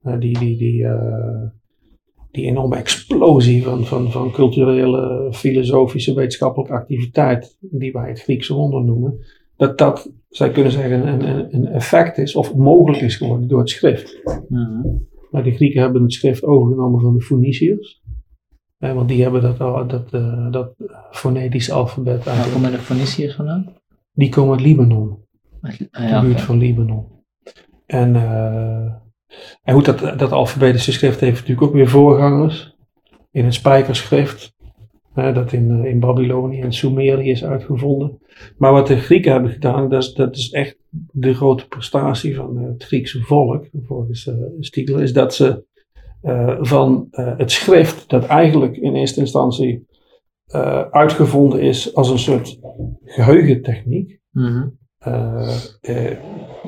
[0.04, 1.44] Uh, die, die, die, uh,
[2.32, 8.84] die enorme explosie van, van, van culturele, filosofische, wetenschappelijke activiteit, die wij het Griekse wonder
[8.84, 9.20] noemen,
[9.56, 13.60] dat dat, zij kunnen zeggen, een, een, een effect is of mogelijk is geworden door
[13.60, 14.22] het schrift.
[14.50, 14.88] Mhm.
[15.32, 18.02] Maar de Grieken hebben het schrift overgenomen van de Phoeniciërs.
[18.78, 20.74] Eh, want die hebben dat, al- dat, eh, dat
[21.12, 23.74] fonetische alfabet Waar komen de Phoeniciërs vandaan?
[24.14, 25.18] Die komen uit Libanon,
[25.62, 27.06] de ja, buurt van Libanon.
[27.86, 28.94] En, eh,
[29.64, 32.76] en goed, dat, dat alfabetische schrift heeft natuurlijk ook weer voorgangers.
[33.32, 34.56] In het spijkerschrift,
[35.14, 38.20] hè, dat in, eh, in Babylonië en Sumerië is uitgevonden.
[38.58, 40.78] Maar wat de Grieken hebben gedaan, dat is, dat is echt
[41.12, 45.66] de grote prestatie van het Griekse volk, volgens uh, Stiegler, is dat ze
[46.22, 49.86] eh, van eh, het schrift, dat eigenlijk in eerste instantie
[50.46, 52.60] eh, uitgevonden is als een soort
[53.06, 54.64] geheugentechniek, eh,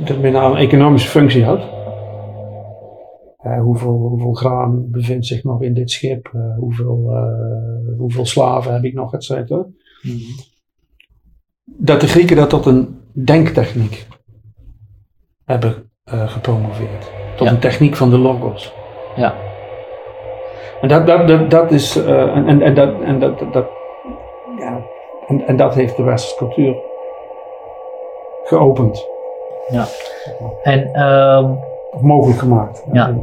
[0.05, 1.59] dat met name een economische functie had.
[3.37, 6.29] Eh, hoeveel, hoeveel graan bevindt zich nog in dit schip?
[6.33, 9.65] Eh, hoeveel, eh, hoeveel slaven heb ik nog, et cetera.
[10.01, 10.17] Mhm.
[11.65, 14.07] Dat de Grieken dat tot een denktechniek
[15.45, 17.11] hebben eh, gepromoveerd.
[17.35, 17.53] Tot Ja.
[17.53, 18.73] een techniek van de logos.
[19.15, 19.33] Ja.
[20.81, 23.69] En dat, dat, dat, dat is, eh, en, en, en dat, en dat, dat, dat-
[24.59, 24.81] ja,
[25.27, 26.75] en, en dat heeft de westerse cultuur
[28.43, 29.07] geopend.
[30.63, 31.51] En, ehm,
[31.91, 32.85] Of mogelijk gemaakt.
[32.91, 33.13] Ja.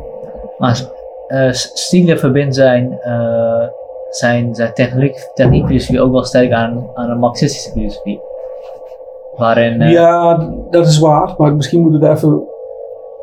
[0.58, 0.80] maar
[1.26, 3.66] eh Stiegler verbindt zijn, eh,
[4.10, 8.20] zijn, zijn techniek, techniekfilosofie ook wel sterk aan, aan een marxistische filosofie.
[9.36, 12.42] Waarin eh, Ja, dat is waar, maar misschien moeten we daar even.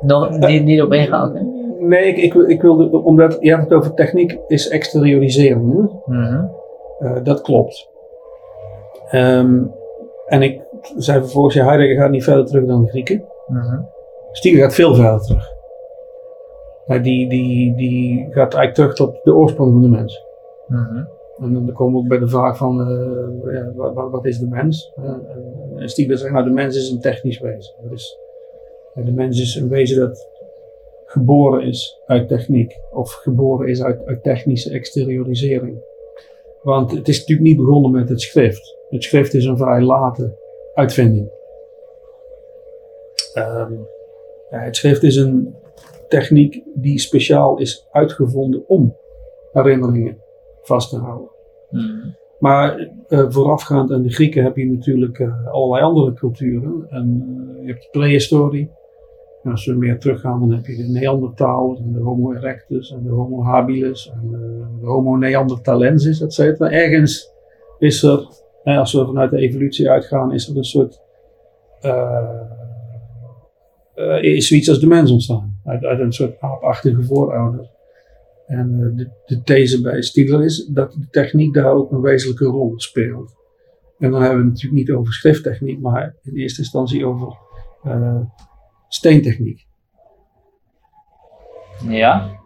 [0.01, 1.35] nog niet, niet op ingaan.
[1.35, 1.41] hè?
[1.85, 5.73] Nee, ik, ik, ik wilde, omdat je hebt het over techniek, is exteriorisering.
[5.73, 6.13] Hè?
[6.15, 6.45] Mhm.
[7.23, 7.89] Dat klopt.
[9.09, 9.61] Ehm,
[10.25, 10.61] en ik
[10.97, 13.26] zei vervolgens, ja, Heidegger gaat niet verder terug dan de Grieken.
[13.47, 13.81] Mhm.
[14.31, 15.55] Stiegler gaat veel verder terug.
[16.85, 20.26] Maar die, die, die gaat eigenlijk terug tot de oorsprong van de mens.
[20.68, 21.05] Mhm.
[21.38, 24.47] En dan komen we ook bij de vraag van, eh, ja, wat, wat, is de
[24.47, 24.93] mens?
[24.95, 27.76] Eh, en Stiegler zegt, nou de mens is een technisch wezen.
[28.93, 30.30] Eh, de mens is een wezen dat
[31.05, 32.80] geboren is uit techniek.
[32.91, 35.77] Of geboren is uit, uit technische exteriorisering.
[36.61, 38.77] Want het is natuurlijk niet begonnen met het schrift.
[38.89, 40.35] Het schrift is een vrij late
[40.77, 41.29] uitvinding.
[43.33, 43.73] Ehm,
[44.49, 45.55] ja, het schrift is een
[46.07, 48.95] techniek die speciaal is uitgevonden om
[49.51, 50.17] herinneringen
[50.61, 51.29] vast te houden.
[51.69, 52.09] Mhm.
[52.39, 56.85] Maar eh, voorafgaand aan de Grieken heb je natuurlijk eh, allerlei andere culturen.
[56.89, 57.23] En,
[57.57, 58.71] eh, je hebt de prehistorie.
[59.43, 63.03] En als we meer teruggaan, dan heb je de Neandertaal en de Homo erectus en
[63.03, 66.71] de Homo habilis en eh, de Homo neanderthalensis, et cetera.
[66.71, 67.33] Ergens
[67.79, 68.27] is er,
[68.76, 71.02] als we vanuit de evolutie uitgaan, is er een soort.
[71.81, 72.41] eh,
[73.95, 75.60] eh, is zoiets als de mens ontstaan.
[75.65, 77.69] Uit, uit een soort aapachtige voorouder.
[78.48, 82.45] En eh, de, de these bij Stiegler is dat de techniek daar ook een wezenlijke
[82.45, 83.35] rol speelt.
[83.99, 87.38] En dan hebben we het natuurlijk niet over schrifttechniek, maar in eerste instantie over
[88.88, 89.65] steentechniek.
[91.89, 92.38] Ja.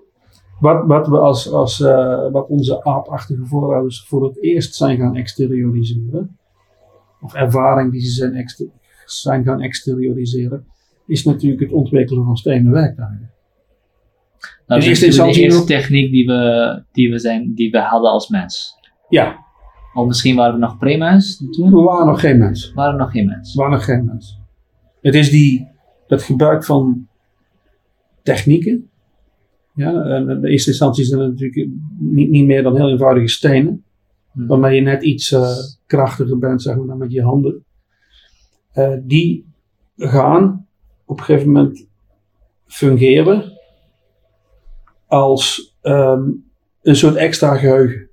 [0.62, 5.16] Wat, wat, we als, als, eh, wat onze aapachtige voorouders voor het eerst zijn gaan
[5.16, 6.38] exterioriseren,
[7.22, 8.46] of ervaring die ze zijn,
[9.06, 10.66] zijn gaan exterioriseren,
[11.08, 13.32] is natuurlijk het ontwikkelen van stenen werktuigen.
[14.68, 18.30] Nou, dat is de eerste techniek die we, die, we zijn, die we hadden als
[18.30, 18.76] mens.
[19.10, 19.46] Ja,
[19.94, 21.72] Of misschien waren we nog pre-mens toen?
[21.72, 22.74] we waren nog geen mens.
[22.74, 23.54] Waren we nog geen mens?
[23.54, 24.40] We waren nog geen mens.
[25.02, 25.68] Het is die,
[26.08, 27.08] dat gebruik van
[28.24, 28.91] technieken.
[29.74, 31.70] Ja, en in eerste instantie zijn het natuurlijk
[32.00, 33.84] niet, niet meer dan heel eenvoudige stenen.
[34.34, 34.48] Mhm.
[34.48, 37.66] Waarmee je net iets eh, krachtiger bent, zeg maar, dan met je handen.
[38.72, 39.46] Eh, die
[39.98, 40.68] gaan
[41.06, 41.88] op een gegeven moment
[42.66, 43.60] fungeren
[45.08, 46.30] als ehm,
[46.82, 48.10] een soort extra geheugen.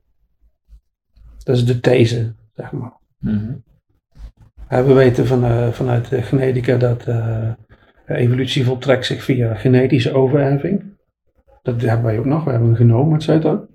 [1.44, 2.96] Dat is de these, zeg maar.
[4.70, 7.50] Ja, we weten van, eh, vanuit de genetica dat eh,
[8.06, 10.87] evolutie voltrekt zich via genetische overerving.
[11.76, 13.66] Dat hebben wij ook nog, we hebben een genoom, et cetera.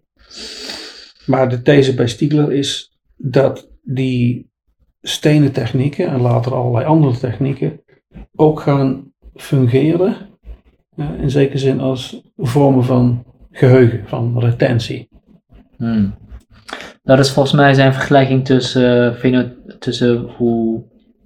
[1.26, 4.52] Maar de these bij Stiegler is dat die
[5.02, 7.82] stenen technieken en later allerlei andere technieken
[8.36, 10.15] ook gaan fungeren,
[10.95, 15.10] ja, in zekere zin als vormen van geheugen, van retentie.
[15.78, 16.15] Hmm.
[17.03, 20.84] Dat is volgens mij zijn vergelijking tussen, eh, feno- tussen hoe,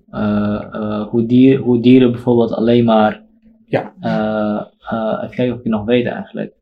[0.09, 3.25] eh, eh, hoe, dier, hoe dieren bijvoorbeeld alleen maar.
[3.65, 3.93] Ja.
[5.23, 6.53] even kijken of ik het nog weet eigenlijk.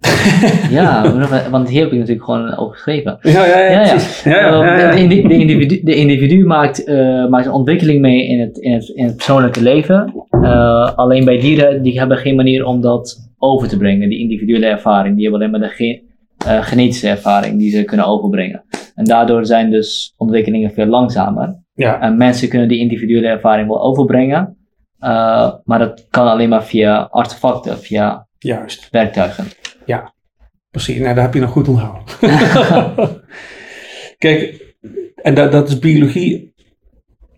[0.70, 1.12] ja,
[1.50, 3.18] want hier heb ik natuurlijk gewoon over geschreven.
[3.22, 3.96] Ja, ja, Ja, ja.
[4.24, 4.90] Ja, ja, ja, ja.
[4.90, 8.72] Eh, De, de individu, de individu maakt, eh, maakt een ontwikkeling mee in het, in
[8.72, 10.26] het, in het persoonlijke leven.
[10.30, 14.66] Eh, alleen bij dieren die hebben geen manier om dat over te brengen, die individuele
[14.66, 15.14] ervaring.
[15.14, 16.06] Die hebben alleen maar de ge
[16.46, 18.64] uh, genetische ervaring die ze kunnen overbrengen.
[18.94, 21.56] En daardoor zijn dus ontwikkelingen veel langzamer.
[21.74, 22.00] Ja.
[22.00, 24.56] En mensen kunnen die individuele ervaring wel overbrengen,
[25.64, 28.88] maar dat kan alleen maar via artefacten, via Juist.
[28.90, 29.44] werktuigen.
[29.88, 30.14] Ja,
[30.70, 30.98] precies.
[30.98, 32.04] Nou, daar heb je nog goed onthouden.
[34.18, 34.74] Kijk,
[35.14, 36.54] en dat, dat is biologie.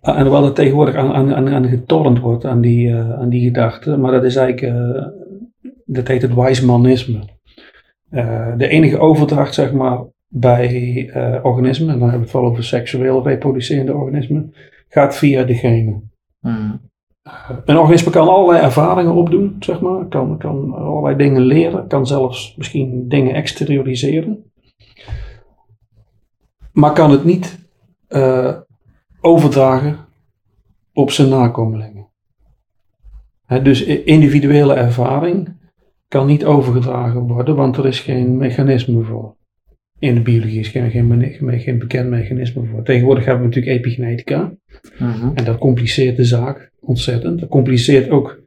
[0.01, 3.45] En terwijl het tegenwoordig aan, aan, aan, aan getornd wordt, aan die, uh, aan die
[3.45, 3.97] gedachte.
[3.97, 5.07] Maar dat is eigenlijk, uh,
[5.85, 7.25] dat heet het wijsmanisme.
[8.11, 11.11] Uh, de enige overdracht, zeg maar, bij
[11.43, 14.55] organismen, en dan hebben we het vooral over seksueel reproducerende organismen,
[14.89, 16.11] gaat via de genen.
[16.41, 16.90] Mm.
[17.65, 20.07] Een organisme kan allerlei ervaringen opdoen, zeg maar.
[20.07, 21.87] Kan, kan allerlei dingen leren.
[21.87, 24.53] Kan zelfs misschien dingen exterioriseren.
[26.73, 27.69] Maar kan het niet
[28.09, 28.57] uh,
[29.21, 29.99] overdragen
[30.93, 32.09] op zijn nakomelingen.
[33.63, 35.59] Dus individuele ervaring
[36.09, 39.37] kan niet overgedragen worden, want er is geen mechanisme voor.
[40.01, 42.83] In de biologie is geen, geen, geen bekend mechanisme voor.
[42.83, 44.53] Tegenwoordig hebben we natuurlijk epigenetica.
[44.97, 45.33] -hmm.
[45.35, 47.41] En dat compliceert de zaak ontzettend.
[47.41, 48.41] Dat compliceert ook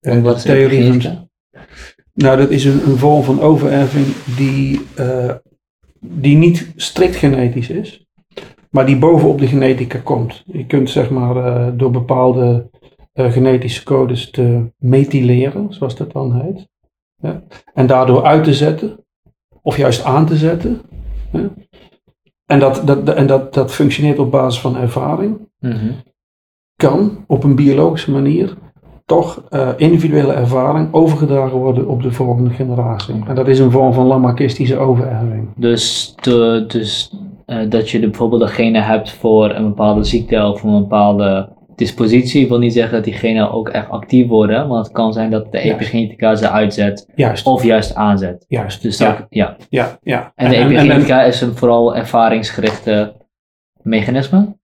[0.00, 1.28] uh, de theorie van.
[2.14, 4.06] Nou, dat is een, een, vorm van overerving
[4.36, 5.34] die, uh,
[6.00, 8.06] die niet strikt genetisch is,
[8.70, 10.42] maar die bovenop de genetica komt.
[10.46, 12.70] Je kunt zeg maar uh, door bepaalde
[13.14, 16.68] genetische codes te methyleren, zoals dat dan heet,
[17.16, 17.42] ja,
[17.74, 19.04] en daardoor uit te zetten,
[19.62, 20.80] of juist aan te zetten.
[21.32, 21.50] Ja.
[22.46, 25.38] En, dat, dat, en dat, dat functioneert op basis van ervaring.
[25.58, 25.94] Mm -hmm.
[26.76, 28.56] Kan op een biologische manier
[29.10, 33.14] toch uh, individuele ervaring overgedragen worden op de volgende generatie.
[33.26, 35.48] En dat is een vorm van lamarckistische overerving.
[35.56, 37.12] Dus, de, dus
[37.46, 41.48] uh, dat je de, bijvoorbeeld degene hebt voor een bepaalde ziekte of een bepaalde
[41.80, 45.52] dispositie, wil niet zeggen dat diegenen ook echt actief worden, want het kan zijn dat
[45.52, 47.46] de epigenetica ze uitzet Juist.
[47.46, 48.44] of juist aanzet.
[48.48, 48.82] Juist.
[48.82, 49.16] Dus ja.
[49.16, 49.56] dat, ja.
[49.68, 50.32] Ja, ja.
[50.34, 53.14] En de epigenetica is een vooral ervaringsgerichte
[53.82, 54.58] mechanisme?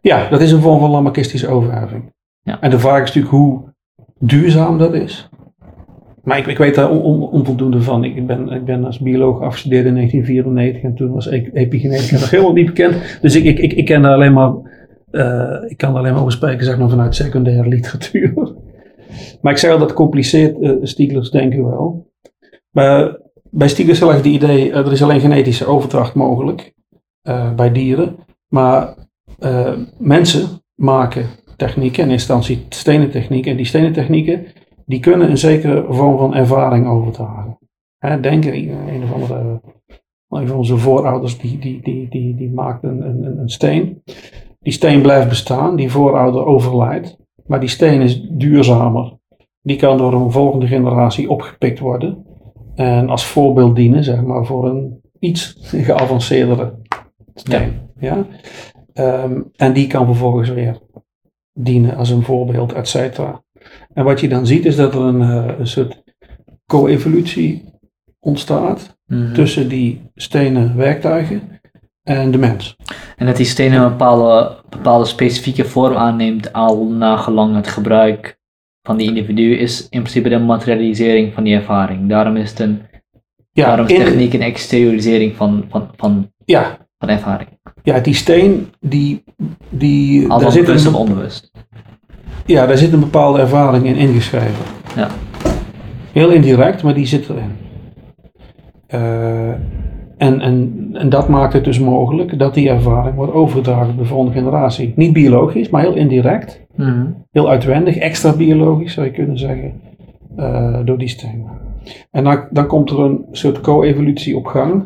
[0.00, 2.12] Ja, dat is een vorm van lamarckistische overerving.
[2.42, 2.60] Ja.
[2.60, 3.62] En de vraag is natuurlijk hoe
[4.18, 5.28] duurzaam dat is.
[6.28, 8.04] Maar ik, ik weet daar on, on, onvoldoende van.
[8.04, 12.52] Ik ben, ik ben als bioloog afgestudeerd in 1994 en toen was epigenetica nog helemaal
[12.52, 13.18] niet bekend.
[13.20, 14.52] Dus ik, ik, ik, ik ken daar alleen maar,
[15.10, 18.32] uh, ik kan alleen maar over spreken vanuit secundaire literatuur.
[19.42, 22.10] maar ik zeg al dat compliceert uh, Stiglitz denken wel.
[22.70, 23.18] Maar
[23.50, 23.68] bij
[23.98, 26.76] heel erg het idee, uh, er alleen genetische overdracht mogelijk
[27.56, 28.16] bij dieren.
[28.48, 28.94] Maar
[29.98, 31.26] mensen maken
[31.56, 33.50] technieken, in instantie stenen technieken.
[33.50, 34.46] En die stenen technieken,
[34.86, 37.58] die kunnen een zekere vorm van ervaring overdragen.
[37.98, 38.44] Hè, denk
[38.88, 39.60] een of andere,
[40.28, 44.02] een van onze voorouders, die, die, die, die, die maakt een, een, een steen.
[44.58, 47.16] Die steen blijft bestaan, die voorouder overlijdt.
[47.46, 49.16] Maar die steen is duurzamer.
[49.62, 52.26] Die kan door een volgende generatie opgepikt worden.
[52.74, 56.74] En als voorbeeld dienen, zeg maar, voor een iets geavanceerdere
[57.34, 57.72] steen.
[58.00, 58.26] Ja.
[58.94, 59.24] ja?
[59.24, 60.78] Um, en die kan vervolgens weer
[61.52, 63.42] dienen als een voorbeeld, et cetera.
[63.94, 66.02] En wat je dan ziet is dat er een, uh, een soort
[66.66, 67.64] co-evolutie
[68.20, 69.34] ontstaat Mhm.
[69.34, 71.57] tussen die stenen werktuigen
[72.08, 72.76] en de mens.
[73.16, 78.38] En dat die stenen een bepaalde, bepaalde specifieke vorm aanneemt al nagelang het gebruik
[78.82, 82.08] van die individu is in principe de materialisering van die ervaring.
[82.08, 82.82] Daarom is het een
[83.52, 87.48] Ja, daarom is techniek een exteriorisering van, van, van, ja, van ervaring.
[87.82, 89.24] ja, die steen, die,
[89.68, 91.50] die, Al daar, zit bewust of een, onbewust.
[92.46, 94.64] ja, daar zit een bepaalde ervaring in ingeschreven.
[94.96, 95.08] Ja.
[96.12, 97.56] Heel indirect, maar die zit erin.
[98.86, 99.52] Eh,
[100.18, 104.04] en, en, en dat maakt het dus mogelijk dat die ervaring wordt overgedragen op de
[104.04, 104.92] volgende generatie.
[104.96, 106.66] Niet biologisch, maar heel indirect.
[106.76, 107.06] Mhm.
[107.30, 109.72] heel uitwendig, extra biologisch zou je kunnen zeggen,
[110.36, 111.50] eh, door die stenen.
[112.10, 114.84] En dan, dan komt er een soort co-evolutie op gang,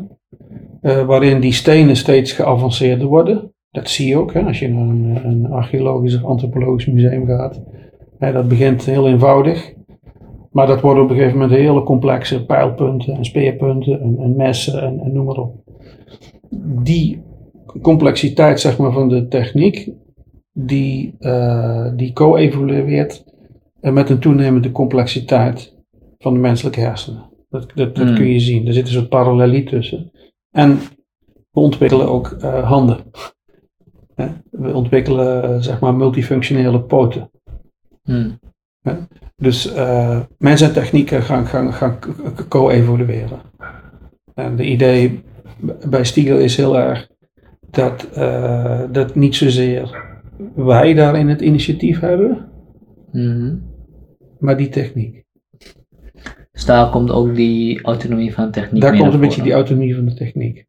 [0.80, 3.52] eh, waarin die stenen steeds geavanceerder worden.
[3.70, 7.62] Dat zie je ook hè, als je naar een, een archeologisch of antropologisch museum gaat.
[8.18, 9.72] Hè, dat begint heel eenvoudig,
[10.52, 14.82] maar dat worden op een gegeven moment hele complexe pijlpunten en speerpunten en, en messen
[14.82, 15.54] en, en noem maar op.
[16.82, 17.22] Die
[17.82, 19.90] complexiteit zeg maar, van de techniek,
[20.52, 23.24] die, eh, die co-evolueert
[23.80, 25.76] met een toenemende complexiteit
[26.18, 27.30] van de menselijke hersenen.
[27.48, 28.14] Dat, dat, dat Hmm.
[28.14, 28.66] kun je zien.
[28.66, 30.10] Er zit een soort parallelie tussen.
[30.50, 30.78] En
[31.50, 32.98] we ontwikkelen ook eh, handen.
[34.50, 37.30] We ontwikkelen eh, zeg maar multifunctionele poten.
[38.04, 38.30] Mhm.
[39.42, 41.98] Dus eh, mensen en technieken gaan, gaan, gaan
[42.48, 43.40] co-evolueren.
[44.34, 45.22] En de idee
[45.88, 47.08] bij Stiegel is heel erg
[47.70, 50.10] dat, eh, dat niet zozeer
[50.54, 52.48] wij daarin het initiatief hebben,
[53.12, 53.56] Mhm.
[54.38, 55.24] maar die techniek.
[56.52, 59.94] Dus daar komt ook die autonomie van de techniek Daar komt een beetje die autonomie
[59.94, 60.66] van de techniek.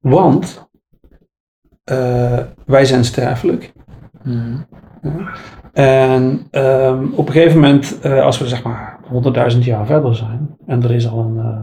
[0.00, 0.68] Want
[1.84, 3.72] eh, wij zijn sterfelijk.
[4.22, 4.62] Mhm.
[5.76, 9.00] En ehm, op een gegeven moment, eh, als we zeg maar
[9.52, 11.38] 100.000 jaar verder zijn, en er is al een.
[11.38, 11.62] eh,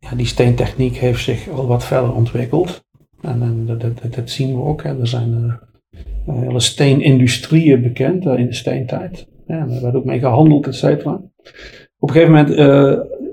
[0.00, 2.84] ja, die steentechniek heeft zich al wat verder ontwikkeld.
[3.20, 4.82] En, dat, dat, dat- zien we ook.
[4.82, 5.00] Hè.
[5.00, 5.58] Er zijn
[6.26, 9.28] eh, hele steenindustrieën bekend in de steentijd.
[9.46, 11.12] Ja, daar werd ook mee gehandeld, et cetera.
[11.98, 12.54] Op een gegeven moment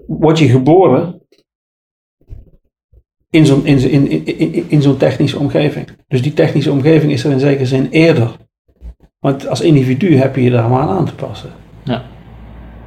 [0.07, 1.21] word je geboren
[3.29, 3.45] in,
[4.69, 5.87] in zo'n technische omgeving.
[6.07, 8.35] Dus die technische omgeving is er in zekere zin eerder.
[9.25, 11.49] Want als individu heb je je daar maar aan te passen.
[11.83, 12.01] Ja.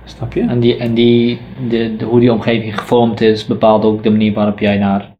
[0.05, 0.41] Snap je?
[0.41, 4.33] En, die, en die, de, de, hoe die omgeving gevormd is, bepaalt ook de manier
[4.33, 5.15] waarop jij naar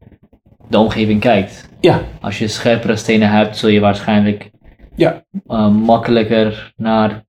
[0.69, 1.69] de omgeving kijkt.
[1.79, 4.51] Ja, Als je scherpere stenen hebt, zul je waarschijnlijk
[4.95, 5.23] Ja.
[5.47, 7.23] eh, makkelijker naar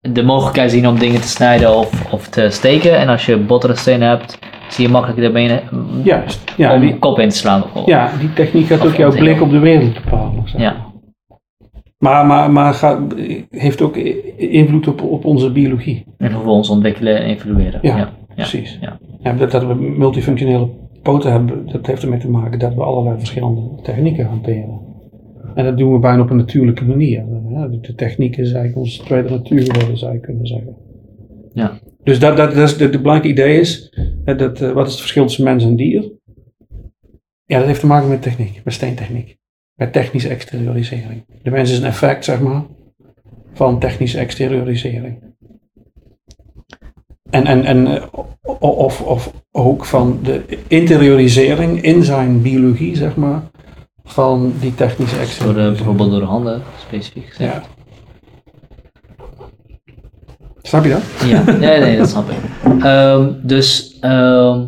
[0.00, 2.98] de mogelijkheid zien om dingen te snijden of, of te steken.
[2.98, 4.38] En als je bottere stenen hebt,
[4.68, 5.60] zie je makkelijker de benen
[6.04, 6.52] juist.
[6.56, 7.86] Ja, om die, kop in te slaan bijvoorbeeld.
[7.96, 10.42] ja, die techniek gaat Of ook jouw blik op de wereld bepalen.
[10.44, 10.85] zeg Ja.
[11.98, 12.26] Maar.
[12.26, 13.14] Maar, maar, gaat,
[13.50, 13.96] heeft ook
[14.36, 16.04] invloed op, op onze biologie.
[16.18, 17.78] En hoe we ons ontwikkelen en evolueren.
[17.82, 18.12] Ja, ja.
[18.34, 18.78] Precies.
[18.80, 18.98] ja.
[19.20, 20.68] Ja, dat, dat we multifunctionele
[21.02, 24.80] poten hebben, dat heeft ermee te maken dat we allerlei verschillende technieken hanteren.
[25.54, 27.24] En dat doen we bijna op een natuurlijke manier.
[27.80, 30.76] De, techniek is eigenlijk onze tweede natuur geworden, zou je kunnen zeggen.
[31.52, 31.78] Ja.
[32.02, 35.00] Dus dat, dat, dat is de, de belangrijke idee is, dat, eh, wat is het
[35.00, 36.12] verschil tussen mens en dier?
[37.44, 39.36] Ja, dat heeft te maken met techniek, met steentechniek.
[39.76, 41.24] Met technische exteriorisering.
[41.42, 42.62] De mens is een effect, zeg maar,
[43.52, 45.34] van technische exteriorisering.
[47.30, 48.02] En, en, en eh,
[48.60, 53.42] of, of ook van de interiorisering in zijn biologie, zeg maar,
[54.04, 55.76] van die technische Door exteriorisering.
[55.76, 57.52] bijvoorbeeld door de handen, specifiek gezegd.
[57.54, 57.62] Ja.
[60.62, 61.02] Snap je dat?
[61.24, 62.36] Ja, nee, nee, dat snap ik.
[62.82, 64.64] Ehm, dus ehm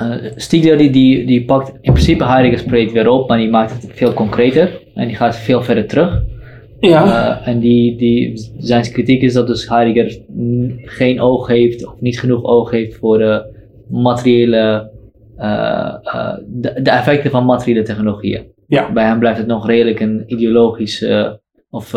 [0.00, 3.72] eh, Stiegler die, die, die pakt in principe Heidegger's project weer op, maar die maakt
[3.72, 6.22] het veel concreter en die gaat veel verder terug.
[6.80, 7.04] Ja.
[7.40, 10.22] Eh, en die, die, zijn kritiek is dat dus Heidegger
[10.84, 13.58] geen oog heeft of niet genoeg oog heeft voor de
[13.88, 14.90] materiële,
[15.36, 15.94] eh,
[16.46, 18.52] de, de effecten van materiële technologieën.
[18.66, 18.92] Ja.
[18.92, 21.32] Bij hem blijft het nog redelijk een ideologisch eh,
[21.70, 21.92] of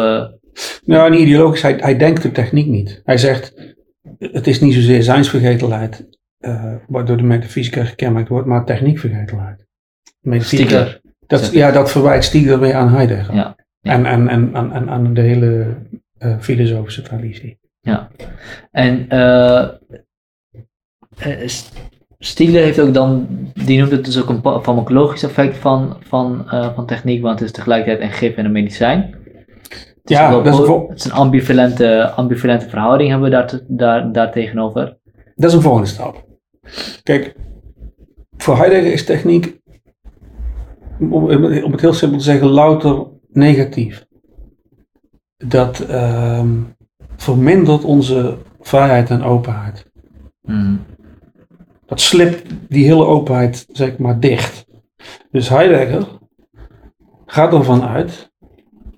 [0.85, 3.01] Nou, niet ideologisch, hij, hij denkt de techniek niet.
[3.03, 3.75] Hij zegt,
[4.19, 6.07] het is niet zozeer zijnsvergetelheid,
[6.44, 9.65] eh waardoor de metafysica gekenmerkt wordt, maar techniekvergetelheid.
[10.22, 11.02] Metafysica, Stiegler.
[11.28, 13.36] Dat, ja, dat verwijt Stiegler weer aan Heidegger.
[13.36, 13.91] Ja, ja.
[13.91, 15.76] En, en, en aan, aan, de hele
[16.18, 17.60] eh, filosofische traditie.
[18.72, 19.64] En eh
[21.18, 21.72] eh, S-
[22.20, 26.44] Stiegler heeft ook dan, die noemt het dus ook een farmacologisch effect van, van,
[26.76, 29.15] van techniek, want het is tegelijkertijd een gif en een medicijn.
[29.70, 33.30] Het is, Ja, dat is, een po- vol- het is een ambivalente, ambivalente verhouding hebben
[33.30, 34.98] we daar, daar, daar tegenover.
[35.36, 36.26] dat is een volgende stap.
[37.03, 37.35] Kijk,
[38.38, 39.61] voor Heidegger is techniek,
[40.99, 41.14] om,
[41.64, 44.06] om het heel simpel te zeggen, louter negatief.
[45.38, 46.61] Dat ehm,
[47.15, 49.91] vermindert onze vrijheid en openheid.
[50.41, 50.80] Hmm.
[51.85, 54.65] dat slipt die hele openheid zeg maar dicht.
[55.31, 56.07] Dus Heidegger
[57.26, 58.31] gaat ervan uit,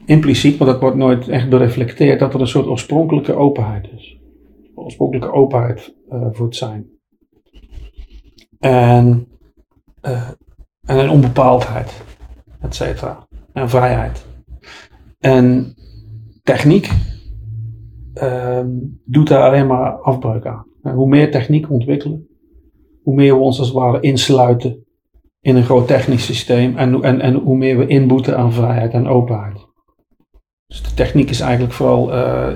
[0.06, 4.18] impliciet, maar dat wordt nooit echt bereflecteerd, dat er een soort oorspronkelijke openheid is.
[4.76, 6.95] Oorspronkelijke openheid eh, voor het zijn.
[8.66, 9.28] En,
[10.02, 10.30] eh,
[10.86, 12.04] en een onbepaaldheid,
[12.62, 13.28] et cetera.
[13.54, 14.26] En vrijheid.
[15.20, 15.76] En
[16.44, 16.92] techniek
[18.14, 18.70] ehm,
[19.06, 20.66] doet daar alleen maar afbreuk aan.
[20.84, 22.28] En hoe meer techniek we ontwikkelen,
[23.04, 24.86] hoe meer we ons als het ware insluiten
[25.42, 29.08] in een groot technisch systeem en, en, en hoe meer we inboeten aan vrijheid en
[29.08, 29.68] openheid.
[30.68, 32.06] Dus de techniek is eigenlijk vooral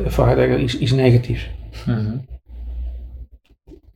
[0.10, 1.50] voor Heidegger iets, iets negatiefs.
[1.86, 2.18] Mhm.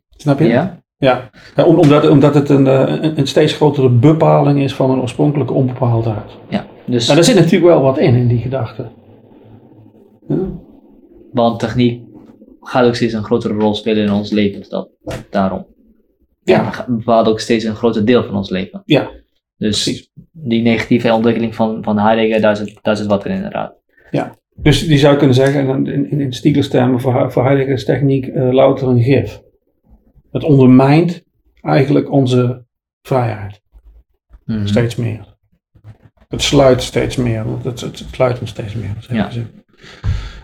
[0.09, 0.45] Snap je?
[0.45, 0.82] Ja?
[1.03, 4.91] Ja, Ja, om- omdat, omdat het een, eh, een, een steeds grotere bepaling is van
[4.91, 6.31] een oorspronkelijke onbepaaldheid.
[6.49, 6.65] Ja.
[6.85, 8.85] Dus, Nou, daar zit natuurlijk wel wat in, in die gedachte.
[10.27, 10.35] Ja.
[11.31, 12.01] want techniek
[12.61, 14.89] gaat ook steeds een grotere rol spelen in ons leven, dat,
[15.29, 15.65] daarom.
[16.43, 16.85] Ja.
[16.87, 18.81] En bepaalt ook steeds een groter deel van ons leven.
[18.85, 19.09] Ja,
[19.57, 20.09] Dus precies.
[20.31, 23.73] die negatieve ontwikkeling van, van Heidegger, daar zit, daar zit wat in inderdaad.
[24.55, 27.85] Dus die zou kunnen zeggen, en in, in, in Stiegler's termen, voor, voor Heidegger is
[27.85, 29.41] techniek eh, louter een gif.
[30.33, 31.23] Het ondermijnt
[31.61, 32.65] eigenlijk onze
[33.01, 33.61] vrijheid
[34.45, 34.65] Mhm.
[34.67, 35.35] steeds meer.
[36.27, 39.05] Het sluit steeds meer, het, het, het sluit hem steeds meer.
[39.09, 39.29] Ja.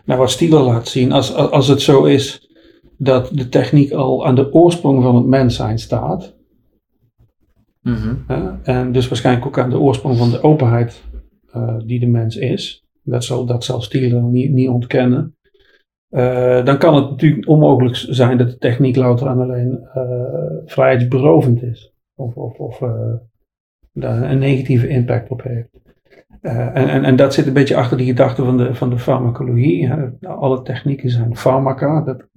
[0.06, 2.50] Nou, wat Stiegler laat zien, als, als het zo is
[2.98, 6.38] dat de techniek al aan de oorsprong van het mens zijn staat,
[7.82, 8.16] Mhm.
[8.64, 11.04] en dus waarschijnlijk ook aan de oorsprong van de openheid
[11.52, 15.38] eh, die de mens is, dat zal, dat zal Stiegler niet, niet ontkennen,
[16.64, 19.88] dan kan het natuurlijk onmogelijk zijn dat de techniek louter en alleen
[20.66, 21.94] vrijheidsberovend is.
[22.16, 22.80] Of, of, of
[23.94, 25.70] daar een negatieve impact op heeft.
[26.42, 29.94] en, en, en dat zit een beetje achter die gedachte van de, van de farmacologie.
[30.22, 32.28] Alle technieken zijn farmaca, dat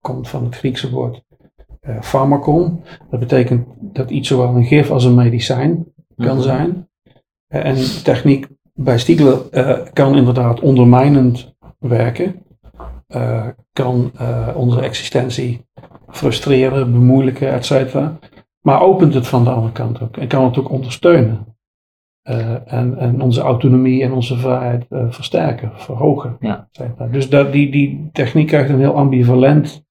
[0.00, 1.22] komt van het Griekse woord
[1.82, 2.82] uh, farmacon.
[3.10, 5.86] Dat betekent dat iets zowel een gif als een medicijn
[6.16, 6.44] kan mhm.
[6.44, 6.88] zijn.
[7.48, 12.42] Uh, en techniek bij Stiegler uh, kan inderdaad ondermijnend werken.
[13.72, 14.12] Kan
[14.54, 15.66] onze existentie
[16.08, 18.18] frustreren, bemoeilijken, et cetera.
[18.60, 20.16] Maar opent het van de andere kant ook.
[20.16, 21.56] En kan het ook ondersteunen.
[22.22, 26.36] en, en, onze autonomie en onze vrijheid versterken, verhogen.
[26.40, 26.68] Ja.
[27.10, 29.84] Dus dat, die, die techniek krijgt een heel ambivalent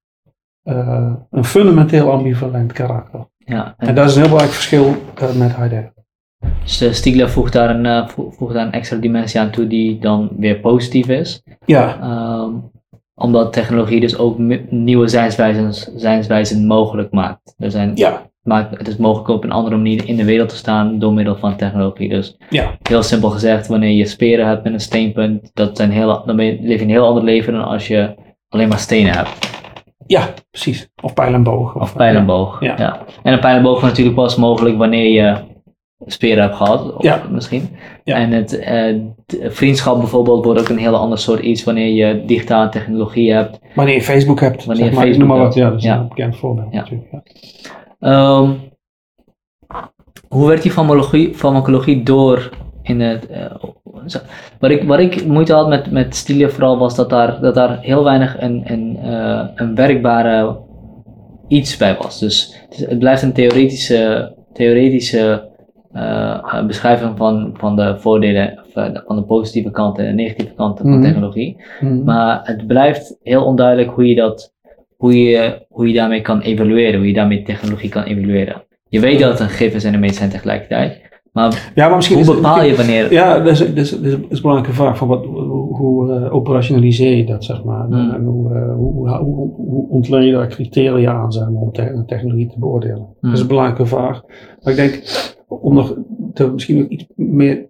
[0.63, 3.27] een fundamenteel ambivalent karakter.
[3.37, 4.95] Ja, en, dat is een heel belangrijk verschil
[5.37, 5.93] met Heidegger.
[6.63, 10.59] Dus Stiegler voegt daar, een, voegt daar een extra dimensie aan toe die dan weer
[10.59, 11.43] positief is.
[11.65, 11.99] Ja.
[12.41, 12.71] Um,
[13.19, 14.37] omdat technologie dus ook
[14.69, 17.55] nieuwe zijnswijzen, zijnswijzen mogelijk maakt.
[17.57, 18.29] Er zijn, ja.
[18.41, 18.77] maakt.
[18.77, 21.55] Het is mogelijk op een andere manier in de wereld te staan door middel van
[21.55, 22.09] technologie.
[22.09, 22.77] Dus ja.
[22.81, 26.45] heel simpel gezegd, wanneer je speren hebt met een steenpunt, dat zijn heel, dan ben
[26.45, 28.15] je, leef je een heel ander leven dan als je
[28.49, 29.47] alleen maar stenen hebt.
[30.07, 30.89] Ja, precies.
[31.01, 31.75] Of pijl en boog.
[31.75, 33.05] Of, pijl en boog, ja.
[33.23, 35.37] En een pijl en boog is natuurlijk pas mogelijk wanneer je
[36.05, 37.23] speren hebt gehad, of ja.
[37.31, 37.69] misschien.
[38.03, 38.15] Ja.
[38.15, 38.95] En het uh,
[39.51, 43.59] vriendschap bijvoorbeeld wordt ook een heel ander soort iets wanneer je digitale technologie hebt.
[43.75, 44.65] Wanneer je Facebook hebt.
[44.65, 47.11] Wanneer je Facebook noem maar wat, ja, dat is een bekend voorbeeld natuurlijk.
[47.99, 48.57] Um,
[50.27, 52.49] hoe werd die farmacologie, farmacologie door
[52.81, 53.45] in het, uh,
[54.59, 57.79] wat, ik, wat ik moeite had met, met Stilia vooral was dat daar, dat daar
[57.81, 60.59] heel weinig een, een, uh, een werkbare
[61.47, 62.19] iets bij was.
[62.19, 65.48] Dus het, het blijft een theoretische, theoretische
[65.93, 68.59] uh, beschrijving van, van de voordelen,
[69.05, 71.03] van de positieve kanten en de negatieve kanten van mhm.
[71.03, 71.57] technologie.
[71.79, 72.03] Mhm.
[72.03, 74.53] Maar het blijft heel onduidelijk hoe je dat,
[74.97, 78.63] hoe je, hoe je daarmee kan evalueren, hoe je daarmee technologie kan evalueren.
[78.89, 81.07] Je weet dat het een gif is en een medicijn tegelijkertijd.
[81.31, 83.11] Maar, ja, maar misschien hoe bepaal je wanneer...
[83.11, 84.97] Ja, dat is, dat is, dat is, een belangrijke vraag.
[84.97, 87.85] Van wat, hoe hoe uh, operationaliseer je dat, zeg maar?
[87.85, 88.11] Hmm.
[88.11, 92.47] En hoe, uh, hoe, hoe, hoe ontleen je daar criteria aan zijn om te technologie
[92.47, 92.97] te beoordelen?
[92.97, 93.47] Dat is een hmm.
[93.47, 94.23] belangrijke vraag.
[94.61, 95.03] Maar ik denk,
[95.49, 95.95] om nog
[96.33, 97.69] te, misschien nog iets meer,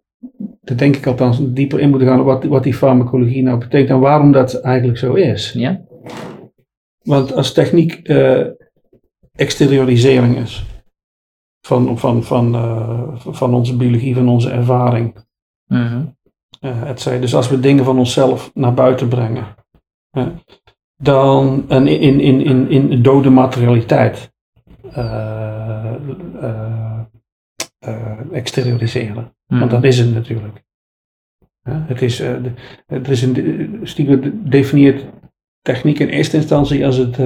[0.63, 3.89] te denk ik althans, dieper in moeten gaan op wat, wat die farmacologie nou betekent
[3.89, 5.51] en waarom dat eigenlijk zo is.
[5.51, 5.81] Ja?
[7.03, 8.45] Want als techniek uh,
[9.31, 10.65] exteriorisering is,
[11.61, 15.27] van, van, van, uh, van onze biologie, van onze ervaring.
[15.67, 16.01] Uh
[16.61, 19.45] uh, dus als we dingen van onszelf naar buiten brengen,
[20.95, 24.31] dan en in, in, in, in dode materialiteit
[24.97, 25.93] uh,
[28.31, 29.35] exterioriseren.
[29.45, 29.69] Want mhm.
[29.69, 30.63] dat is het natuurlijk.
[31.63, 32.19] het is,
[32.85, 35.05] het is een, Stiegler definieert
[35.61, 37.17] techniek in eerste instantie als het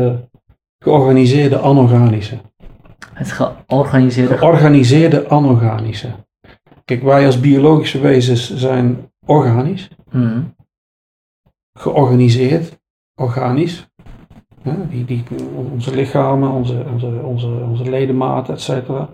[0.83, 2.37] georganiseerde anorganische.
[3.13, 4.37] Het georganiseerde...
[4.37, 6.09] Georganiseerde anorganische.
[6.85, 9.89] Kijk, wij als biologische wezens zijn organisch.
[10.11, 10.55] Mm.
[11.79, 12.79] Georganiseerd,
[13.15, 13.87] organisch.
[14.89, 15.23] die, die,
[15.71, 19.09] onze lichamen, onze, onze, onze, onze ledematen, et cetera.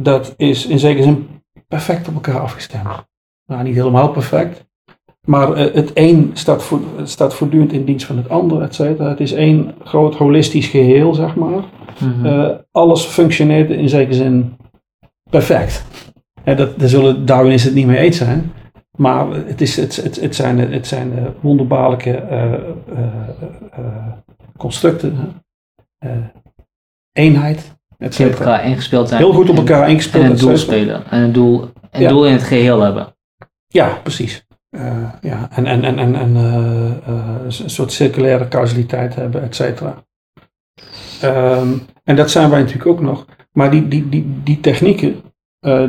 [0.00, 1.28] Dat is in zekere zin
[1.68, 3.06] perfect op elkaar afgestemd.
[3.46, 4.66] Nou, niet helemaal perfect.
[5.26, 9.08] Maar uh, het een staat, voor, staat voortdurend in dienst van het ander, et cetera.
[9.08, 11.64] Het is één groot holistisch geheel, zeg maar.
[12.00, 12.26] Mhm.
[12.26, 14.56] Eh, alles functioneert in zekere zin
[15.30, 15.84] perfect.
[16.44, 18.52] En dat, daar zullen Darwin het niet mee eens zijn.
[18.96, 22.22] Maar het, is, het, het, het zijn, het zijn uh, wonderbaarlijke
[24.56, 25.42] constructen.
[27.12, 27.75] eenheid.
[27.98, 29.20] Die op elkaar ingespeeld zijn.
[29.20, 30.24] Heel goed op elkaar ingespeeld.
[30.24, 31.10] En een doel spelen.
[31.10, 33.16] En een doel, een doel in het geheel hebben.
[33.66, 34.46] Ja, precies.
[35.20, 35.48] ja.
[35.50, 40.04] En, en, en, en, en een soort circulaire causaliteit hebben, et cetera.
[41.24, 43.24] Um, en dat zijn wij natuurlijk ook nog.
[43.52, 45.22] Maar die, die, die, die technieken,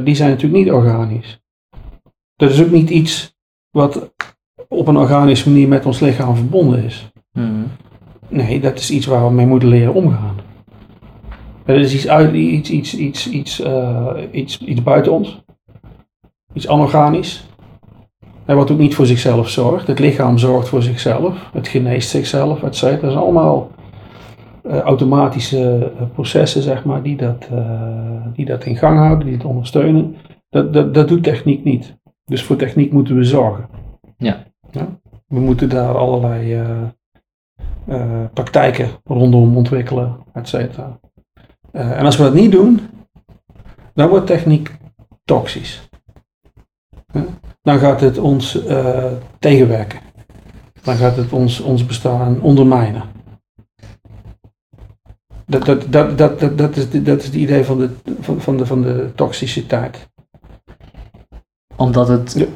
[0.03, 1.39] die zijn natuurlijk niet organisch.
[2.35, 3.35] Dat is ook niet iets
[3.69, 4.13] wat
[4.67, 7.11] op een organische manier met ons lichaam verbonden is.
[7.31, 7.67] Mm.
[8.29, 10.35] Nee, dat is iets waar we mee moeten leren omgaan.
[11.67, 15.43] Dat is iets, uit, iets, iets, iets, iets, uh, iets, iets buiten ons.
[16.53, 17.47] Iets anorganisch.
[18.45, 19.87] En wat ook niet voor zichzelf zorgt.
[19.87, 21.49] Het lichaam zorgt voor zichzelf.
[21.53, 23.01] Het geneest zichzelf, et cetera.
[23.01, 23.71] Dat is allemaal
[24.63, 29.35] uh, automatische eh, processen, zeg maar, die dat, uh, die dat in gang houden, die
[29.35, 30.15] het ondersteunen.
[30.49, 31.97] Dat, dat, dat doet techniek niet.
[32.25, 33.69] Dus voor techniek moeten we zorgen.
[34.17, 34.43] Ja.
[34.71, 34.99] ja?
[35.27, 36.61] We moeten daar allerlei
[38.33, 40.99] praktijken rondom ontwikkelen, et cetera.
[41.77, 42.79] En als we dat niet doen,
[43.93, 44.77] dan wordt techniek
[45.25, 45.89] toxisch.
[47.61, 48.59] Dan gaat het ons
[49.39, 49.99] tegenwerken.
[50.83, 53.03] dan gaat het ons, ons bestaan ondermijnen.
[55.45, 57.89] Dat, dat, dat, dat, dat, dat, is, dat is het idee van de,
[58.19, 60.09] van, van de, van de toxiciteit.
[61.75, 62.47] Omdat het.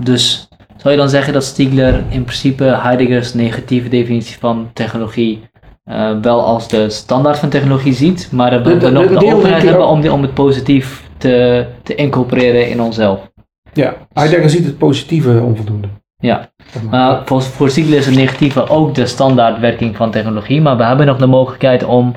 [0.00, 5.49] Dus zou je dan zeggen dat Stiegler in principe Heideggers negatieve definitie van technologie
[5.90, 9.48] uh, wel als de standaard van technologie ziet, maar dat we de, nog de, de
[9.48, 13.30] hebben om, om het positief te, te incorporeren in onszelf?
[13.72, 15.88] Ja, Heidegger ziet het positieve onvoldoende.
[16.18, 16.50] Ja,
[16.90, 21.06] maar voor, voor Ziegler is het negatieve ook de standaardwerking van technologie, maar we hebben
[21.06, 22.14] nog de mogelijkheid om,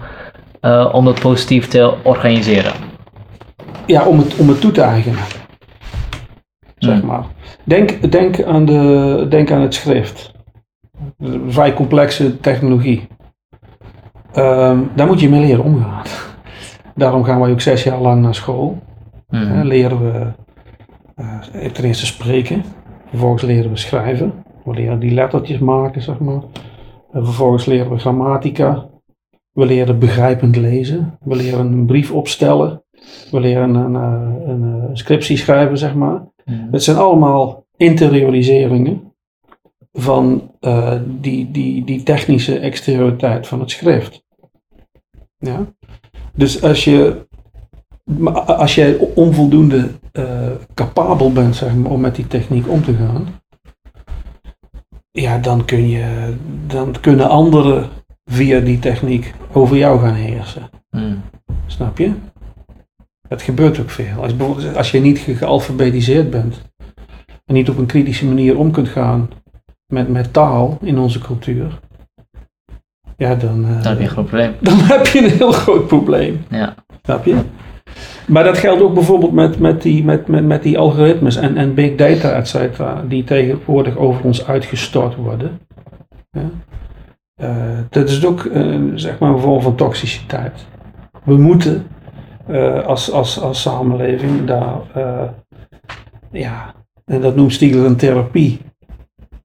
[0.61, 2.71] uh, om dat positief te organiseren.
[3.85, 5.19] Ja, om het, om het toe te eigenen.
[6.77, 7.07] Zeg hmm.
[7.07, 7.23] maar.
[7.63, 10.31] Denk, denk, aan de, denk aan het schrift.
[11.47, 13.07] Vrij complexe technologie.
[14.37, 16.05] Um, daar moet je mee leren omgaan.
[16.95, 18.77] Daarom gaan wij ook zes jaar lang naar school.
[19.27, 19.63] Hmm.
[19.63, 20.31] leren we
[21.15, 22.63] uh, ten eerste spreken.
[23.09, 24.33] Vervolgens leren we schrijven.
[24.63, 26.41] We leren die lettertjes maken, zeg maar.
[27.11, 28.89] En vervolgens leren we grammatica.
[29.51, 31.17] We leren begrijpend lezen.
[31.19, 32.83] We leren een brief opstellen.
[33.31, 36.27] We leren een, een, een scriptie schrijven, zeg maar.
[36.45, 36.71] Mhm.
[36.71, 39.13] Het zijn allemaal interioriseringen
[39.93, 44.22] van uh, die, die, die technische exterioriteit van het schrift.
[45.43, 45.65] Ja?
[46.33, 47.25] Dus als je,
[48.45, 53.27] als je onvoldoende uh, capabel bent zeg maar, om met die techniek om te gaan,
[55.11, 56.33] ja, dan, kun je,
[56.67, 57.89] dan kunnen anderen
[58.25, 60.69] via die techniek over jou gaan heersen.
[60.91, 61.21] Mm.
[61.65, 62.13] Snap je?
[63.27, 64.21] Het gebeurt ook veel.
[64.21, 66.61] Als, bijvoorbeeld, als je niet gealfabetiseerd bent
[67.45, 69.29] en niet op een kritische manier om kunt gaan
[69.87, 71.79] met, met taal in onze cultuur,
[73.17, 74.53] ja, dan, uh, dan heb je een groot probleem.
[74.61, 76.45] Dan heb je een heel groot probleem.
[76.49, 76.75] Ja.
[77.01, 77.35] Snap je?
[78.27, 81.73] Maar dat geldt ook bijvoorbeeld met, met, die, met, met, met die algoritmes en, en
[81.73, 85.59] big data, et cetera, die tegenwoordig over ons uitgestort worden.
[86.31, 86.49] Ja?
[87.41, 87.49] Uh,
[87.89, 90.65] dat is ook uh, zeg maar een vorm van toxiciteit.
[91.23, 91.87] We moeten
[92.49, 94.79] uh, als, als, als samenleving daar,
[96.31, 96.73] ja,
[97.05, 98.59] en dat noemt Stiegler een therapie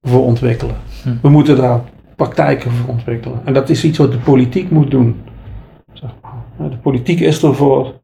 [0.02, 0.76] voor ontwikkelen.
[1.02, 1.16] Hm.
[1.22, 1.80] We moeten daar
[2.18, 3.40] praktijken ontwikkelen.
[3.44, 5.22] En dat is iets wat de politiek moet doen.
[5.92, 6.70] Zeg maar.
[6.70, 8.00] De politiek is ervoor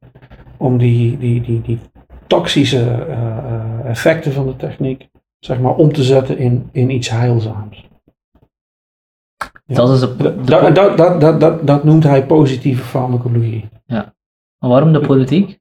[0.57, 1.78] om die, die, die, die
[2.27, 5.09] toxische uh, effecten van de techniek
[5.39, 7.89] zeg maar, om te zetten in, in iets heilzaams.
[9.66, 13.69] Dat, is de, dat, dat, dat, dat, dat, noemt hij positieve farmacologie.
[13.86, 14.15] Ja.
[14.59, 15.59] Maar waarom de politiek?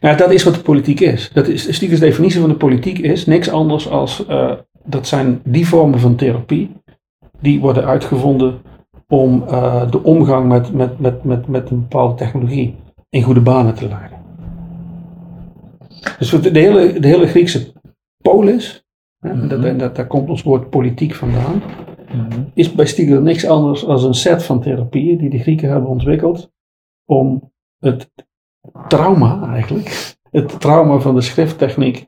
[0.00, 1.30] Nou, dat is wat de politiek is.
[1.32, 4.52] Dat is Stiekers definitie van de politiek is niks anders als uh,
[4.84, 6.70] dat zijn die vormen van therapie
[7.44, 8.60] die worden uitgevonden
[9.08, 12.74] om uh, de omgang met, met, met, met, met een bepaalde technologie
[13.10, 14.18] in goede banen te leiden.
[16.18, 17.72] Dus de hele, de hele Griekse
[18.22, 18.86] polis,
[19.18, 21.62] hè, mm dat, dat, daar komt ons woord politiek vandaan,
[22.14, 25.90] mm is bij Stiegler niks anders dan een set van therapieën die de Grieken hebben
[25.90, 26.50] ontwikkeld
[27.04, 28.10] om het
[28.88, 32.04] trauma eigenlijk, het trauma van de schrifttechniek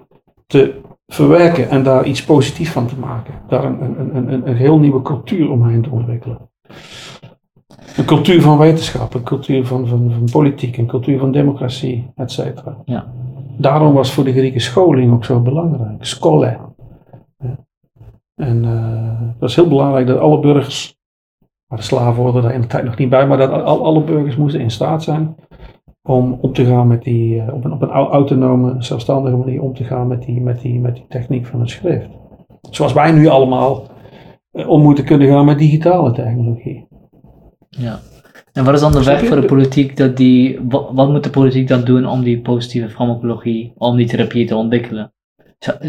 [0.46, 3.34] te verwerken en daar iets positiefs van te maken.
[3.48, 6.38] Daar een, een, een, een heel nieuwe cultuur omheen te ontwikkelen.
[7.96, 12.32] Een cultuur van wetenschap, een cultuur van, van, van politiek, een cultuur van democratie, et
[12.32, 12.76] cetera.
[12.84, 13.06] Ja.
[13.58, 16.04] Daarom was voor de Grieken scholing ook zo belangrijk.
[16.04, 16.58] Skole.
[18.34, 20.98] En uh, het was heel belangrijk dat alle burgers,
[21.66, 24.02] maar de slaven hoorden daar in de tijd nog niet bij, maar dat al, alle
[24.04, 25.34] burgers moesten in staat zijn
[26.06, 29.74] om om te gaan met die, uh, op, een, op een autonome, zelfstandige manier om
[29.74, 32.08] te gaan met die, met die, met die techniek van het schrift.
[32.70, 33.86] Zoals wij nu allemaal
[34.52, 36.88] uh, om moeten kunnen gaan met digitale technologie.
[37.68, 37.98] Ja.
[38.52, 41.30] En wat is dan de weg voor de politiek dat die, wat, wat, moet de
[41.30, 45.12] politiek dan doen om die positieve farmacologie, om die therapie te ontwikkelen?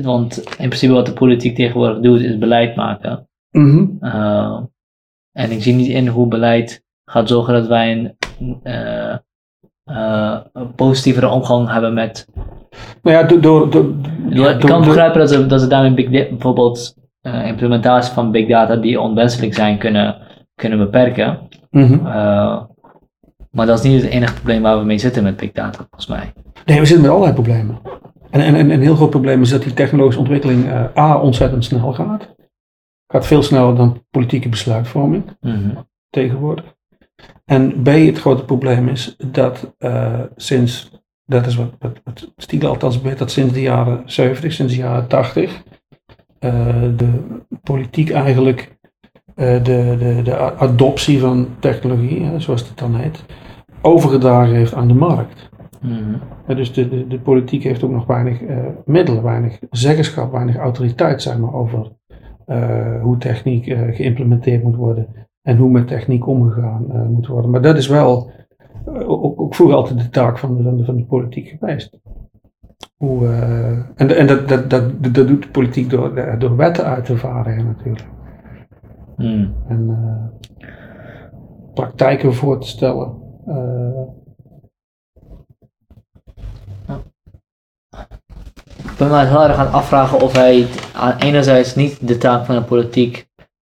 [0.02, 3.30] Want in principe wat de politiek tegenwoordig doet is beleid maken.
[3.52, 4.60] Mm uh,
[5.32, 9.18] en ik zie niet in hoe beleid gaat zorgen dat wij een, uh,
[9.88, 12.28] uh, een positievere omgang hebben met.
[13.02, 13.42] Nou ja, door.
[13.42, 13.94] door, door
[14.30, 16.96] ja, ik kan begrijpen dat ze, dat ze daarmee big bijvoorbeeld
[17.46, 20.16] implementatie van big data die onwenselijk zijn kunnen,
[20.56, 21.40] kunnen beperken.
[21.70, 22.02] Mm
[23.52, 26.08] maar dat is niet het enige probleem waar we mee zitten met big data, volgens
[26.08, 26.34] mij.
[26.66, 27.80] Nee, we zitten met allerlei problemen.
[28.30, 31.66] En, en, en een heel groot probleem is dat die technologische ontwikkeling uh, A ontzettend
[31.66, 32.36] snel gaat.
[33.08, 36.76] Gaat veel sneller dan politieke besluitvorming mm tegenwoordig.
[37.48, 40.92] En B, het grote probleem is dat uh, sinds,
[41.26, 44.80] dat is wat, wat, wat Stiegel althans weet, dat sinds de jaren 70, sinds de
[44.80, 45.64] jaren 80,
[46.40, 47.10] uh, de
[47.64, 48.78] politiek eigenlijk
[49.36, 53.26] de, de, de adoptie van technologie, hè, zoals het dan heet,
[53.82, 55.50] overgedragen heeft aan de markt.
[55.82, 58.42] Mm dus de, de, de, politiek heeft ook nog weinig
[58.86, 61.92] middelen, weinig zeggenschap, weinig autoriteit zeg maar, over
[62.48, 67.52] eh, hoe techniek eh, geïmplementeerd moet worden en hoe met techniek omgegaan eh, moet worden.
[67.52, 68.32] Maar dat is wel
[68.86, 72.00] eh, ook, ook vroeger altijd de taak van de, van de, van de politiek geweest.
[72.98, 77.06] Hoe, eh, en en dat, dat, dat, dat doet de politiek door, door wetten uit
[77.06, 78.08] te vaardigen natuurlijk.
[79.16, 79.54] Hmm.
[79.68, 79.98] En
[81.74, 83.26] praktijken voor te stellen.
[88.78, 90.68] Ik ben me heel erg aan afvragen of hij
[91.20, 93.27] enerzijds niet de taak van de politiek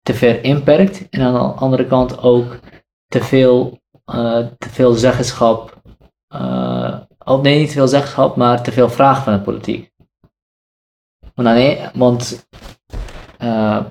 [0.10, 2.60] te ver inperkt en aan de andere kant ook
[3.08, 5.82] te veel, eh, te veel zeggenschap,
[6.28, 9.92] eh, of nee niet te veel zeggenschap, maar te veel vragen van de politiek.
[11.36, 12.48] Want, aan de- want
[13.38, 13.86] eh,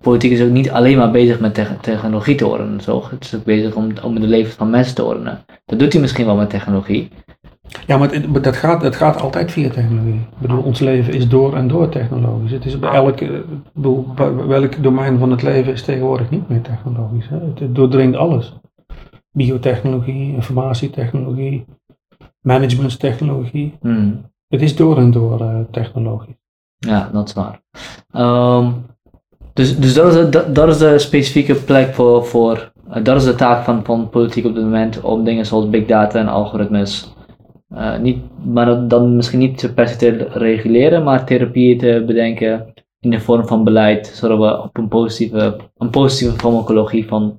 [0.00, 3.10] politiek is ook niet alleen maar bezig met te- technologie te ordenen, toch?
[3.10, 5.44] Het is ook bezig om, om de levens van mensen te ordenen.
[5.64, 7.10] Dat doet hij misschien wel met technologie.
[7.86, 10.14] Ja, maar, het- maar dat, gaat, dat gaat altijd via technologie.
[10.14, 12.50] Ik bedoel, ons leven is door en door technologisch.
[12.50, 13.44] Het is bij elke, ik
[13.74, 14.06] bedoel,
[14.46, 17.28] welk domein van het leven is tegenwoordig niet meer technologisch.
[17.28, 17.36] Hè?
[17.38, 18.54] Het, het doordringt alles.
[19.32, 21.64] Biotechnologie, informatietechnologie,
[22.40, 23.74] managementtechnologie.
[23.80, 24.20] Hmm.
[24.48, 26.34] Het is door en door eh, technologisch.
[26.78, 27.60] Ja, dat is waar.
[28.12, 28.70] Ehm,
[29.52, 33.34] dus dus dat, is dat is de specifieke plek voor, voor eh, dat is de
[33.34, 37.14] taak van, van politiek op dit moment, om dingen zoals big data en algoritmes,
[37.74, 43.10] eh, niet, maar dan misschien niet per se te reguleren, maar therapieën te bedenken in
[43.10, 47.36] de vorm van beleid, zodat we op een positieve, een positieve farmacologie van,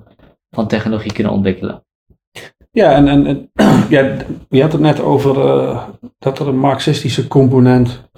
[0.50, 1.84] van technologie kunnen ontwikkelen.
[2.72, 3.50] Ja, en, en, en
[3.90, 4.16] ja,
[4.50, 5.84] je had het net over eh,
[6.20, 8.10] dat er een marxistische component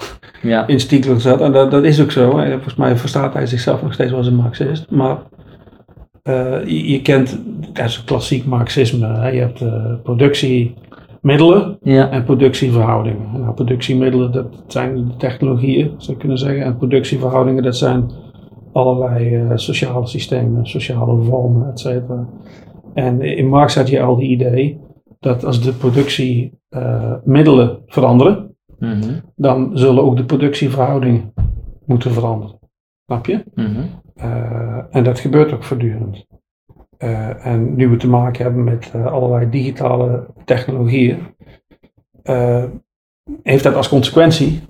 [0.41, 1.41] Ja, in Stiegler zat.
[1.41, 2.37] En dat, dat is ook zo.
[2.39, 2.51] hè.
[2.51, 4.89] Volgens mij verstaat hij zichzelf nog steeds wel als een marxist.
[4.89, 5.17] Maar
[6.23, 7.39] eh, je, je kent,
[7.73, 9.07] dat is klassiek marxisme.
[9.07, 9.27] Hè.
[9.29, 9.93] Je hebt eh,
[11.81, 13.27] ja, en productieverhoudingen.
[13.33, 16.63] En nou, productiemiddelen, dat zijn de technologieën, zou je kunnen zeggen.
[16.63, 18.11] En productieverhoudingen, dat zijn
[18.71, 22.27] allerlei eh, sociale systemen, sociale vormen, et cetera.
[22.93, 24.79] En in Marx had je al die idee
[25.19, 31.33] dat als de productiemiddelen veranderen, mhm, dan zullen ook de productieverhoudingen
[31.85, 32.59] moeten veranderen.
[33.05, 33.43] Snap je?
[33.53, 33.81] mhm,
[34.13, 36.25] Eh, en dat gebeurt ook voortdurend.
[37.03, 41.17] Eh, en nu we te maken hebben met eh, allerlei digitale technologieën,
[42.23, 42.63] eh,
[43.43, 44.61] heeft dat als consequentie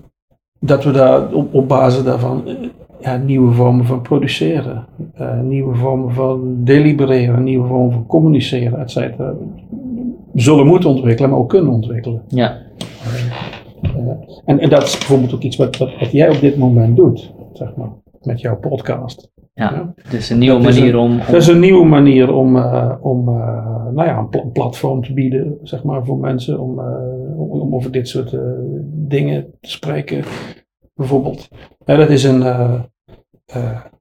[0.60, 2.44] dat we daar op, op basis daarvan
[3.00, 4.86] ja, nieuwe vormen van produceren,
[5.42, 9.34] nieuwe vormen van delibereren, nieuwe vormen van communiceren, et cetera,
[10.34, 12.22] zullen moeten ontwikkelen, maar ook kunnen ontwikkelen.
[12.28, 12.58] ja,
[14.44, 17.32] En, en dat is bijvoorbeeld ook iets wat, wat, wat jij op dit moment doet,
[17.52, 17.90] zeg maar,
[18.22, 19.32] met jouw podcast.
[19.54, 19.92] Ja.
[20.02, 22.92] Het is een nieuwe Dat manier om, om Dat is een nieuwe manier om, eh,
[23.00, 27.40] om eh, nou ja, een pla- platform te bieden, zeg maar, voor mensen om, eh,
[27.40, 28.36] om, over dit soort
[28.84, 30.24] dingen te spreken,
[30.94, 31.48] bijvoorbeeld.
[31.84, 32.42] Ja, dat is een,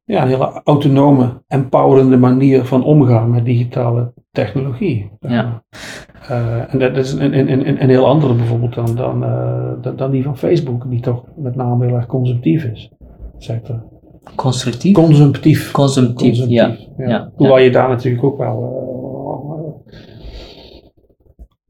[0.05, 5.11] ja, een hele autonome, empowerende manier van omgaan met digitale technologie.
[5.19, 5.63] Ja.
[6.67, 9.19] en dat is een, een, een, een heel andere bijvoorbeeld dan, dan,
[9.81, 12.91] dan, dan die van Facebook, die toch met name heel erg consumptief is.
[13.38, 13.93] Zegt er.
[14.35, 14.93] Constructief.
[14.93, 15.71] Consumptief.
[15.71, 16.75] Consumptief, ja.
[16.97, 18.73] ja, Hoewel je daar natuurlijk ook wel eh,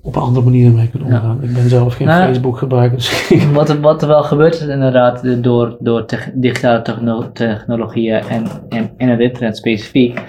[0.05, 1.43] op een andere manier mee kunt omgaan.
[1.43, 5.23] Ik ben zelf geen Facebook gebruiker, dus Wat er, wat er wel gebeurt is inderdaad
[5.25, 10.21] eh, door, door tech- digitale techno- technologieën en, en, en het internet specifiek,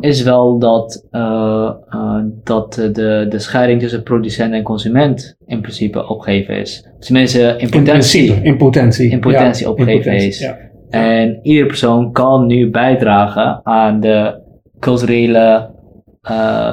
[0.00, 1.70] is wel dat, eh,
[2.44, 6.88] dat de, de scheiding tussen producent en consument in principe opgegeven is.
[6.98, 7.84] Tenminste, in in potentie.
[7.92, 9.10] principe, in potentie.
[9.10, 10.38] In potentie Ja, opgegeven potentie, is.
[10.40, 10.56] Ja.
[10.90, 14.40] En iedere persoon kan nu bijdragen aan de
[14.78, 15.70] culturele
[16.22, 16.72] eh,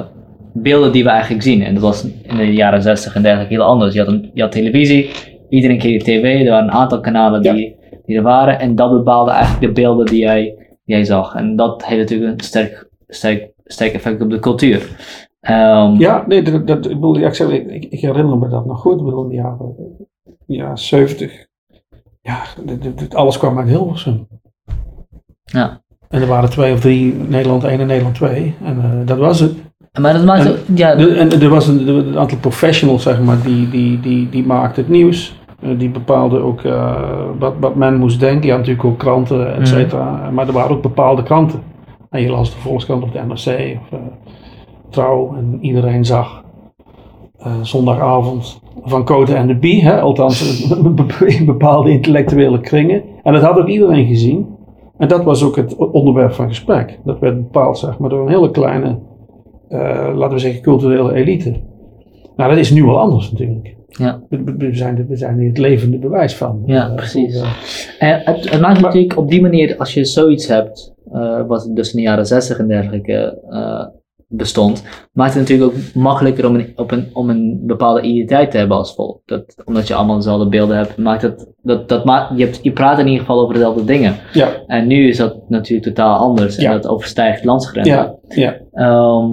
[0.52, 1.62] beelden die we eigenlijk zien.
[1.62, 3.94] En dat was in de jaren 60 en dergelijke heel anders.
[3.94, 5.10] Je had, een, je had televisie,
[5.48, 7.76] iedereen keek tv, er waren een aantal kanalen die,
[8.06, 8.58] die er waren.
[8.58, 10.42] En dat bepaalde eigenlijk de beelden die jij,
[10.84, 11.34] die jij zag.
[11.34, 14.88] En dat heeft natuurlijk een sterk, sterk, sterk effect op de cultuur.
[15.40, 18.66] Ehm, Ja, nee, dat, dat, ik, bedoel, ja, ik, zeg, ik, ik herinner me dat
[18.66, 18.98] nog goed.
[18.98, 19.74] Ik bedoel, in de jaren
[20.46, 21.46] ja, 70.
[22.26, 22.42] Ja,
[23.12, 24.26] alles kwam uit Hilversum.
[25.44, 25.80] Ja.
[26.08, 28.54] En er waren twee of drie, Nederland 1 en Nederland 2.
[28.64, 29.52] En eh, dat was het.
[30.00, 33.20] Maar dat maakt En- ook- ja, De- en er was een, een aantal professionals, zeg
[33.20, 35.40] maar, die, die, die, die maakten het nieuws.
[35.62, 38.42] Eh, die bepaalden ook eh, wat, wat men moest denken.
[38.44, 40.30] Je had natuurlijk ook kranten, et cetera.
[40.30, 41.62] Maar er waren ook bepaalde kranten.
[42.10, 43.98] En je las de Volkskrant of de NRC of
[44.90, 45.34] Trouw.
[45.36, 46.42] En iedereen zag
[47.62, 49.82] zondagavond van Cote en de Bie.
[49.84, 50.00] Hè?
[50.00, 50.70] Althans,
[51.38, 53.02] in bepaalde intellectuele kringen.
[53.22, 54.46] En dat had ook iedereen gezien.
[54.98, 56.98] En dat was ook het onderwerp van gesprek.
[57.04, 58.98] Dat werd bepaald, zeg maar, door een hele kleine,
[59.68, 61.60] eh, laten we zeggen, culturele elite.
[62.36, 63.74] Nou, dat is nu wel anders natuurlijk.
[63.88, 64.20] Ja.
[64.28, 66.62] We, zijn, we zijn hier het levende bewijs van.
[66.66, 67.40] Ja, Eh, precies.
[67.40, 71.70] eh, En het, het maakt natuurlijk op die manier, als je zoiets hebt, eh, wat
[71.74, 73.84] dus in de jaren 60 en dergelijke eh,
[74.28, 74.82] bestond,
[75.12, 78.76] maakt het natuurlijk ook makkelijker om een, op een, om een bepaalde identiteit te hebben
[78.76, 79.20] als volk.
[79.24, 82.72] Dat, omdat je allemaal dezelfde beelden hebt, maakt het, dat, dat ma je, hebt, je
[82.72, 84.14] praat in ieder geval over dezelfde dingen.
[84.32, 86.72] ja, En nu is dat natuurlijk totaal anders en Ja.
[86.72, 87.94] dat overstijgt landsgrenzen.
[87.94, 89.32] ja, ja, Ehm,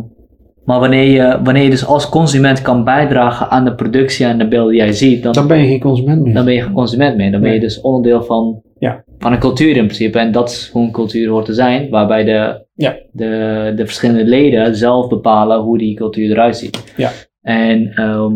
[0.66, 4.48] maar wanneer je, wanneer je dus als consument kan bijdragen aan de productie en de
[4.48, 6.34] beelden die jij ziet, dan, dan ben je geen consument meer.
[6.34, 7.32] dan ben je geen consument meer.
[7.32, 9.04] Dan ben je dus onderdeel van, Ja.
[9.18, 10.20] van een cultuur in principe.
[10.20, 12.96] En dat is hoe een cultuur hoort te zijn, waarbij de, Ja.
[13.12, 16.94] de, de verschillende leden zelf bepalen hoe die cultuur eruit ziet.
[16.98, 17.12] Ja.
[17.42, 18.34] En ehm,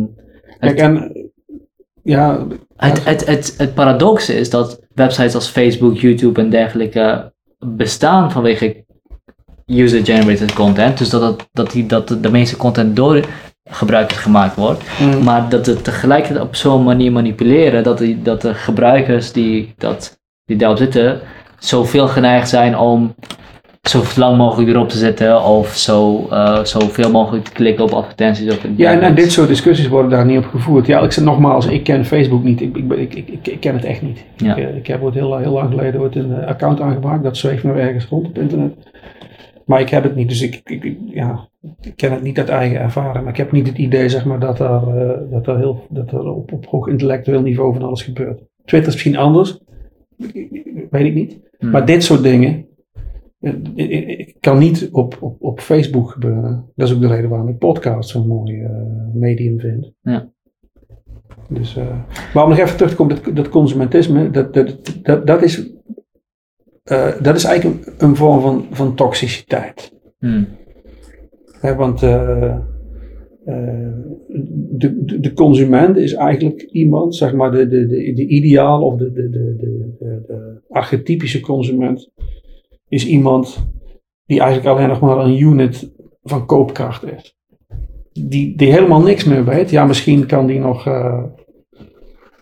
[0.59, 1.11] Kijk, en
[2.03, 8.31] ja, het, het, het, het paradox is dat websites als Facebook, YouTube en dergelijke bestaan
[8.31, 8.85] vanwege
[9.65, 10.97] user-generated content.
[10.97, 13.25] Dus dat, het, dat, die, dat de, de meeste content door
[13.69, 14.83] gebruikers gemaakt wordt.
[14.99, 19.73] mm, Maar dat het tegelijkertijd op zo'n manier manipuleren dat, die, dat de gebruikers die,
[19.77, 21.19] dat, die daarop zitten
[21.59, 23.15] zoveel geneigd zijn om
[23.89, 28.51] zo lang mogelijk erop te zetten of zo, eh zoveel mogelijk te klikken op advertenties.
[28.51, 30.85] Of ja en, en dit soort discussies worden daar niet op gevoerd.
[30.85, 32.61] Ja, ik zeg nogmaals, ik ken Facebook niet.
[32.61, 34.25] Ik, ik, ik, ik, ik, ken het echt niet.
[34.35, 34.55] Ja.
[34.55, 37.23] Ik, eh, ik heb ooit heel, heel lang geleden ooit een eh, account aangemaakt.
[37.23, 38.73] Dat zweeft nog ergens rond op internet.
[39.65, 41.47] Maar ik heb het niet, dus ik, ik, ja,
[41.81, 43.23] ik ken het niet uit eigen ervaring.
[43.23, 44.81] Maar ik heb niet het idee zeg maar, dat er,
[45.29, 48.41] dat er, heel, dat er op, op hoog intellectueel niveau van alles gebeurt.
[48.65, 49.59] Twitter is misschien anders,
[50.89, 51.39] weet ik niet.
[51.59, 51.69] Hmm.
[51.69, 52.66] Maar dit soort dingen
[53.39, 56.71] eh, eh, kan niet op, op, op Facebook gebeuren.
[56.75, 58.71] Dat is ook de reden waarom ik podcasts zo'n mooi eh,
[59.13, 59.93] medium vind.
[60.01, 60.31] Ja.
[61.49, 61.99] Dus, eh,
[62.33, 65.71] maar om nog even terug te komen, dat, dat consumentisme, dat, dat, dat, dat, is,
[67.21, 69.93] dat is eigenlijk een, een vorm van, van toxiciteit.
[70.19, 70.47] Hmm.
[71.61, 72.61] Want de,
[74.69, 79.11] de, de consument is eigenlijk iemand, zeg maar, de, de, de, de ideaal of de,
[79.11, 79.55] de, de,
[79.99, 82.11] de archetypische consument
[82.89, 83.67] is iemand
[84.25, 85.91] die eigenlijk alleen nog maar een unit
[86.23, 87.35] van koopkracht is.
[88.11, 89.69] Die, die helemaal niks meer weet.
[89.69, 91.23] Ja, misschien kan die nog eh,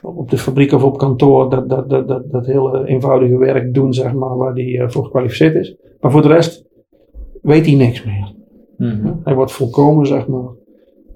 [0.02, 3.94] op de fabriek of op kantoor dat, dat, dat, dat, dat hele eenvoudige werk doen,
[3.94, 5.76] zeg maar, waar die eh, voor gekwalificeerd is.
[6.00, 6.66] Maar voor de rest
[7.42, 8.34] weet hij niks meer.
[8.78, 9.14] Mhm.
[9.24, 10.50] Hij wordt volkomen, zeg maar,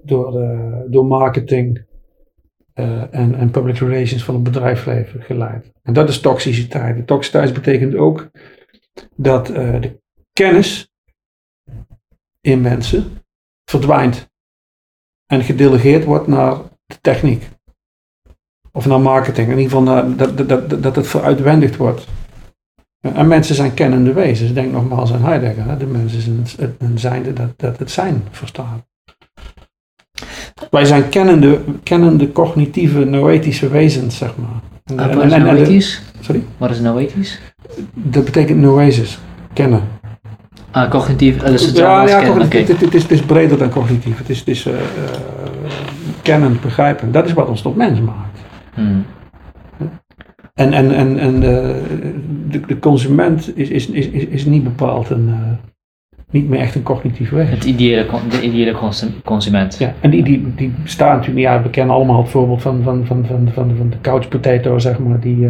[0.04, 1.88] door, eh, door marketing
[3.12, 5.72] en, en public relations van het bedrijfsleven geleid.
[5.84, 6.96] En dat is toxiciteit.
[6.96, 8.30] En toxiciteit betekent ook
[9.16, 10.02] dat eh, de
[10.34, 10.92] kennis
[12.42, 13.24] in mensen
[13.66, 14.30] verdwijnt
[15.26, 16.56] en gedelegeerd wordt naar
[16.86, 17.50] de techniek.
[18.72, 19.48] Of naar marketing.
[19.50, 22.08] In ieder geval naar, dat, dat, dat, dat het veruitwendigd wordt.
[23.00, 24.54] En mensen zijn kennende wezens.
[24.54, 25.64] Denk nogmaals aan Heidegger.
[25.66, 25.78] Hè?
[25.78, 28.88] De mensen zijn een zijnde dat, dat het zijn verstaat.
[30.70, 34.62] Wij zijn kennende, kennende cognitieve, noetische wezens, zeg maar.
[34.84, 36.02] En- Ah, en- wat is noetisch?
[36.20, 36.44] sorry?
[36.58, 37.40] Wat is noetisch?
[37.94, 39.20] Dat betekent noesis,
[39.54, 39.82] kennen.
[40.72, 43.58] Ah, cognitief, eh, dus het Ja, ja kennen, cognitief, het, het is, het is breder
[43.58, 44.18] dan cognitief.
[44.18, 44.80] Het is, het is eh, eh,
[46.22, 47.12] kennen, begrijpen.
[47.12, 48.40] Dat is wat ons tot mens maakt.
[48.74, 49.06] Hmm.
[50.54, 55.34] En, en, en, en de, de consument is, is, is, is, niet bepaald een,
[56.32, 57.54] niet meer echt een cognitief wezen.
[57.54, 59.78] Het ideële, con- de ideële consu- consument.
[59.78, 63.06] Ja, en die, die, die staan natuurlijk, ja, we kennen allemaal het voorbeeld van, van,
[63.06, 65.50] van, van, van, van de couch potato, zeg maar, die...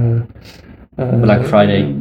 [1.00, 1.96] eh, Black Friday.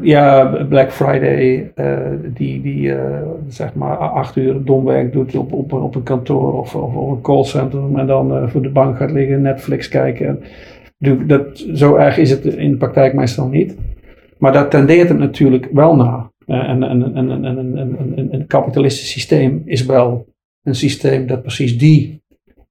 [0.00, 1.96] ja, Black Friday, eh,
[2.34, 6.74] die, die eh, zeg maar acht uur domwerk doet op, op, op een kantoor of,
[6.74, 10.26] of op een callcentrum en dan voor de bank gaat liggen, Netflix kijken.
[10.98, 13.76] En, dat, zo erg is het in de praktijk meestal niet.
[14.38, 16.30] Maar daar tendeert het natuurlijk wel naar.
[16.46, 20.26] En een, een, een, een, een kapitalistisch systeem is wel
[20.62, 22.22] een systeem dat precies die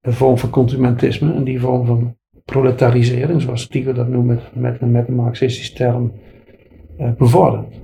[0.02, 2.16] vorm van consumentisme en die vorm van
[2.52, 6.12] proletarisering, zoals Stieger dat noemt met, met, met een marxistische term,
[6.98, 7.76] eh, bevordert.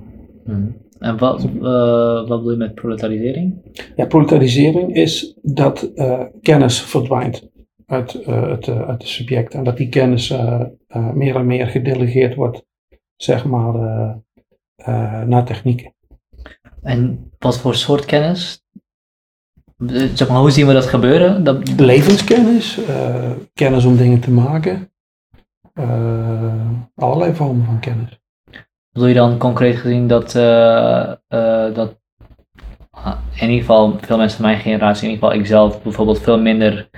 [0.44, 0.76] Hmm.
[0.98, 3.54] En wat, eh, wat bedoel je met proletarisering?
[3.96, 7.50] Ja, proletarisering is dat eh, kennis verdwijnt
[7.86, 10.36] uit, het, uit het subject en dat die kennis
[11.14, 12.64] meer en meer gedelegeerd wordt,
[13.16, 13.74] zeg maar,
[15.26, 15.94] naar technieken.
[16.82, 18.64] En wat voor soort kennis?
[19.86, 21.44] Eh, Zeg maar, hoe zien we dat gebeuren?
[21.44, 24.90] Dat, Levenskennis, eh, kennis om dingen te maken,
[25.74, 28.20] eh, allerlei vormen van kennis.
[28.92, 30.32] bedoel je dan concreet gezien dat,
[31.74, 31.98] dat
[32.90, 36.40] ah, in ieder geval veel mensen van mijn generatie, in ieder geval ikzelf bijvoorbeeld veel
[36.40, 36.88] minder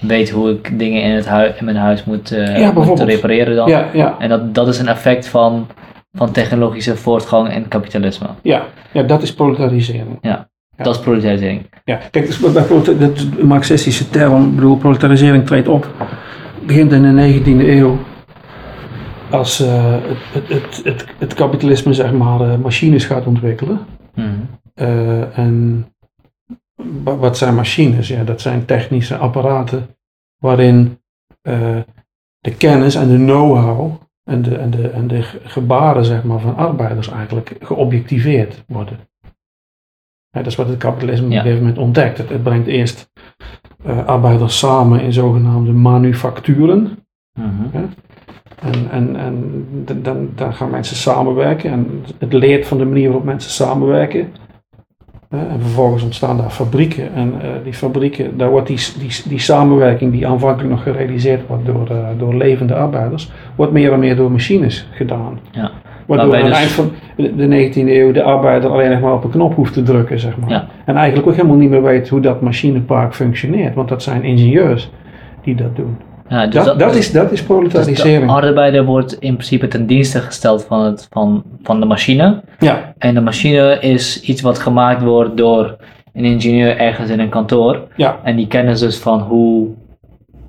[0.00, 3.68] weet hoe ik dingen in, het hui- in mijn huis moet, Ja, moet repareren dan?
[3.68, 5.66] Ja, ja, En dat, dat is een effect van,
[6.12, 8.26] van technologische voortgang en kapitalisme.
[8.42, 10.18] ja, ja, dat is proletarisering.
[10.20, 10.48] Ja.
[10.76, 11.66] Dat is proletarisering.
[11.84, 15.88] Ja, kijk, dus dat een marxistische term, ik bedoel, proletarisering treedt op
[16.66, 17.98] begint in de 19e eeuw
[19.30, 19.96] als uh,
[20.32, 23.86] het, het, het, het, kapitalisme zeg maar uh, machines gaat ontwikkelen.
[24.14, 24.48] Mm.
[24.74, 25.86] Uh, en
[27.02, 28.08] wat zijn machines?
[28.08, 29.86] Ja, dat zijn technische apparaten
[30.38, 30.98] waarin
[32.38, 33.92] de kennis en de know-how
[34.24, 38.98] en de, en, de, en de gebaren zeg maar, van arbeiders eigenlijk geobjectiveerd worden.
[40.34, 42.18] Ja, dat is wat het kapitalisme op een gegeven moment ontdekt.
[42.18, 43.10] Het, het brengt eerst
[44.06, 46.98] arbeiders samen in zogenaamde manufacturen.
[47.32, 47.70] -hmm.
[48.64, 53.24] En, en, en dan, dan gaan mensen samenwerken en het leert van de manier waarop
[53.24, 54.32] mensen samenwerken.
[55.28, 57.14] En vervolgens ontstaan daar fabrieken.
[57.14, 61.66] En uh, die fabrieken, daar wordt die, die, die samenwerking die aanvankelijk nog gerealiseerd wordt
[61.66, 65.38] door, uh, door levende arbeiders, wordt meer en meer door machines gedaan.
[65.50, 65.70] Ja.
[66.06, 66.58] Waardoor aan het dus...
[66.58, 69.82] eind van de 19e eeuw de arbeider alleen nog maar op een knop hoeft te
[69.82, 70.50] drukken, zeg maar.
[70.50, 70.66] Ja.
[70.84, 74.90] En eigenlijk ook helemaal niet meer weet hoe dat machinepark functioneert, want dat zijn ingenieurs
[75.42, 75.96] die dat doen.
[76.28, 78.18] Ja, dus dat, dat, dat, is, dat is proletarisering.
[78.18, 82.42] Dus de arbeider wordt in principe ten dienste gesteld van, het, van, van de machine.
[82.58, 82.94] Ja.
[82.98, 85.76] En de machine is iets wat gemaakt wordt door
[86.12, 87.80] een ingenieur ergens in een kantoor.
[87.96, 88.18] Ja.
[88.22, 89.68] En die kennis dus van hoe,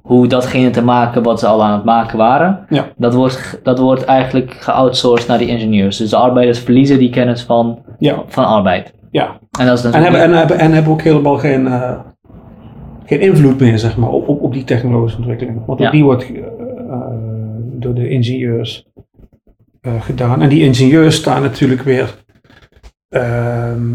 [0.06, 2.66] hoe datgene te maken wat ze al aan het maken waren.
[2.70, 2.88] Ja.
[2.98, 5.98] Dat, wordt, dat wordt eigenlijk geoutsourced naar die ingenieurs.
[5.98, 8.24] Dus de arbeiders verliezen die kennis van, Ja.
[8.28, 8.94] van arbeid.
[9.12, 9.40] Ja.
[9.60, 12.00] En, dat is En hebben, en, hebben, en hebben ook helemaal geen, eh,
[13.06, 15.66] geen invloed meer zeg maar, op, op, op die technologische ontwikkeling.
[15.66, 15.92] Want Ja.
[15.92, 16.46] die wordt eh, eh,
[17.74, 18.86] door de ingenieurs
[20.00, 20.42] gedaan.
[20.42, 22.16] En die ingenieurs staan natuurlijk weer
[23.10, 23.88] ehm,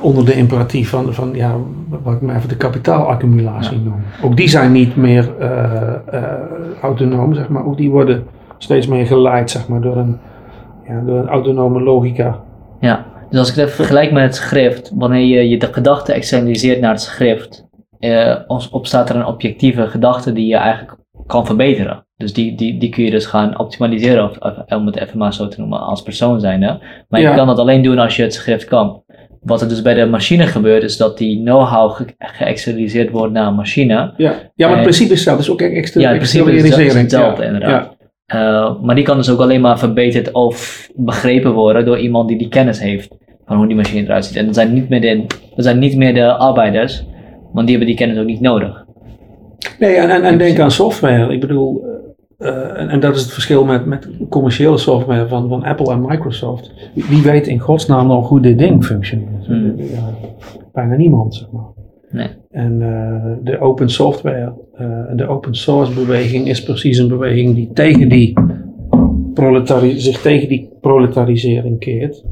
[0.00, 1.56] onder de imperatief van, van ja,
[2.02, 4.02] wat ik maar even de kapitaalaccumulatie noem.
[4.22, 6.22] Ook die zijn niet meer eh, eh,
[6.82, 7.66] autonoom, zeg maar.
[7.66, 8.24] Ook die worden
[8.58, 10.18] steeds meer geleid zeg maar, door, een,
[10.88, 12.40] ja, door een autonome logica.
[12.80, 16.12] Ja, dus als ik het even vergelijk met het schrift, wanneer je, je de gedachte
[16.12, 17.66] externaliseert naar het schrift,
[17.98, 18.34] eh,
[18.70, 20.96] opstaat er een objectieve gedachte die je eigenlijk
[21.26, 22.06] kan verbeteren.
[22.16, 25.34] Dus die, die, die kun je dus gaan optimaliseren, of, of- om het even maar
[25.34, 26.66] zo te noemen, als persoon zijnde.
[27.08, 29.02] Maar je kan dat alleen doen als je het schrift kan.
[29.44, 33.46] Wat er dus bij de machine gebeurt, is dat die know-how ge- geëxternaliseerd wordt naar
[33.46, 34.12] een machine.
[34.16, 35.24] Ja, ja maar het principe is.
[35.24, 37.96] Het is ook extra, Ja, in principe is het hetzelfde, Ja, inderdaad.
[38.26, 42.38] Eh, maar die kan dus ook alleen maar verbeterd of begrepen worden door iemand die
[42.38, 43.08] die kennis heeft
[43.46, 44.36] van hoe die machine eruit ziet.
[44.36, 47.04] En dat zijn niet meer de, dat zijn niet meer de arbeiders,
[47.52, 48.84] want die hebben die kennis ook niet nodig.
[49.78, 51.32] Nee, en, en, en denk aan software.
[51.32, 51.84] Ik bedoel,
[52.38, 55.92] eh, eh, en, en dat is het verschil met, met commerciële software van, van Apple
[55.92, 56.72] en Microsoft.
[56.94, 59.46] Wie, wie weet in godsnaam nog hoe dit ding functioneert?
[59.46, 59.74] Hmm.
[59.76, 60.14] Ja,
[60.72, 61.72] bijna niemand, zeg maar.
[62.10, 62.28] Nee.
[62.50, 67.70] En eh, de open software, eh, de open source beweging is precies een beweging die
[67.72, 68.34] tegen die
[69.96, 72.24] zich tegen die proletarisering keert.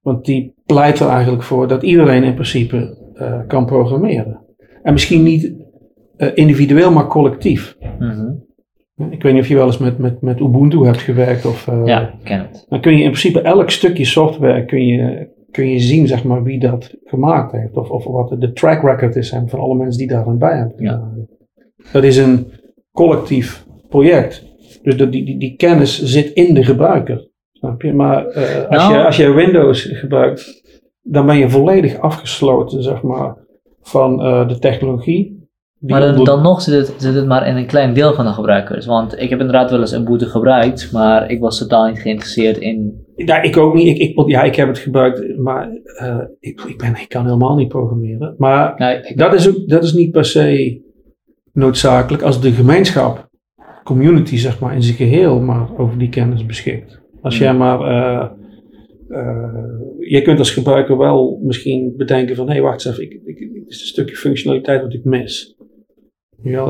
[0.00, 4.40] Want die pleit er eigenlijk voor dat iedereen in principe eh, kan programmeren.
[4.82, 5.54] En misschien niet
[6.16, 7.76] eh, individueel, maar collectief.
[7.98, 8.32] Mhm.
[9.10, 11.46] Ik weet niet of je wel eens met, met, met Ubuntu hebt gewerkt.
[11.46, 12.66] Of, eh, Ja, ik ken het.
[12.68, 16.42] Dan kun je in principe elk stukje software kun je, kun je zien zeg maar,
[16.42, 17.76] wie dat gemaakt heeft.
[17.76, 20.56] Of, of wat de track record is hè, van alle mensen die daar aan bij
[20.56, 20.84] hebben.
[20.84, 21.12] Ja.
[21.92, 22.46] Dat is een
[22.92, 24.46] collectief project.
[24.82, 27.28] Dus dat, die, die, die kennis zit in de gebruiker.
[27.52, 27.92] Snap je?
[27.92, 28.94] Maar eh, als, Nou.
[28.94, 30.62] je, als je Windows gebruikt,
[31.02, 33.36] dan ben je volledig afgesloten zeg maar,
[33.80, 35.37] van eh, de technologie.
[35.80, 38.86] Maar dan, nog zit het, zit het maar in een klein deel van de gebruikers.
[38.86, 43.06] Want ik heb inderdaad wel eens Ubuntu gebruikt, maar ik was totaal niet geïnteresseerd in...
[43.16, 43.98] Ja, ik ook niet.
[43.98, 47.56] Ik, ik, ja, ik heb het gebruikt, maar eh, ik, ik, ben, ik kan helemaal
[47.56, 48.34] niet programmeren.
[48.38, 48.76] Maar
[49.14, 50.80] dat is, ook, dat is niet per se
[51.52, 53.28] noodzakelijk als de gemeenschap,
[53.84, 57.00] community zeg maar, in zijn geheel maar over die kennis beschikt.
[57.22, 57.44] Als Hmm.
[57.44, 58.30] jij maar, eh,
[59.98, 63.38] je kunt als gebruiker wel misschien bedenken van, hé hey, wacht eens even, ik, ik,
[63.66, 65.56] is een stukje functionaliteit wat ik mis.
[66.42, 66.64] Ja,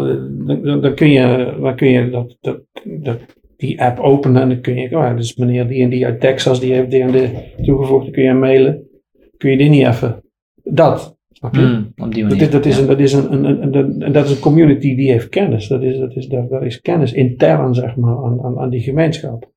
[0.81, 3.19] dan, kun je, dan kun je dat, dat, dat,
[3.57, 6.61] die app openen en dan kun je, oh dus meneer die en die uit Texas,
[6.61, 7.31] die heeft die en die
[7.63, 8.89] toegevoegd, dan kun je mailen.
[9.37, 10.23] Kun je die niet even?
[10.63, 11.17] Dat.
[11.51, 12.39] Hmm, op die manier.
[12.39, 12.81] Dat is, dat is, ja.
[12.81, 15.69] een, dat, is een, een, een, een- en dat is een community die heeft kennis.
[15.69, 18.81] Dat is, dat is, dat, dat is kennis intern zeg maar, aan, aan, aan die
[18.81, 19.53] gemeenschap.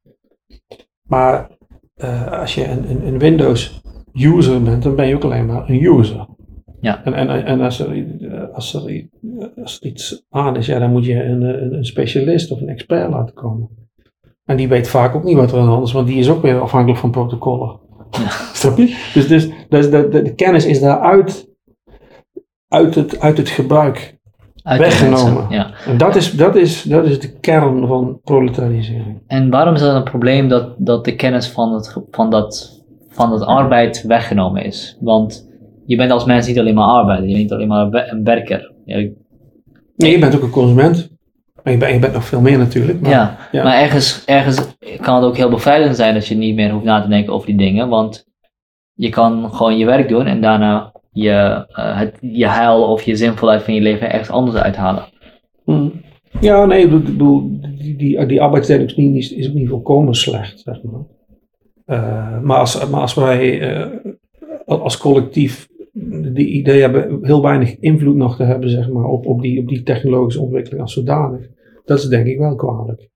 [1.08, 1.50] Maar
[1.94, 3.82] eh, als je een, een, een Windows
[4.14, 6.28] user bent, dan ben je ook alleen maar een user.
[6.82, 7.03] Ja.
[7.03, 7.88] En, en, en als, er,
[8.53, 9.10] als, er,
[9.62, 12.70] als er iets aan is, ja, dan moet je een, een, een specialist of een
[12.70, 13.70] expert laten komen.
[14.45, 16.30] En die weet vaak ook niet wat er aan de hand is, want die is
[16.30, 17.80] ook weer afhankelijk van protocollen.
[18.53, 19.10] Snap je?
[19.14, 21.49] Dus, dus, dus de, de, de kennis is daaruit
[22.68, 24.20] uit het, uit het gebruik.
[24.64, 25.45] Uit weggenomen.
[25.49, 25.72] Ja.
[25.86, 29.22] En dat is, dat is, dat is de kern van proletarisering.
[29.28, 32.80] En waarom is dat een probleem dat, dat de kennis van, het, van, dat,
[33.10, 34.98] van het arbeid weggenomen is?
[34.99, 35.51] Want
[35.91, 38.72] je bent als mens niet alleen maar arbeider, je bent niet alleen maar een werker.
[38.85, 39.09] Ja,
[39.95, 41.09] Nee, je bent ook een consument.
[41.63, 43.01] Maar je bent, je bent nog veel meer natuurlijk.
[43.01, 43.63] Maar, ja, ja.
[43.63, 47.01] maar ergens, ergens kan het ook heel bevrijdend zijn dat je niet meer hoeft na
[47.01, 47.89] te denken over die dingen.
[47.89, 48.26] Want
[48.93, 53.15] je kan gewoon je werk doen en daarna je, eh, het, je heil of je
[53.15, 55.05] zinvolheid van je leven ergens anders uithalen.
[55.65, 55.89] Hm.
[56.39, 60.59] Ja, nee, ik bedoel, die, die, die arbeidsdeling is, niet, is ook niet volkomen slecht,
[60.59, 61.01] zeg maar.
[61.85, 64.11] Eh, maar, als, maar als wij eh,
[64.65, 65.69] als collectief
[66.34, 69.68] die idee hebben heel weinig invloed nog te hebben, zeg maar, op, op, die, op
[69.68, 71.47] die technologische ontwikkeling als zodanig,
[71.85, 73.09] dat is denk ik wel kwalijk.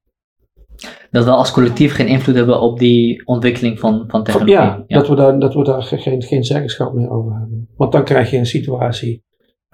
[1.11, 4.53] Dat we als collectief geen invloed hebben op die ontwikkeling van, van technologie.
[4.53, 7.69] Ja, Dat, we daar, dat we daar geen, geen zeggenschap meer over hebben.
[7.75, 9.23] Want dan krijg je een situatie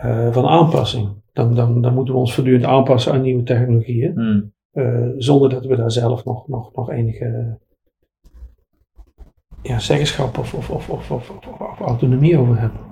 [0.06, 1.10] uh, van aanpassing.
[1.34, 4.14] Dan, dan, dan moeten we ons voortdurend aanpassen aan nieuwe technologieën.
[4.14, 4.54] Hmm.
[4.74, 7.58] Uh, zonder dat we daar zelf nog, nog, nog enige
[9.62, 12.91] ja, zeggenschap of, of, of, of autonomie over hebben.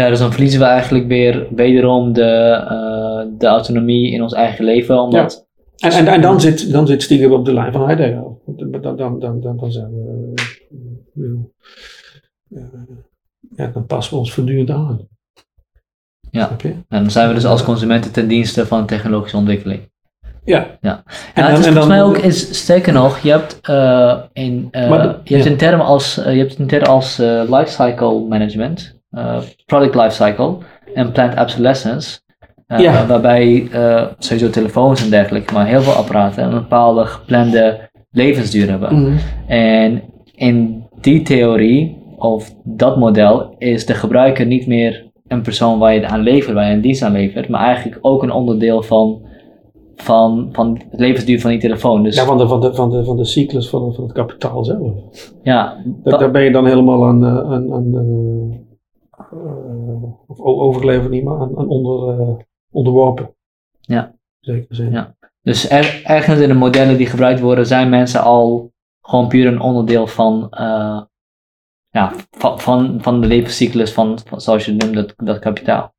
[0.00, 4.64] Ja, dus dan verliezen we eigenlijk weer wederom de, uh, de autonomie in ons eigen
[4.64, 5.00] leven.
[5.00, 5.46] Omdat
[5.76, 5.88] ja.
[5.88, 8.22] En, en, en dan zit, dan zit op de lijn van Heidegger.
[8.46, 10.34] Dan, dan, dan, dan, dan, zijn we.
[11.14, 12.60] Uh,
[13.56, 15.08] ja, dan passen we ons voortdurend aan.
[16.30, 19.80] Ja, en dan zijn we dus als consumenten ten dienste van technologische ontwikkeling.
[20.44, 20.78] Ja.
[20.80, 21.02] ja.
[21.34, 23.60] En, en, het is volgens mij ook, is, sterker nog, je hebt,
[24.32, 24.68] in,
[25.24, 27.16] je hebt een term als, je hebt een term als
[27.48, 28.99] lifecycle management,
[29.66, 30.56] product lifecycle
[30.94, 32.20] en plant obsolescence.
[32.66, 33.06] Ja.
[33.06, 33.68] Waarbij
[34.18, 38.94] sowieso telefoons en dergelijke, maar heel veel apparaten een bepaalde geplande levensduur hebben.
[38.94, 39.16] Mm.
[39.46, 40.02] En
[40.34, 46.06] in die theorie, of dat model, is de gebruiker niet meer een persoon waar je
[46.06, 49.22] aan levert, waar je een dienst aan levert, maar eigenlijk ook een onderdeel van,
[49.96, 52.02] van, van het levensduur van die telefoon.
[52.02, 54.64] Dus, ja, van de, van de, van de, van de cyclus van, van het kapitaal
[54.64, 54.92] zelf.
[55.42, 58.56] Ja, daar, daar ben je dan helemaal aan, aan, aan uh, uh,
[60.26, 62.36] of overgeleverd niet, maar aan, aan onder, uh,
[62.70, 63.34] onderworpen.
[63.80, 64.14] Ja.
[64.40, 64.90] Zeker zin.
[64.90, 65.16] Ja.
[65.42, 69.60] Dus er, ergens in de modellen die gebruikt worden, zijn mensen al gewoon puur een
[69.60, 70.48] onderdeel van,
[71.90, 75.94] ja, van, van, van de levenscyclus van, van, zoals je het noemt, dat, dat kapitaal.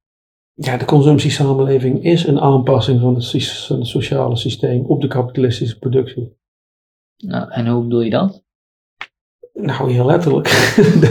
[0.53, 5.79] Ja, de consumptiesamenleving is een aanpassing van het, van het sociale systeem op de kapitalistische
[5.79, 6.37] productie.
[7.17, 8.43] Nou, en hoe bedoel je dat?
[9.61, 10.47] Nou, heel letterlijk.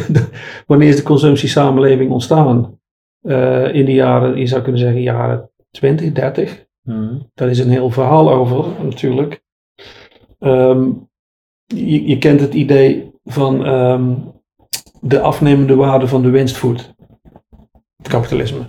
[0.66, 2.78] Wanneer is de consumptiesamenleving ontstaan?
[3.22, 6.66] Uh, in de jaren, je zou kunnen zeggen jaren 20, 30.
[6.82, 7.30] Hmm.
[7.34, 9.42] Daar is een heel verhaal over natuurlijk.
[10.38, 11.08] Um,
[11.66, 14.32] je, je, kent het idee van um,
[15.00, 16.94] de afnemende waarde van de winst voedt.
[17.96, 18.60] Het kapitalisme.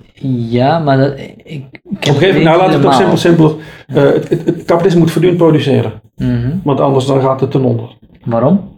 [0.50, 3.56] Ja, maar dat, ik, Op een gegeven moment, nou laat het toch simpel, simpeler.
[3.88, 6.02] Uh, het, het, het, kapitalisme moet voortdurend produceren.
[6.16, 6.62] Mm -hmm.
[6.64, 7.98] Want anders dan gaat het ten onder.
[8.26, 8.71] Waarom?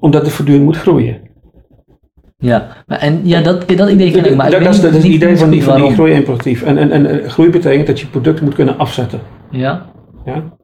[0.00, 1.20] Omdat het voortdurend moet groeien.
[2.38, 4.36] Ja, maar en, ja dat, dat idee ken ik.
[4.36, 6.62] Maar dat, ik dat is het idee van die, van die groei-imperatief.
[6.62, 9.20] En, en, en groei betekent dat je product moet kunnen afzetten.
[9.50, 9.86] Ja,
[10.24, 10.58] Ja?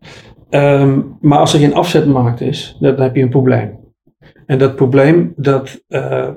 [0.51, 3.79] Um, maar als er geen afzetmarkt is, dan heb je een probleem.
[4.47, 6.29] En dat probleem, dat, uh,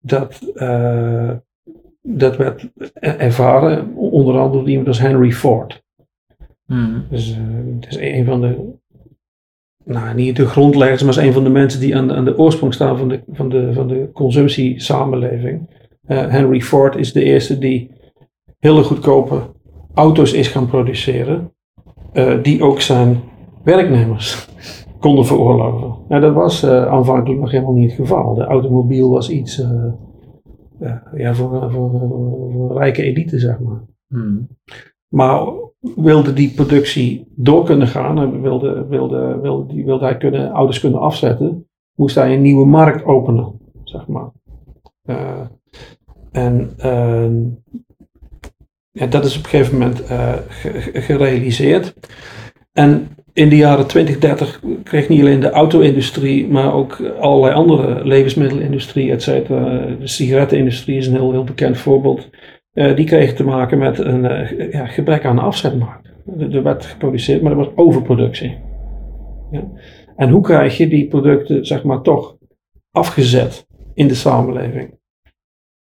[0.00, 1.30] dat, uh,
[2.02, 5.82] dat werd ervaren onder andere door iemand als Henry Ford.
[6.66, 7.06] Hmm.
[7.10, 7.36] Dus, uh,
[7.80, 8.74] het is een van de,
[9.84, 12.38] nou niet de grondleggers, maar is een van de mensen die aan de, aan de
[12.38, 15.68] oorsprong staan van de, van de, van de consumptiesamenleving.
[16.08, 17.90] Uh, Henry Ford is de eerste die
[18.58, 19.40] hele goedkope
[19.94, 21.52] auto's is gaan produceren,
[22.12, 23.20] uh, die ook zijn
[23.62, 24.48] werknemers
[25.00, 25.94] konden veroorloven.
[26.08, 28.34] Nou, dat was uh, aanvankelijk nog helemaal niet het geval.
[28.34, 29.62] De automobiel was iets
[31.16, 31.90] ja, voor, voor,
[32.52, 33.82] voor, rijke elite, zeg maar.
[34.08, 34.48] Hmm.
[35.08, 35.42] Maar
[35.96, 41.00] wilde die productie door kunnen gaan en wilde, wilde, wilde, wilde hij kunnen, ouders kunnen
[41.00, 44.30] afzetten, moest hij een nieuwe markt openen, zeg maar.
[45.04, 45.40] Uh,
[46.32, 47.30] en uh,
[48.90, 50.32] ja, dat is op een gegeven moment uh,
[50.92, 51.94] gerealiseerd.
[52.72, 58.04] En in de jaren 20, 30 kreeg niet alleen de auto-industrie, maar ook allerlei andere
[58.04, 59.86] levensmiddelenindustrie, et cetera.
[60.00, 62.28] De sigarettenindustrie is een heel, heel bekend voorbeeld.
[62.74, 66.12] Uh, die kregen te maken met een uh, ja, gebrek aan afzetmarkt.
[66.38, 68.58] Er werd geproduceerd, maar er was overproductie.
[69.50, 69.62] Ja.
[70.16, 72.36] En hoe krijg je die producten, zeg maar, toch
[72.90, 74.98] afgezet in de samenleving?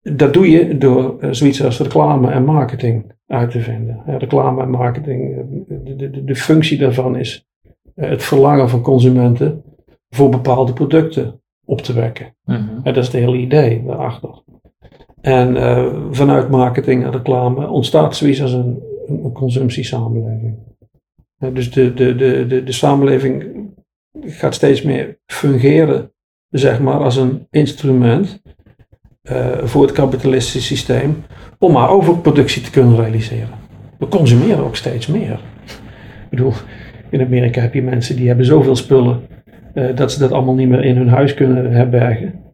[0.01, 4.03] Dat doe je door uh, zoiets als reclame en marketing uit te vinden.
[4.07, 7.47] Ja, reclame en marketing, de, de, de functie daarvan is
[7.95, 9.63] het verlangen van consumenten
[10.09, 12.35] voor bepaalde producten op te wekken.
[12.43, 14.43] Ja, dat is het hele idee daarachter.
[15.25, 20.55] En uh, vanuit marketing en reclame ontstaat zoiets als een, een consumptiesamenleving.
[21.53, 23.45] Dus de, de, de, de, de samenleving
[24.21, 26.11] gaat steeds meer fungeren,
[26.49, 28.41] zeg maar, als een instrument
[29.31, 31.23] uh, voor het kapitalistische systeem
[31.59, 33.57] om maar overproductie te kunnen realiseren.
[33.99, 35.39] we consumeren ook steeds meer.
[36.23, 36.53] Ik bedoel,
[37.09, 39.21] in Amerika heb je mensen die hebben zoveel spullen
[39.73, 42.44] uh, dat ze dat allemaal niet meer in hun huis kunnen herbergen.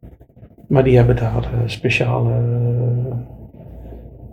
[0.72, 3.15] Maar die hebben daar uh, speciale, uh,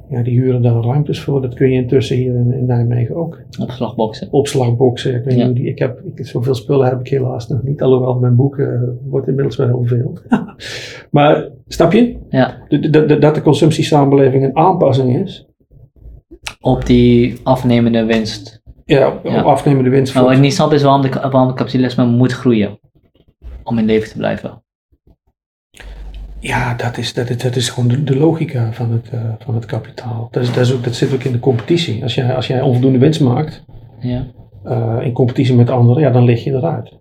[0.08, 1.42] ja, die huren daar ruimtes voor.
[1.42, 3.40] Dat kun je intussen hier in, in Nijmegen ook.
[3.60, 4.28] Opslagboxen.
[4.30, 5.14] Opslagboxen.
[5.14, 5.46] Ik weet ja.
[5.46, 7.82] niet ik heb, ik, zoveel spullen heb ik helaas nog niet.
[7.82, 8.62] Alhoewel mijn boek
[9.08, 10.18] wordt inmiddels wel heel veel.
[11.10, 12.16] maar, snap je?
[12.28, 12.56] Ja.
[13.18, 15.48] Dat de consumptiesamenleving een aanpassing is.
[16.60, 18.62] Op die afnemende winst.
[18.84, 19.40] Ja, op ja.
[19.40, 20.14] afnemende winst.
[20.14, 22.78] Maar wat ik niet snap is waarom, de, waarom het kapitalisme moet groeien.
[23.62, 24.62] Om in leven te blijven.
[26.40, 29.54] Ja, dat is, dat is, dat is gewoon de, de logica van het, uh, van
[29.54, 30.28] het kapitaal.
[30.30, 32.02] Dat, is, dat, is ook, dat zit ook in de competitie.
[32.02, 33.64] Als jij, als jij onvoldoende winst maakt,
[34.00, 34.26] ja.
[34.64, 36.96] uh, in competitie met anderen, ja, dan lig je eruit.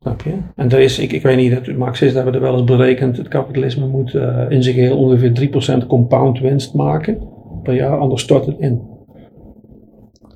[0.00, 0.34] Snap je?
[0.56, 3.28] En er is, ik, ik weet niet, dat Marxisten hebben er wel eens berekend, het
[3.28, 5.50] kapitalisme moet uh, in zich heel ongeveer
[5.82, 7.28] 3% compound winst maken
[7.62, 8.90] per jaar, anders stort het in.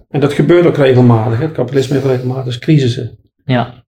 [0.09, 1.41] En dat gebeurt ook regelmatig.
[1.41, 3.19] Het kapitalisme heeft regelmatig crisissen.
[3.45, 3.86] Ja.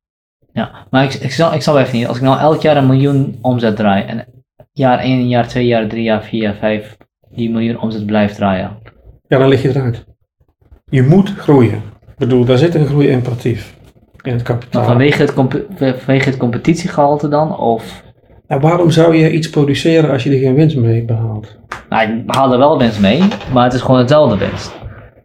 [0.59, 2.07] Ja, maar ik, ik, zal, ik zal even niet.
[2.07, 4.25] Als ik nou elk jaar een miljoen omzet draai en
[4.73, 6.97] jaar 1, jaar 2, jaar 3, jaar 4, jaar 5
[7.31, 8.79] die miljoen omzet blijft draaien.
[9.29, 10.05] Ja, dan lig je eruit.
[10.85, 11.83] Je moet groeien.
[12.09, 13.75] Ik bedoel, daar zit een groeiimperatief
[14.23, 14.81] in het kapitaal.
[14.81, 15.33] Maar vanwege het,
[15.77, 17.59] vanwege het competitiegehalte dan?
[17.59, 18.03] Of?
[18.49, 21.59] Nou, waarom zou je iets produceren als je er geen winst mee behaalt?
[21.89, 23.23] Nou, ik behaal er wel winst mee,
[23.53, 24.78] maar het is gewoon hetzelfde winst.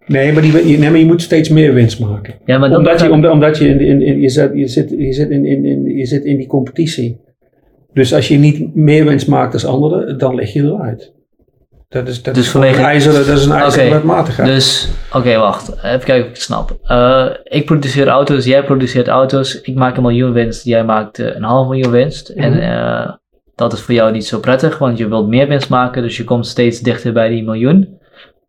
[0.07, 2.33] Nee, maar, die, nee, maar je moet steeds meer winst maken.
[2.45, 5.13] Ja, maar omdat, je, omdat, omdat je, in, in, in, je, zit, je, zit, je,
[5.13, 7.21] zit in, in, in, je zit in die competitie.
[7.93, 11.13] Dus als je niet meer winst maakt als anderen, dan lig je eruit.
[11.89, 12.79] Dat is, dat dus is vanwege...
[12.79, 13.97] een ijzeren, dat is een ijzeren okay.
[13.97, 14.47] wetmatigheid.
[14.47, 15.69] Dus, oké, okay, wacht.
[15.69, 16.77] Even kijken of ik het snap.
[16.87, 19.61] Uh, ik produceer auto's, jij produceert auto's.
[19.61, 22.33] Ik maak een miljoen winst, jij maakt uh, een half miljoen winst.
[22.35, 22.53] Mm -hmm.
[22.53, 23.11] En uh,
[23.55, 26.01] dat is voor jou niet zo prettig, want je wilt meer winst maken.
[26.01, 27.97] Dus je komt steeds dichter bij die miljoen.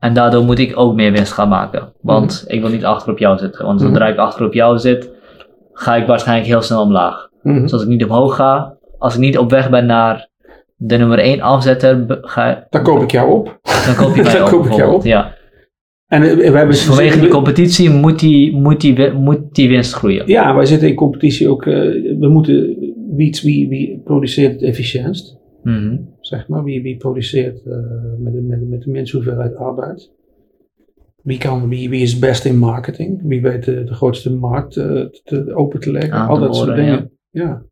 [0.05, 1.93] En daardoor moet ik ook meer winst gaan maken.
[2.01, 2.57] Want mm -hmm.
[2.57, 3.65] ik wil niet achter op jou zitten.
[3.65, 5.11] Want zodra ik achter op jou zit,
[5.73, 7.29] ga ik waarschijnlijk heel snel omlaag.
[7.43, 7.63] Mm -hmm.
[7.63, 10.29] Dus als ik niet omhoog ga, als ik niet op weg ben naar
[10.77, 13.59] de nummer 1 afzetter, ga, dan koop ik jou op.
[13.87, 14.49] Dan koop je mij dan op.
[14.49, 15.05] koop ik jou op.
[15.05, 15.35] Ja.
[16.07, 20.27] En we hebben dus vanwege de competitie moet die, moet, die, moet die winst groeien.
[20.27, 21.65] Ja, wij zitten in competitie ook.
[21.65, 21.75] Uh,
[22.19, 22.77] we moeten
[23.17, 25.39] wie, wie, wie produceert het efficiëntst.
[25.63, 26.14] Mm -hmm.
[26.27, 27.77] Zeg maar, wie, wie produceert uh,
[28.19, 30.13] met, de, met, met de minste hoeveelheid arbeid.
[31.23, 33.21] Wie, kan, wie, wie is best in marketing?
[33.23, 36.13] Wie weet de, de grootste markt uh, te, open te leggen?
[36.13, 37.11] Aan Al dat soort dingen.
[37.31, 37.63] Ja.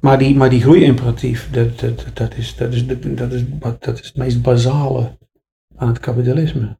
[0.00, 3.44] Maar die, maar die groeiimperatief, dat, dat, dat, is, dat, is de, dat, is,
[3.78, 5.18] dat is het meest basale
[5.76, 6.78] aan het kapitalisme.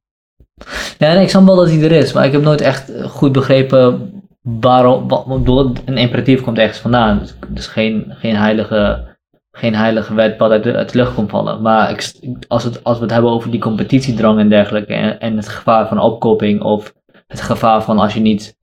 [0.99, 3.33] Ja, nee, ik snap wel dat hij er is, maar ik heb nooit echt goed
[3.33, 4.13] begrepen
[4.43, 5.09] waarom.
[5.09, 7.27] Wat, een imperatief komt ergens vandaan.
[7.49, 9.10] Dus geen, geen, heilige,
[9.53, 11.63] geen heilige wet wat uit de, uit de lucht komt vallen.
[11.63, 12.13] Maar ik,
[12.49, 15.89] als, het, als we het hebben over die competitiedrang en dergelijke, en, en het gevaar
[15.89, 16.95] van opkoping, of
[17.27, 18.59] het gevaar van als je niet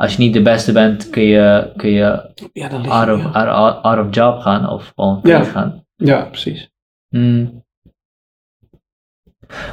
[0.00, 3.44] als je niet de beste bent, kun je, kun je ja, out, of, ja.
[3.44, 5.44] out, out, of job gaan of gewoon Ja.
[5.44, 5.84] gaan.
[5.96, 6.70] ja, precies.
[7.08, 7.59] Hmm.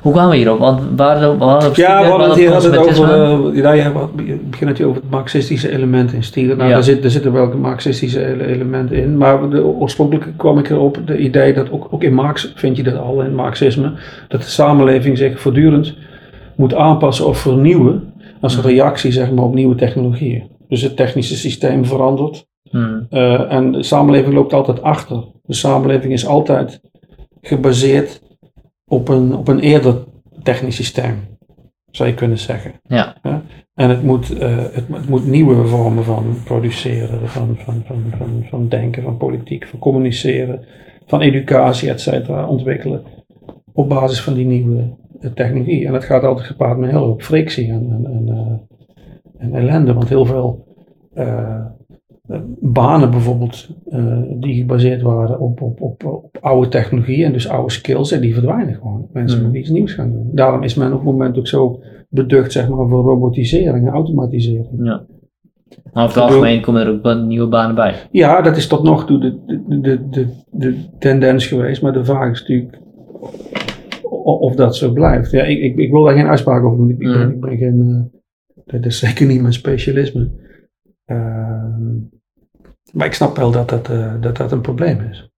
[0.02, 0.60] Hoe kwamen we hierop?
[0.60, 3.82] Want op Ja, we hadden het hier hadden het over, uh, ja, je
[4.26, 6.48] je begint het hier over het marxistische element in stier.
[6.56, 6.74] Nou, Ja.
[6.74, 9.18] daar, zit, daar zitten wel marxistische ele- elementen in.
[9.18, 12.84] Maar de, oorspronkelijk kwam ik erop, de idee dat ook, ook in Marx vind je
[12.84, 13.92] dat al, in het marxisme,
[14.28, 15.96] dat de samenleving zich voortdurend
[16.56, 20.44] moet aanpassen of vernieuwen als reactie zeg maar, op nieuwe technologieën.
[20.68, 23.06] Dus het technische systeem verandert Hmm.
[23.10, 25.24] eh, en de samenleving loopt altijd achter.
[25.44, 26.82] De samenleving is altijd
[27.42, 28.22] gebaseerd
[28.88, 30.04] op een, op een eerder
[30.44, 31.20] technisch systeem,
[31.92, 32.74] zou je kunnen zeggen.
[32.84, 33.16] Ja.
[33.74, 38.46] En het moet, eh, het, het moet nieuwe vormen van produceren, van, van, van, van,
[38.50, 40.66] van denken, van politiek, van communiceren,
[41.06, 43.04] van educatie, et cetera, ontwikkelen.
[43.74, 45.86] Op basis van die nieuwe eh, technologie.
[45.86, 49.94] En dat gaat altijd gepaard met heel veel frictie en, en, en, eh, en ellende.
[49.94, 50.66] Want heel veel
[52.60, 57.72] banen bijvoorbeeld, eh, die gebaseerd waren op, op, op, op oude technologie en dus oude
[57.72, 59.08] skills, en die verdwijnen gewoon.
[59.14, 59.44] Mensen Mm.
[59.44, 60.30] moeten iets nieuws gaan doen.
[60.34, 64.68] Daarom is men op het moment ook zo beducht zeg maar, voor robotisering en automatisering.
[64.84, 65.06] ja.
[65.94, 67.94] Maar over het algemeen komen er ook nieuwe banen bij.
[68.12, 69.38] Ja, dat is tot nog toe de,
[69.68, 72.80] de, de, de, de tendens geweest, maar de vraag is natuurlijk
[74.24, 75.32] of dat zo blijft.
[75.32, 76.90] Ja, ik, ik, ik wil daar geen uitspraak over doen.
[76.90, 77.34] Ik, ik ben, Mm.
[77.34, 78.10] ik ben geen,
[78.56, 80.30] eh, dat is zeker niet mijn specialisme.
[81.06, 81.96] Ehm,
[82.94, 85.30] maar ik snap wel dat dat, eh, dat dat een probleem is.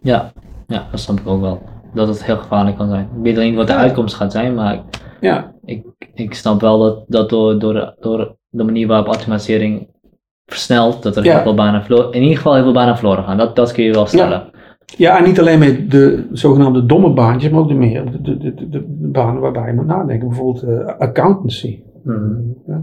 [0.00, 0.32] Ja.
[0.66, 1.62] ja, dat snap ik ook wel.
[1.94, 3.08] Dat het heel gevaarlijk kan zijn.
[3.22, 4.82] Ik weet niet wat de uitkomst gaat zijn, maar
[5.20, 5.84] Ja, ik,
[6.14, 9.88] ik snap wel dat, dat door, door, de- door de manier waarop automatisering
[10.46, 11.32] versnelt, dat er Ja.
[11.34, 13.36] heel veel banen verloren, in ieder geval heel veel banen verloren gaan.
[13.36, 14.50] Dat, dat kun je wel stellen.
[14.96, 18.54] Ja, en niet alleen met de zogenaamde domme baantjes, maar ook de meer de, de,
[18.54, 20.28] de, de banen waarbij je moet nadenken.
[20.28, 21.82] Bijvoorbeeld uh, accountancy.
[22.04, 22.54] Mm.
[22.66, 22.82] Ja,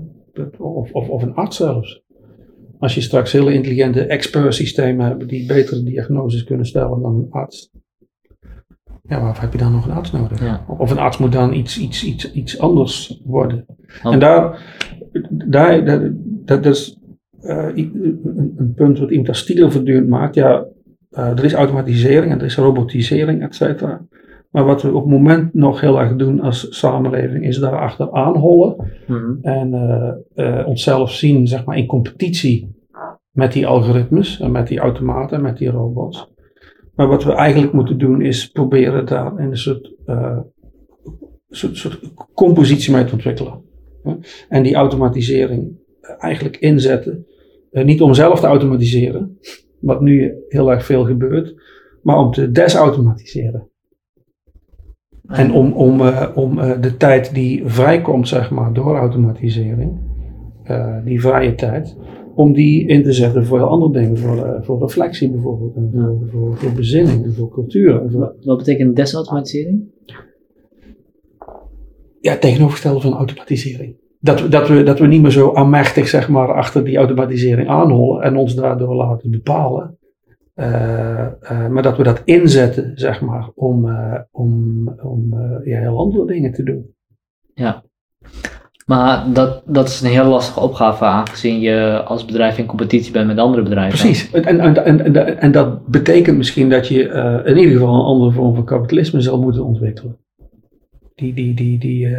[0.57, 2.02] of, of, of een arts zelfs.
[2.83, 7.27] Als je straks hele intelligente expert systemen hebt die betere diagnoses kunnen stellen dan een
[7.29, 7.71] arts.
[9.01, 10.39] Ja, waarvoor heb je dan nog een arts nodig?
[10.39, 10.65] Ja.
[10.67, 13.65] Of een arts moet dan iets, iets, iets, iets anders worden.
[14.03, 14.61] En daar,
[15.29, 16.01] daar, dat,
[16.45, 16.99] dat is
[17.41, 20.35] uh, een, een, punt wat iemand als Stiegel voortdurend maakt.
[20.35, 20.65] Ja,
[21.11, 24.05] uh, er is automatisering en er is robotisering, et cetera.
[24.53, 28.37] Maar wat we op het moment nog heel erg doen als samenleving is daar achteraan
[28.37, 28.75] hollen.
[29.07, 29.73] Mm En
[30.35, 32.75] uh, onszelf zien zeg maar, in competitie
[33.31, 36.31] met die algoritmes en met die automaten en met die robots.
[36.95, 39.93] Maar wat we eigenlijk moeten doen is proberen daar in een soort,
[41.49, 41.99] soort, soort
[42.33, 43.61] compositie mee te ontwikkelen.
[44.49, 45.77] En die automatisering
[46.17, 47.25] eigenlijk inzetten.
[47.71, 49.39] niet om zelf te automatiseren,
[49.79, 51.55] wat nu heel erg veel gebeurt,
[52.01, 53.71] maar om te desautomatiseren.
[55.27, 59.91] En om, om, uh, om uh, de tijd die vrijkomt, zeg maar, door automatisering,
[60.67, 61.97] uh, die vrije tijd,
[62.35, 66.29] om die in te zetten voor heel andere dingen, voor, voor reflectie bijvoorbeeld, en voor,
[66.29, 68.01] voor, voor bezinning en voor cultuur.
[68.01, 68.35] En voor...
[68.41, 69.83] Wat betekent desautomatisering?
[72.19, 73.95] Ja, tegenovergestelde van automatisering.
[74.19, 78.21] Dat, dat, we, dat we niet meer zo aanmächtig zeg maar, achter die automatisering aanhollen
[78.21, 79.97] en ons daardoor laten bepalen.
[80.55, 85.97] Uh, uh, maar dat we dat inzetten, zeg maar, om, uh, om, om ja, heel
[85.97, 86.95] andere dingen te doen.
[87.53, 87.83] Ja,
[88.85, 93.27] maar dat, dat is een heel lastige opgave, aangezien je als bedrijf in competitie bent
[93.27, 93.99] met andere bedrijven.
[93.99, 97.03] Precies, en, en, en, en, en dat betekent misschien dat je
[97.45, 100.17] in ieder geval een andere vorm van kapitalisme zal moeten ontwikkelen.
[101.15, 102.15] Die, die, die, die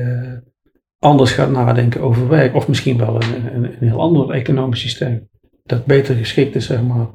[0.98, 5.28] anders gaat nadenken over werk, of misschien wel een, een, een heel ander economisch systeem.
[5.62, 7.06] Dat beter geschikt is, zeg maar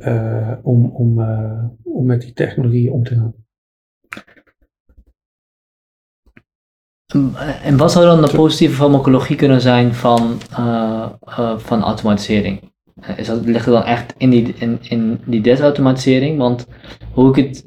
[0.00, 3.34] uh, om, om, uh, om met die technologie om te gaan.
[7.62, 11.08] En wat zou dan de positieve farmacologie kunnen zijn van, uh,
[11.56, 12.72] van automatisering?
[13.16, 16.38] Is dat, ligt het dan echt in die, in, in die desautomatisering?
[16.38, 16.66] Want
[17.12, 17.66] hoe ik het,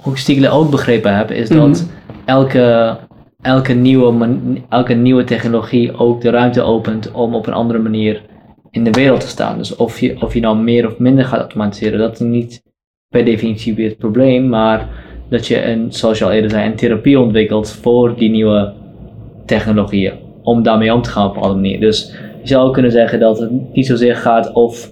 [0.00, 1.90] hoe ik Stiegler ook begrepen heb, is dat mhm.
[2.24, 2.98] elke,
[3.40, 8.27] elke, nieuwe elke nieuwe technologie ook de ruimte opent om op een andere manier
[8.70, 9.58] in de wereld te staan.
[9.58, 12.62] Dus of je, of je nou meer of minder gaat automatiseren, dat is niet
[13.08, 14.88] per definitie weer het probleem, maar
[15.28, 18.72] dat je een, zoals je al eerder zei, een therapie ontwikkelt voor die nieuwe
[19.46, 20.12] technologieën,
[20.42, 21.80] om daarmee om te gaan op een andere manier.
[21.80, 24.90] Dus je zou kunnen zeggen dat het niet zozeer gaat of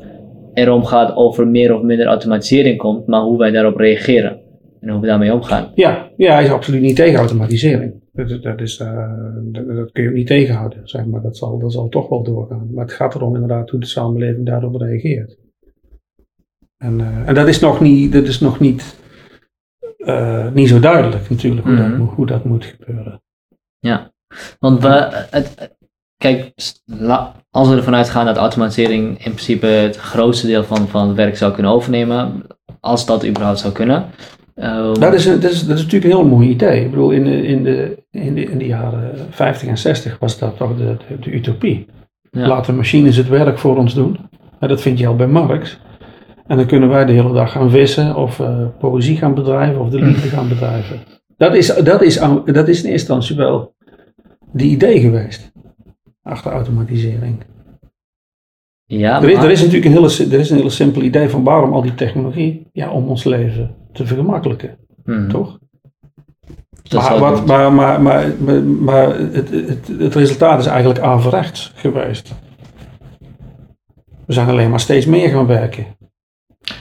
[0.54, 4.40] erom gaat of er meer of minder automatisering komt, maar hoe wij daarop reageren
[4.80, 5.70] en hoe we daarmee omgaan.
[5.74, 7.94] Ja, ja hij is absoluut niet tegen automatisering.
[8.16, 9.18] Dat, dat, is, uh,
[9.52, 11.22] dat, kun je niet tegenhouden, zeg maar.
[11.22, 12.68] Dat zal, dat zal toch wel doorgaan.
[12.74, 15.38] Maar het gaat erom inderdaad hoe de samenleving daarop reageert.
[16.76, 18.96] En, uh, en dat is nog niet, dat is nog niet,
[19.98, 21.90] uh, niet zo duidelijk natuurlijk, hoe, mm -hmm.
[21.90, 22.14] dat, mhm.
[22.14, 23.22] hoe dat moet gebeuren.
[23.78, 24.12] Ja,
[24.58, 25.76] want we, het,
[26.16, 26.52] kijk,
[27.50, 31.36] als we ervan uitgaan dat automatisering in principe het grootste deel van, van het werk
[31.36, 32.46] zou kunnen overnemen,
[32.80, 34.06] als dat überhaupt zou kunnen,
[34.58, 36.84] Um, dat, is, dat, is, dat is natuurlijk een heel mooi idee.
[36.84, 40.38] Ik bedoel, in de, in de, in de, in de jaren 50 en 60 was
[40.38, 41.86] dat toch de, de, de utopie.
[42.30, 42.46] Ja.
[42.46, 44.18] Laten machines het werk voor ons doen.
[44.60, 45.80] En dat vind je al bij Marx.
[46.46, 49.88] En dan kunnen wij de hele dag gaan vissen of uh, poëzie gaan bedrijven of
[49.88, 51.00] de liefde gaan bedrijven.
[51.36, 53.74] Dat is, dat, is, dat is in eerste instantie wel
[54.52, 55.52] die idee geweest.
[56.22, 57.44] Achter automatisering.
[58.84, 61.44] Ja, er, is, er is natuurlijk een hele, er is een hele simpel idee van
[61.44, 62.66] waarom al die technologie?
[62.72, 64.78] Ja, om ons leven te vergemakkelijken.
[65.04, 65.28] Hmm.
[65.28, 65.58] Toch?
[66.94, 68.32] Maar, wat, maar, maar, maar,
[68.62, 72.34] maar, het, het, het, resultaat is eigenlijk averechts geweest.
[74.26, 75.86] We zijn alleen maar steeds meer gaan werken.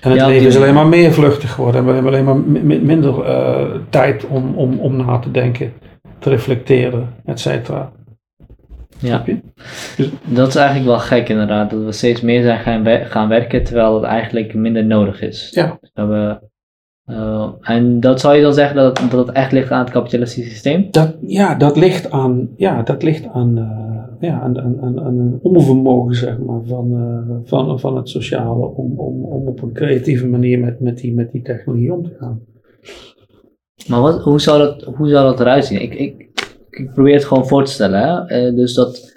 [0.01, 1.81] En het leven is alleen maar meer vluchtig geworden.
[1.81, 2.39] En we hebben alleen maar
[2.81, 5.73] minder uh, tijd om, om, om na te denken,
[6.19, 7.91] te reflecteren, et cetera.
[8.99, 9.23] Ja,
[9.97, 13.63] dus, dat is eigenlijk wel gek inderdaad, dat we steeds meer zijn gaan, gaan werken
[13.63, 15.49] terwijl het eigenlijk minder nodig is.
[15.51, 15.79] Ja.
[15.93, 16.39] Dat we,
[17.05, 19.89] uh, en dat zou je dan zeggen dat het, dat het echt ligt aan het
[19.89, 20.87] kapitalistische systeem?
[20.91, 25.39] Dat, ja, dat ligt aan, ja, dat ligt aan, uh, ja, aan, aan, aan, een
[25.41, 30.27] onvermogen zeg maar, van, uh, van, van het sociale om, om, om op een creatieve
[30.27, 32.41] manier met, met, die, met die technologie om te gaan.
[33.87, 35.81] Maar wat, hoe, zou dat, hoe zou dat eruit zien?
[35.81, 36.29] Ik, ik,
[36.69, 38.25] ik probeer het gewoon voor te stellen.
[38.27, 38.53] Hè?
[38.53, 39.13] Dus dat,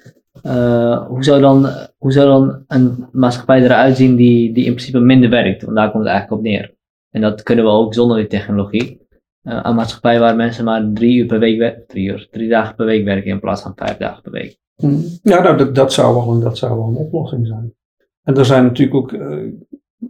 [1.08, 1.66] hoe, zou dan,
[1.98, 5.62] hoe zou dan een maatschappij eruit zien die, die in principe minder werkt?
[5.62, 6.76] Want daar komt het eigenlijk op neer.
[7.10, 9.06] En dat kunnen we ook zonder die technologie.
[9.42, 12.74] Uh, een maatschappij waar mensen maar drie uur per week werken, drie, uur, drie dagen
[12.74, 14.58] per week werken in plaats van vijf dagen per week.
[14.74, 15.02] Hmm.
[15.22, 17.74] Ja, nou, dat, dat, zou wel een, dat zou wel een oplossing zijn.
[18.22, 19.10] En er zijn natuurlijk ook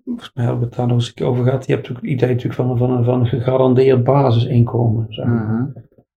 [0.04, 1.66] volgens mij hebben we het daar nog eens een keer over gehad.
[1.66, 5.06] Je hebt natuurlijk het idee natuurlijk van, van, van een gegarandeerd basisinkomen.
[5.08, 5.44] Zeg maar.
[5.44, 5.70] Mhm.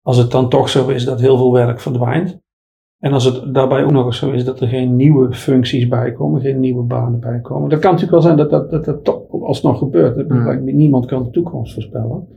[0.01, 2.39] Als het dan toch zo is dat heel veel werk verdwijnt.
[2.99, 6.11] En als het daarbij ook nog eens zo is dat er geen nieuwe functies bij
[6.11, 7.69] komen, geen nieuwe banen bij komen.
[7.69, 10.63] Dat kan natuurlijk wel zijn dat dat, dat, dat toch alsnog gebeurt.
[10.63, 12.27] Niemand kan de toekomst voorspellen.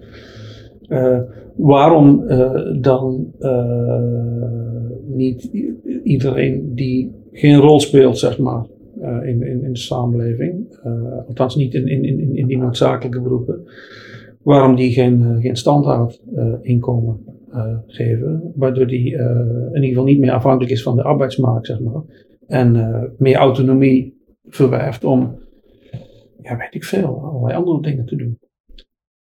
[0.88, 1.18] Eh,
[1.56, 4.02] waarom eh, dan eh,
[5.06, 5.50] niet
[6.04, 8.66] iedereen die geen rol speelt, zeg maar,
[9.00, 10.78] in, in, in de samenleving,
[11.26, 13.64] althans niet in, in, in, in die noodzakelijke beroepen,
[14.42, 16.22] waarom die geen, geen standaard
[16.60, 17.20] inkomen
[17.86, 19.26] geven, waardoor die eh,
[19.66, 22.02] in ieder geval niet meer afhankelijk is van de arbeidsmarkt, zeg maar,
[22.46, 25.38] en eh, meer autonomie verwerft om,
[26.42, 28.38] ja, weet ik veel, allerlei andere dingen te doen.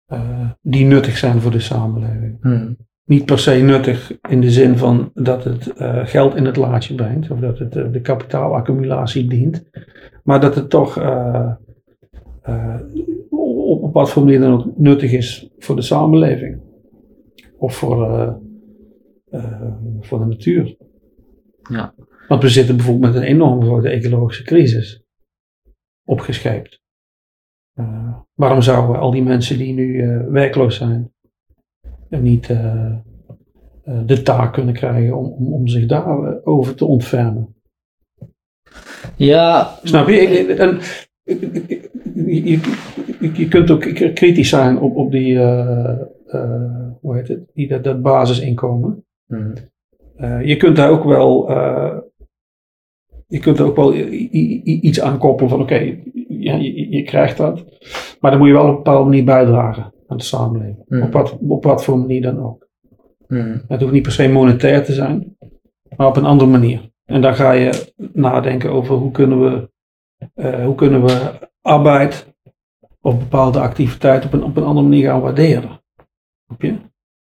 [0.06, 2.38] eh, die nuttig zijn voor de samenleving.
[2.42, 2.74] Mhm.
[3.06, 6.96] Niet per se nuttig in de zin van dat het eh, geld in het laadje
[6.96, 9.70] brengt, of dat het eh, de kapitaalaccumulatie dient,
[10.24, 11.52] maar dat het toch eh,
[12.42, 12.76] eh,
[13.30, 16.60] op, op wat voor manier dan ook nuttig is voor de samenleving.
[17.58, 18.08] Of voor,
[19.30, 20.78] eh, voor de natuur.
[21.70, 21.94] Ja.
[22.28, 25.04] Want we zitten bijvoorbeeld met een enorme grote ecologische crisis
[26.06, 26.82] opgescheept.
[27.74, 31.14] Eh, waarom zouden al die mensen die nu werkloos zijn,
[32.10, 32.48] en niet
[34.06, 37.56] de taak kunnen krijgen om, om, om zich daarover te ontfermen?
[39.16, 40.56] Ja, Snap je?
[40.56, 40.80] En,
[42.26, 43.82] je, je, je kunt ook
[44.14, 45.40] kritisch zijn op, op die,
[46.28, 49.06] eh, hoe heet het, die, dat, dat basisinkomen.
[49.26, 49.56] Mhm.
[50.16, 51.98] Eh, je kunt daar ook wel, eh,
[53.28, 53.94] je kunt er ook wel
[54.64, 55.98] iets aan koppelen van oké,
[56.28, 57.66] ja, je, je krijgt dat,
[58.20, 60.84] maar dan moet je wel op een bepaalde manier bijdragen aan de samenleving.
[60.88, 61.04] Mhm.
[61.04, 62.68] Op, wat, op wat voor manier dan ook.
[63.28, 63.58] Mhm.
[63.68, 65.38] Het hoeft niet per se monetair te zijn,
[65.98, 66.92] maar op een andere manier.
[67.06, 69.70] En dan ga je nadenken over hoe kunnen we,
[70.64, 71.32] hoe kunnen we
[71.62, 72.36] arbeid
[73.02, 75.82] of bepaalde activiteiten op een, op een andere manier gaan waarderen.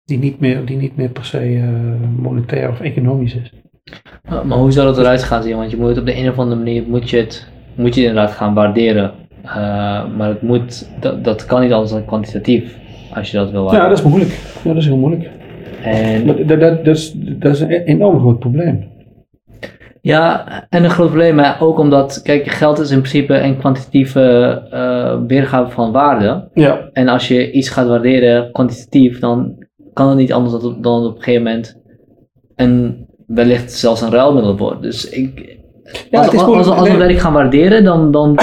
[0.03, 3.52] Die niet meer, die niet meer per se eh, monetair of economisch is.
[4.30, 5.56] Maar hoe zou dat eruit gaan zien?
[5.56, 8.02] Want je moet het op de een of andere manier moet je het, moet je
[8.02, 9.11] het inderdaad gaan waarderen.
[9.45, 9.53] Uh,
[10.18, 12.77] maar het moet, dat, dat kan niet altijd kwantitatief
[13.14, 14.31] als je dat wil Ja, dat is moeilijk.
[14.64, 15.30] Ja, dat is heel moeilijk.
[15.84, 18.84] En Maar dat, dat, dat, is, dat is een enorm groot probleem.
[20.08, 24.22] Ja, en een groot probleem, maar ook omdat, kijk, geld is in principe een kwantitatieve
[24.72, 26.50] eh, weergave van waarde.
[26.54, 31.06] Ja, En als je iets gaat waarderen kwantitatief, dan kan het niet anders dan, dan
[31.06, 31.78] op een gegeven moment
[32.56, 34.82] een, wellicht zelfs een ruilmiddel wordt.
[34.82, 35.60] Dus ik,
[36.10, 38.38] Ja, als, is als, als, we werk gaan waarderen, dan, dan,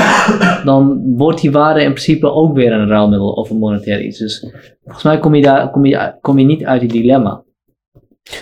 [0.64, 4.18] dan wordt die waarde in principe ook weer een ruilmiddel of een monetair iets.
[4.18, 4.46] Dus
[4.82, 7.43] volgens mij kom je, daar, kom je, kom je niet uit die dilemma.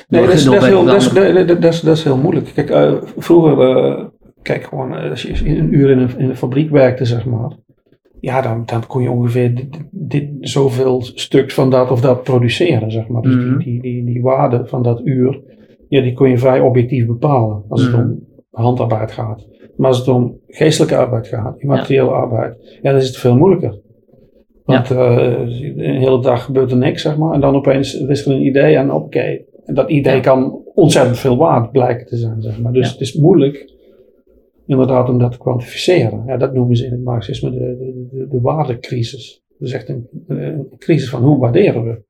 [0.08, 1.08] Nee, dat is, dat, heel, dat, is,
[1.46, 2.50] dat, is, dat is heel moeilijk.
[2.54, 4.04] Kijk, eh, vroeger, eh,
[4.42, 7.50] kijk gewoon, eh, als je een uur in een, in een fabriek werkte, zeg maar.
[8.20, 12.90] Ja, dan, dan kon je ongeveer dit, dit, zoveel stuks van dat of dat produceren,
[12.90, 13.22] zeg maar.
[13.22, 13.58] Dus Mhm.
[13.58, 15.40] die, die, die, die waarde van dat uur,
[15.88, 18.00] ja, die kon je vrij objectief bepalen als het Mhm.
[18.00, 19.46] om handarbeid gaat.
[19.76, 23.80] Maar als het om geestelijke arbeid gaat, immateriële arbeid, ja, dan is het veel moeilijker.
[24.64, 25.38] Want eh,
[25.76, 27.32] een hele dag gebeurt er niks, zeg maar.
[27.34, 29.40] En dan opeens is er een idee en oké.
[29.74, 30.20] Dat idee Ja.
[30.20, 32.72] kan ontzettend veel waard blijken te zijn, zeg maar.
[32.72, 32.92] Dus Ja.
[32.92, 33.72] het is moeilijk,
[34.66, 36.22] inderdaad, om dat te kwantificeren.
[36.26, 39.42] Ja, dat noemen ze in het marxisme de, de, de, de waardecrisis.
[39.58, 42.02] Dat is echt een, een crisis van hoe waarderen we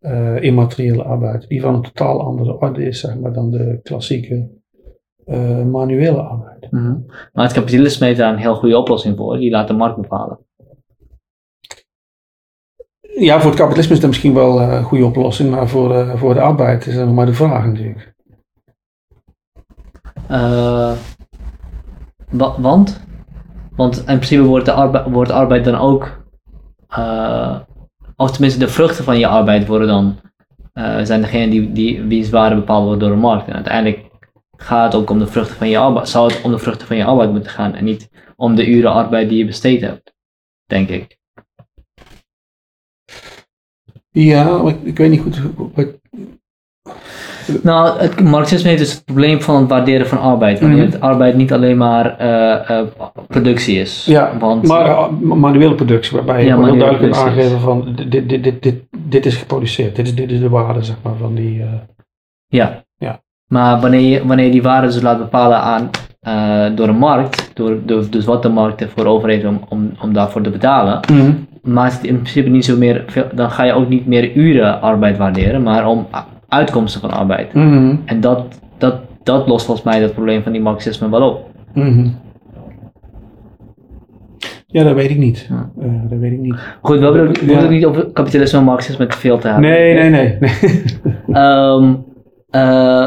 [0.00, 1.48] eh, immateriële arbeid.
[1.48, 4.48] Die van een totaal andere orde is, zeg maar, dan de klassieke
[5.24, 6.70] eh, manuele arbeid.
[6.70, 6.96] Mhm.
[7.32, 9.38] Maar het kapitalisme heeft daar een heel goede oplossing voor.
[9.38, 10.38] Die laat de markt bepalen.
[13.18, 16.16] Ja, voor het kapitalisme is dat misschien wel eh, een goede oplossing, maar voor, eh,
[16.16, 18.14] voor de arbeid is dat nog maar de vraag natuurlijk.
[20.28, 20.92] Eh,
[22.30, 23.04] wa- want?
[23.76, 26.24] Want in principe wordt, de arbe- wordt arbeid dan ook,
[26.88, 27.58] eh,
[28.16, 30.16] of tenminste de vruchten van je arbeid worden dan,
[31.02, 33.46] zijn degene die, die wiens waarde bepaald wordt door de markt.
[33.48, 34.04] En uiteindelijk
[34.56, 36.96] gaat het ook om de vruchten van je arbeid, zou het om de vruchten van
[36.96, 40.14] je arbeid moeten gaan en niet om de uren arbeid die je besteed hebt,
[40.66, 41.18] denk ik.
[44.24, 45.40] Ja, maar ik, ik weet niet goed
[45.74, 45.86] wat.
[47.62, 50.60] Nou, het marxisme heeft dus het probleem van het waarderen van arbeid.
[50.60, 50.92] Wanneer Mhm.
[50.92, 52.86] het arbeid niet alleen maar eh, eh,
[53.28, 54.04] productie is.
[54.08, 57.94] Ja, Want, Maar eh, ma- manuele productie, waarbij je Ja, heel duidelijk kunt aangeven van
[58.08, 61.14] dit, dit, dit, dit, dit is geproduceerd, dit is, dit is de waarde zeg maar,
[61.20, 61.64] van die.
[62.46, 62.84] Ja.
[62.98, 63.20] Ja.
[63.48, 65.90] Maar wanneer je, wanneer je die waarde dus laat bepalen aan,
[66.74, 70.12] door de markt, door, door, dus wat de markt ervoor over heeft om, om, om
[70.12, 71.00] daarvoor te betalen,
[71.66, 74.80] maakt het in principe niet zo meer, veel, dan ga je ook niet meer uren
[74.80, 76.06] arbeid waarderen, maar om
[76.48, 77.54] uitkomsten van arbeid.
[77.54, 81.50] Mhm, En dat, dat, dat lost volgens mij dat probleem van die marxisme wel op.
[81.74, 82.08] mhm.
[84.66, 85.46] Ja, dat weet ik niet.
[85.50, 85.70] Ja.
[85.80, 86.54] Eh, dat weet ik niet.
[86.82, 87.58] Goed, we hebben Ja.
[87.60, 89.70] het niet over kapitalisme en marxisme te veel te hebben.
[89.70, 90.36] Nee, nee, nee.
[90.40, 90.50] nee.
[91.42, 91.94] Ehm,
[92.50, 93.06] eh,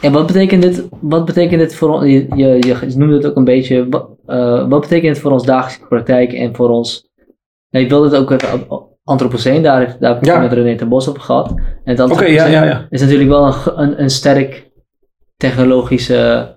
[0.00, 3.36] en wat betekent dit, wat betekent dit voor ons, je, je, je noemde het ook
[3.36, 7.10] een beetje, wat, eh, wat betekent het voor ons dagelijkse praktijk en voor ons,
[7.72, 10.38] nee, ik wilde het ook even, op- op Anthropoceen, daar, heb ik Ja.
[10.38, 11.54] met René ten Bos over gehad.
[11.84, 14.70] En het ja, ja, is natuurlijk wel een, een, een sterk
[15.36, 16.48] technologische,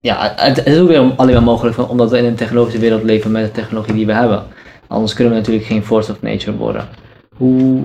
[0.00, 2.80] ja, het, het is ook weer alleen maar mogelijk van- omdat we in een technologische
[2.80, 4.42] wereld leven met de technologie die we hebben.
[4.88, 6.84] Anders kunnen we natuurlijk geen force of nature worden.
[7.36, 7.80] Hoe,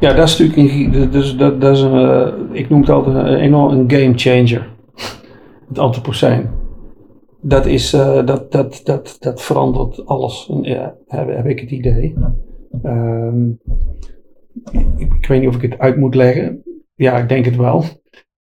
[0.00, 3.34] Ja, dat is natuurlijk dus dat, dat is een, eh, ik noem het altijd een
[3.36, 4.66] enorm een game changer.
[5.68, 6.48] Het Anthropoceen.
[7.46, 12.14] Dat is, eh, dat, dat, dat, dat verandert alles, ja, heb, heb ik het idee.
[12.82, 13.50] Ehm,
[14.70, 16.62] ik, ik weet niet of ik het uit moet leggen.
[16.94, 17.84] Ja, ik denk het wel.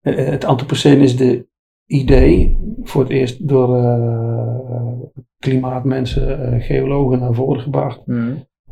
[0.02, 1.48] Eh, het Anthropoceen is de
[1.86, 5.00] idee voor het eerst door eh,
[5.40, 8.04] klimaatmensen, eh, geologen naar voren gebracht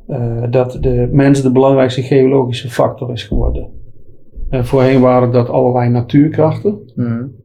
[0.10, 3.70] eh, dat de mens de belangrijkste geologische factor is geworden.
[4.50, 7.39] Eh, voorheen waren dat allerlei natuurkrachten, eh,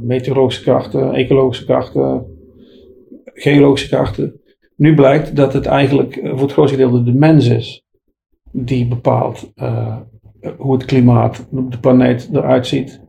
[0.00, 2.26] meteorologische krachten, ecologische krachten,
[3.24, 4.40] geologische krachten.
[4.76, 7.84] Nu blijkt dat het eigenlijk eh, voor het grootste gedeelte de mens is
[8.52, 9.96] die bepaalt eh,
[10.56, 13.00] hoe het klimaat op de planeet eruit ziet,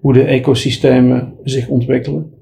[0.00, 2.32] hoe de ecosystemen zich ontwikkelen.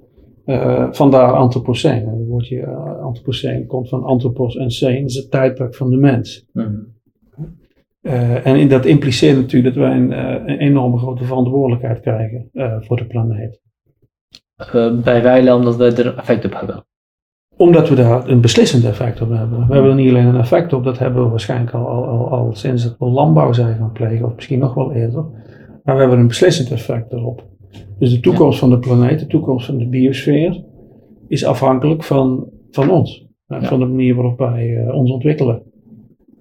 [0.45, 2.09] Eh, vandaar Anthropoceen.
[2.09, 6.47] Het woordje eh, Anthropoceen komt van Anthropos en Ceen, is het tijdperk van de mens.
[6.53, 6.93] hmm.
[8.03, 12.49] Eh, en in dat impliceert natuurlijk dat wij een, eh, een enorme grote verantwoordelijkheid krijgen
[12.53, 13.61] eh, voor de planeet.
[14.67, 16.85] Eh, bij wijlen omdat we er effect op hebben.
[17.57, 19.67] Omdat we daar een beslissend effect op hebben.
[19.67, 22.29] We hebben er niet alleen een effect op, dat hebben we waarschijnlijk al, al, al,
[22.29, 25.25] al sinds we landbouw zijn gaan plegen, of misschien nog wel eerder.
[25.85, 27.45] Maar we hebben een beslissend effect erop.
[27.99, 30.65] Dus de toekomst van de planeet, de toekomst van de biosfeer,
[31.29, 33.27] is afhankelijk van, van ons.
[33.47, 33.63] Ja.
[33.63, 35.63] Van de manier waarop wij eh, ons ontwikkelen.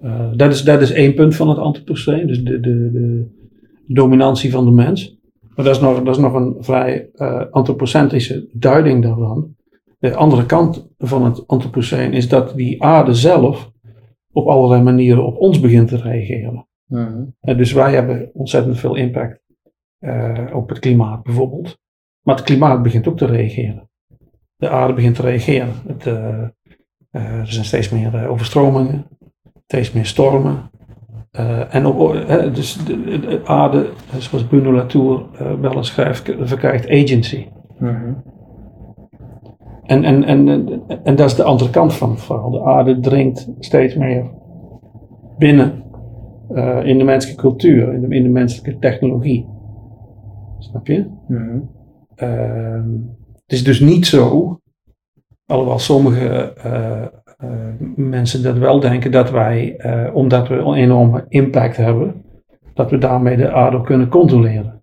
[0.01, 3.25] Eh, dat, is, dat is één punt van het Anthropoceen, dus de, de, de
[3.87, 5.19] dominantie van de mens.
[5.55, 9.55] Maar dat is nog, dat is nog een vrij eh antropocentrische duiding daarvan.
[9.99, 13.71] De andere kant van het Anthropoceen is dat die aarde zelf
[14.31, 16.67] op allerlei manieren op ons begint te reageren.
[17.39, 19.41] Eh, dus wij hebben ontzettend veel impact
[19.99, 21.79] eh, op het klimaat bijvoorbeeld.
[22.21, 23.89] Maar het klimaat begint ook te reageren.
[24.55, 25.73] De aarde begint te reageren.
[25.87, 26.05] Het,
[27.11, 29.07] er zijn steeds meer overstromingen,
[29.65, 30.69] steeds meer stormen.
[31.31, 35.87] Eh, en op, eh, dus de, de- de aarde, zoals Bruno Latour eh, wel eens
[35.87, 37.47] schrijft, verkrijgt agency.
[37.77, 38.23] hmm,
[39.83, 42.49] En, en, en, en, en dat is de andere kant van het verhaal.
[42.51, 44.31] De aarde dringt steeds meer
[45.37, 45.83] binnen
[46.83, 49.47] in de menselijke cultuur, in de, in de menselijke technologie.
[50.59, 51.05] Snap je?
[51.27, 51.69] hmm.
[52.15, 52.89] Ehm,
[53.43, 54.59] het is dus niet zo,
[55.45, 56.53] alhoewel sommige
[57.95, 62.23] mensen dat wel denken, dat wij, eh, omdat we een enorme impact hebben,
[62.73, 64.79] dat we daarmee de aarde kunnen controleren.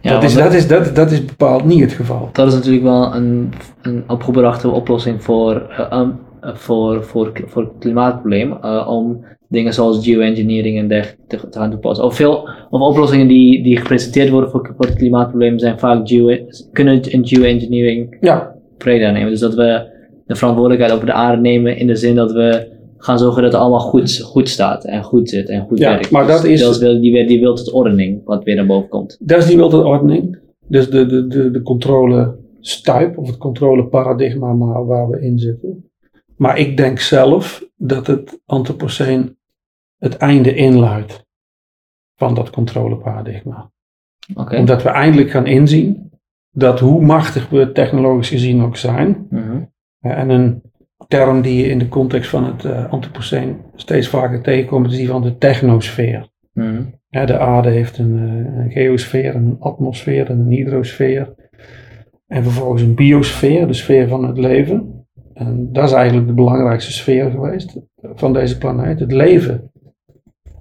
[0.00, 2.28] Ja, dat, is, dat, is, dat, dat is bepaald niet het geval.
[2.32, 3.52] dat is natuurlijk wel een,
[3.82, 8.52] een opgebrachte oplossing voor, eh, um, eh, voor, voor, voor het klimaatprobleem.
[8.52, 12.04] eh, om dingen zoals geoengineering en dergelijke te, te gaan toepassen.
[12.04, 16.36] Of, veel, of oplossingen die, die gepresenteerd worden voor, voor het klimaatprobleem zijn vaak geo,
[16.72, 18.54] kunnen een geoengineering Ja,
[18.84, 19.30] nemen.
[19.30, 19.91] Dus dat we
[20.32, 23.60] de verantwoordelijkheid over de aarde nemen in de zin dat we gaan zorgen dat het
[23.60, 26.10] allemaal goed, goed staat en goed zit en goed Ja, werkt.
[26.10, 29.16] maar dat is- wil, die, die wil tot ordening wat weer naar boven komt.
[29.20, 30.38] Dat is die wereldordening.
[30.66, 34.54] Dus de, de, de, de controle stuip of het controleparadigma
[34.84, 35.90] waar we in zitten.
[36.36, 39.36] Maar ik denk zelf dat het Anthropoceen
[39.98, 41.24] het einde inluidt
[42.16, 43.70] van dat controleparadigma.
[44.34, 44.56] Oké.
[44.56, 46.10] Omdat we eindelijk gaan inzien
[46.50, 49.26] dat hoe machtig we technologisch gezien ook zijn.
[49.30, 49.62] Mhm.
[50.02, 50.62] En een
[51.08, 55.22] term die je in de context van het Anthropoceen steeds vaker tegenkomt is die van
[55.22, 56.30] de technosfeer.
[56.52, 56.82] Mhm.
[57.08, 61.34] Ja, de aarde heeft een, eh, een geosfeer, en een atmosfeer en een hydrosfeer.
[62.26, 65.06] En vervolgens een biosfeer, de sfeer van het leven.
[65.34, 69.00] En dat is eigenlijk de belangrijkste sfeer geweest van deze planeet.
[69.00, 69.70] Het leven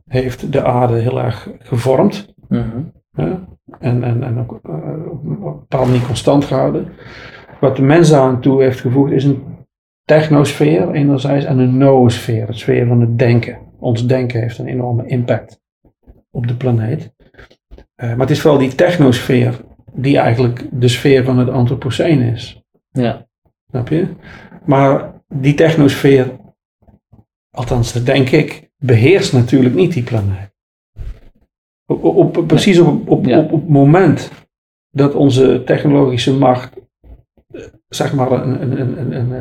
[0.05, 2.33] heeft de aarde heel erg gevormd.
[2.47, 2.83] Mhm.
[3.79, 6.87] En, en, en ook eh, op een bepaald manier constant gehouden.
[7.61, 9.43] Wat de mens aan toe heeft gevoegd is een
[10.05, 13.57] technosfeer enerzijds en een noosfeer, de sfeer van het denken.
[13.79, 15.61] Ons denken heeft een enorme impact
[16.31, 17.13] op de planeet.
[17.95, 19.61] Eh, maar het is vooral die technosfeer
[19.93, 22.63] die eigenlijk de sfeer van het Anthropoceen is.
[22.91, 23.27] Ja.
[23.69, 24.07] Snap je?
[24.65, 26.39] Maar die technosfeer,
[27.51, 30.51] althans dat denk ik, beheerst natuurlijk niet die planeet.
[31.85, 33.39] Op, precies op, op, Ja.
[33.39, 34.31] op, op het moment
[34.89, 36.80] dat onze technologische macht
[37.95, 39.33] zeg maar een, een, een, een, een,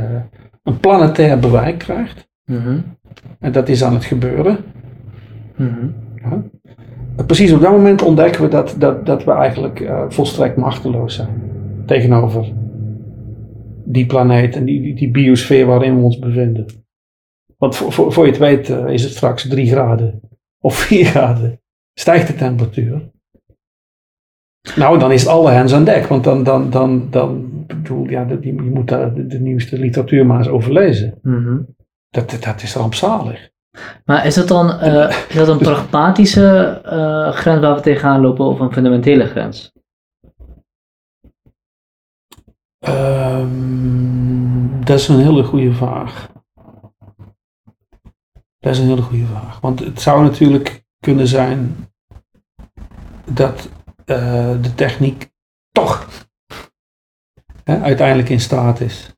[0.63, 2.29] eh, planetair bereik krijgt.
[2.45, 2.79] Mhm.
[3.39, 4.59] En dat is aan het gebeuren.
[5.57, 5.89] Mhm.
[6.17, 6.43] Ja.
[7.27, 11.43] Precies op dat moment ontdekken we dat, dat, dat we eigenlijk eh, volstrekt machteloos zijn
[11.87, 12.53] tegenover
[13.85, 16.67] die planeet en die, die, die biosfeer waarin we ons bevinden.
[17.57, 20.21] Want voor, voor, voor je het weet eh, is het straks 3 graden
[20.61, 21.61] of 4 graden.
[21.95, 23.11] Stijgt de temperatuur.
[24.77, 26.07] Nou, dan is het alle hens aan dek.
[26.07, 30.27] Want dan, dan, dan, dan bedoel, ja, dat- je moet daar de, de nieuwste literatuur
[30.27, 31.19] maar eens overlezen.
[31.23, 31.59] Mhm.
[32.09, 33.49] Dat, dat, dat is rampzalig.
[34.05, 38.45] Maar is dat dan eh, is dat een pragmatische eh, grens waar we tegenaan lopen
[38.47, 39.73] of een fundamentele grens?
[43.51, 46.29] Ehm, dat is een hele goede vraag.
[48.59, 49.61] Dat is een hele goede vraag.
[49.61, 51.77] Want het zou natuurlijk kunnen zijn
[53.33, 53.69] dat
[54.05, 55.31] eh, de techniek
[55.73, 56.09] toch
[57.71, 59.15] hè, uiteindelijk in staat is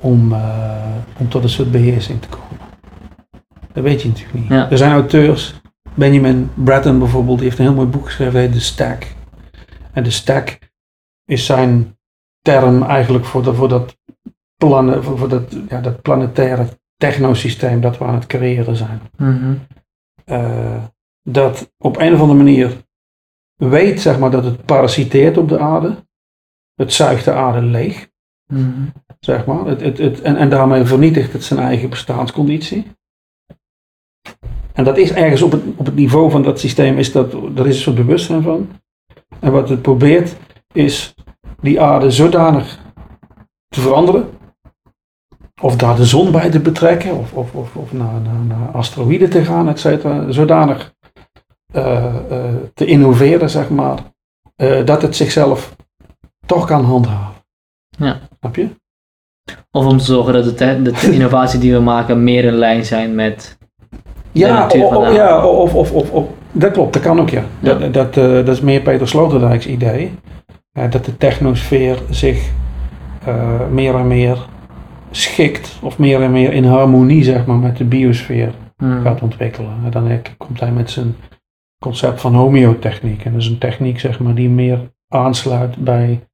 [0.00, 2.58] om, eh, om tot een soort beheersing te komen.
[3.72, 4.48] Dat weet je natuurlijk niet.
[4.48, 4.70] Ja.
[4.70, 5.60] Er zijn auteurs,
[5.94, 9.14] Benjamin Bratton bijvoorbeeld, die heeft een heel mooi boek geschreven, dat heet The Stack.
[9.92, 10.58] En de stack
[11.24, 11.98] is zijn
[12.40, 13.98] term eigenlijk voor, de, voor, dat,
[14.56, 19.00] plannen, voor, voor dat, ja, dat planetaire technosysteem dat we aan het creëren zijn.
[19.16, 19.54] Mhm.
[20.24, 20.84] Eh,
[21.22, 22.84] dat op een of andere manier
[23.56, 26.05] weet zeg maar, dat het parasiteert op de aarde.
[26.76, 28.08] Het zuigt de aarde leeg,
[29.20, 29.66] zeg maar.
[29.66, 32.86] Het, het, het, en, en daarmee vernietigt het zijn eigen bestaansconditie.
[34.72, 37.66] En dat is ergens op het, op het niveau van dat systeem, is dat, er
[37.66, 38.68] is een soort bewustzijn van.
[39.40, 40.36] En wat het probeert,
[40.72, 41.14] is
[41.60, 42.78] die aarde zodanig
[43.68, 44.28] te veranderen.
[45.60, 49.30] Of daar de zon bij te betrekken, of, of, of, of naar, naar, naar asteroïden
[49.30, 50.30] te gaan, et cetera.
[50.30, 50.94] Zodanig
[51.72, 53.98] eh, eh, te innoveren, zeg maar,
[54.56, 55.76] eh, dat het zichzelf
[56.46, 57.34] toch kan handhaven.
[57.98, 58.18] Ja.
[58.40, 58.68] Snap je?
[59.70, 62.52] Of om te zorgen dat de, te- de te- innovatie die we maken meer in
[62.54, 63.58] lijn zijn met.
[64.32, 67.42] Ja, o- o- de ja of, of, of, of, dat klopt, dat kan ook ja.
[67.60, 67.74] Ja.
[67.74, 70.12] Dat, dat, eh, dat is meer Peter Sloterdijk's idee.
[70.90, 72.50] Dat de technosfeer zich
[73.24, 74.38] eh, meer en meer
[75.10, 79.02] schikt, of meer en meer in harmonie zeg maar, met de biosfeer Mhm.
[79.02, 79.70] gaat ontwikkelen.
[79.84, 81.16] En dan komt hij met zijn
[81.78, 83.24] concept van homeotechniek.
[83.24, 86.26] En dat is een techniek zeg maar, die meer aansluit bij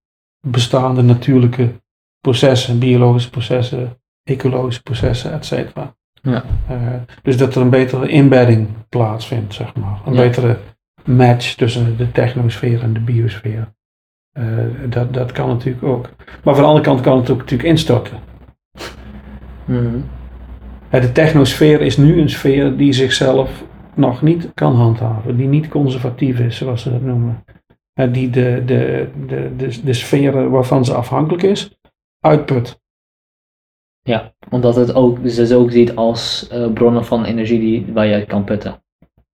[0.47, 1.73] bestaande natuurlijke
[2.21, 5.95] processen, biologische processen, ecologische processen, et cetera.
[6.23, 6.45] Ja.
[6.69, 6.77] Eh,
[7.23, 10.01] dus dat er een betere inbedding plaatsvindt, zeg maar.
[10.07, 10.21] Een Ja.
[10.21, 10.59] betere
[11.05, 13.73] match tussen de technosfeer en de biosfeer.
[14.33, 14.45] Eh,
[14.89, 16.11] dat, dat kan natuurlijk ook.
[16.45, 18.19] Maar van de andere kant kan het ook natuurlijk instorten.
[19.65, 20.01] Mhm.
[20.91, 23.65] De technosfeer is nu een sfeer die zichzelf
[23.95, 27.45] nog niet kan handhaven, die niet conservatief is, zoals ze dat noemen.
[27.95, 31.79] Die de, de, de, de, de sferen waarvan ze afhankelijk is,
[32.21, 32.81] uitput.
[34.03, 38.07] Ja, omdat het ook, dus het ook ziet als eh, bronnen van energie die, waar
[38.07, 38.83] je uit kan putten.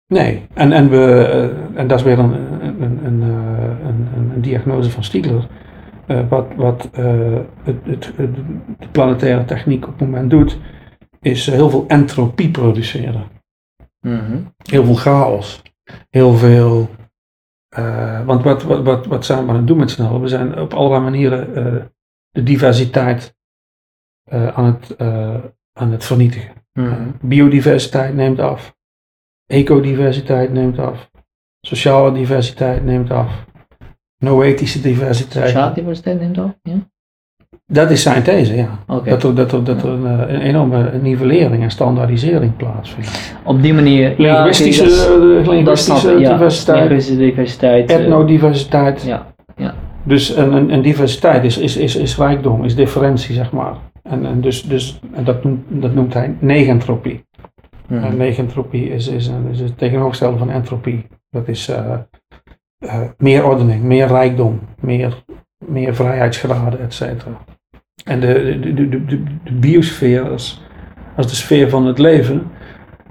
[0.07, 2.33] Nee, en, en, we, eh, en dat is weer een,
[2.65, 3.89] een, een, een, eh,
[4.35, 5.47] een, diagnose van Stiegler.
[6.29, 8.35] Wat wat het, het, het-
[8.79, 10.59] de planetaire techniek op het moment doet,
[11.21, 13.25] is heel veel entropie produceren.
[14.01, 14.39] Mhm.
[14.71, 15.63] Heel veel chaos.
[16.11, 16.89] Heel veel.
[17.69, 20.21] Eh, want wat, wat, wat, wat zijn we aan het doen met z'n allen?
[20.21, 21.85] We zijn op allerlei manieren eh,
[22.31, 23.37] de diversiteit
[24.25, 24.99] eh, aan, het,
[25.73, 26.55] aan het vernietigen.
[26.73, 27.11] Mhm.
[27.21, 28.77] Biodiversiteit neemt af.
[29.47, 31.11] Ecodiversiteit neemt af.
[31.61, 33.45] Sociale diversiteit neemt af.
[34.19, 35.47] Noetische diversiteit.
[35.47, 36.59] Sociale diversiteit neemt af?
[36.63, 36.91] Ja?
[37.73, 38.69] Dat is zijn these, ja.
[38.87, 43.35] Dat er, dat er, dat er een, eh, een enorme nivellering en standaardisering plaatsvindt.
[43.45, 44.21] Op die manier.
[44.21, 46.33] ja, Linguïstische, oké, dat eh, dat snap ik, ja.
[46.33, 47.91] diversiteit, diversiteit.
[47.91, 49.03] eh, etnodiversiteit.
[49.03, 49.75] ja.
[50.03, 53.75] Dus een, een, een diversiteit is, is, is, is rijkdom, is differentie, zeg maar.
[54.03, 57.25] En, en, dus, dus, en dat, noemt, dat noemt hij negentropie.
[57.89, 58.05] Mhm.
[58.05, 61.07] En negentropie is, is, een, is het tegenovergestelde van entropie.
[61.31, 61.71] Dat is
[63.19, 65.25] meer ordening, meer rijkdom, meer,
[65.67, 67.45] meer vrijheidsgraden, et cetera.
[68.07, 70.63] En de, de, de, de, biosfeer als,
[71.17, 72.43] als de sfeer van het leven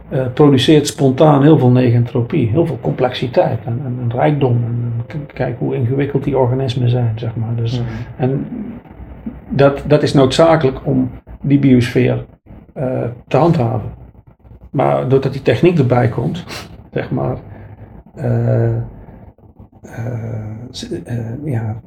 [0.09, 4.63] eh, produceert spontaan heel veel negentropie, heel veel complexiteit en, en, en rijkdom.
[4.63, 4.93] En,
[5.33, 7.55] kijk hoe ingewikkeld die organismen zijn, zeg maar.
[7.55, 7.89] Dus, Mhm.
[8.17, 8.47] en
[9.49, 11.09] dat, dat is noodzakelijk om
[11.41, 12.25] die biosfeer
[12.73, 13.89] eh, te handhaven.
[14.71, 16.45] Maar doordat die techniek erbij komt,
[16.93, 17.37] zeg maar,
[18.15, 18.75] eh,
[21.43, 21.81] ja,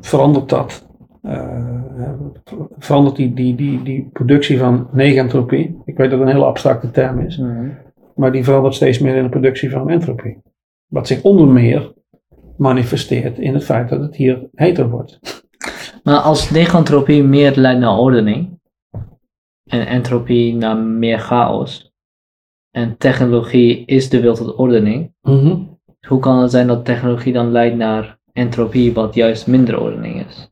[0.00, 0.86] verandert dat.
[1.24, 2.10] Eh,
[2.78, 5.82] verandert die, die, die, die productie van negentropie.
[5.84, 7.36] Ik weet dat het een hele abstracte term is.
[7.36, 7.68] Mhm.
[8.14, 10.38] Maar die verandert steeds meer in de productie van entropie.
[10.86, 11.92] Wat zich onder meer
[12.56, 15.42] manifesteert in het feit dat het hier heter wordt.
[16.02, 18.60] Maar als negantropie meer leidt naar ordening
[19.64, 21.92] en entropie naar meer chaos
[22.70, 25.56] en technologie is de wil tot ordening, Mhm.
[26.08, 30.48] hoe kan het zijn dat technologie dan leidt naar entropie wat juist minder ordening is?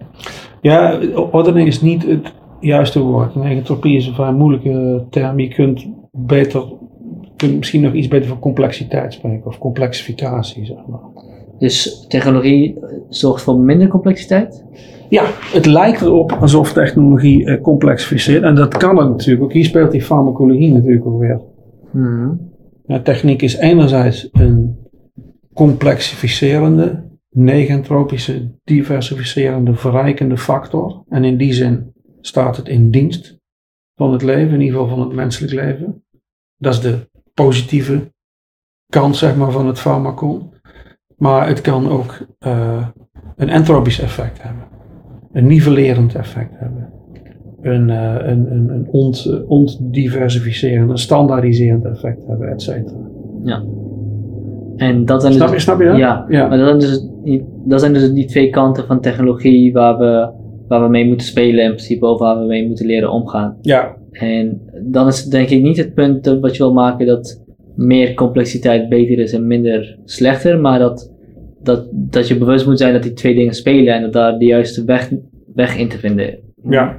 [0.63, 1.01] Ja,
[1.31, 3.35] ordening is niet het juiste woord.
[3.35, 5.39] Negentropie is een vrij moeilijke term.
[5.39, 6.65] Je kunt beter,
[7.37, 11.01] kunt misschien nog iets beter van complexiteit spreken of complexificatie, zeg maar.
[11.59, 14.65] Dus technologie zorgt voor minder complexiteit?
[15.09, 18.43] Ja, het lijkt erop alsof technologie eh, complexificeert.
[18.43, 19.53] En dat kan het natuurlijk ook.
[19.53, 21.41] Hier speelt die farmacologie natuurlijk ook weer.
[22.87, 24.77] Ja, techniek is enerzijds een
[25.55, 27.03] complexificerende,
[27.35, 31.05] negentropische, diversificerende, verrijkende factor.
[31.09, 33.41] En in die zin staat het in dienst
[33.95, 36.05] van het leven, in ieder geval van het menselijk leven.
[36.57, 38.13] Dat is de positieve
[38.87, 40.51] kant zeg maar, van het farmacon.
[41.17, 42.89] Maar het kan ook eh,
[43.37, 44.65] een entropisch effect hebben.
[45.33, 46.93] Een nivellerend effect hebben.
[47.61, 53.11] Een, eh, een, een, een ont, ontdiversificerend, een standaardiserend effect hebben, et cetera.
[54.77, 55.97] En dat zijn Snap dus, je, snap je dat?
[55.97, 56.49] Ja, Ja.
[56.49, 57.09] maar dat zijn, dus
[57.65, 60.33] dat zijn dus die twee kanten van technologie waar we,
[60.69, 63.57] waar we mee moeten spelen in principe, of waar we mee moeten leren omgaan.
[63.61, 67.43] Ja, En dan is het denk ik niet het punt wat je wil maken dat
[67.77, 71.13] meer complexiteit beter is en minder slechter, maar dat,
[71.63, 74.45] dat, dat je bewust moet zijn dat die twee dingen spelen en dat daar de
[74.45, 75.11] juiste weg,
[75.55, 76.39] weg in te vinden.
[76.69, 76.99] Ja.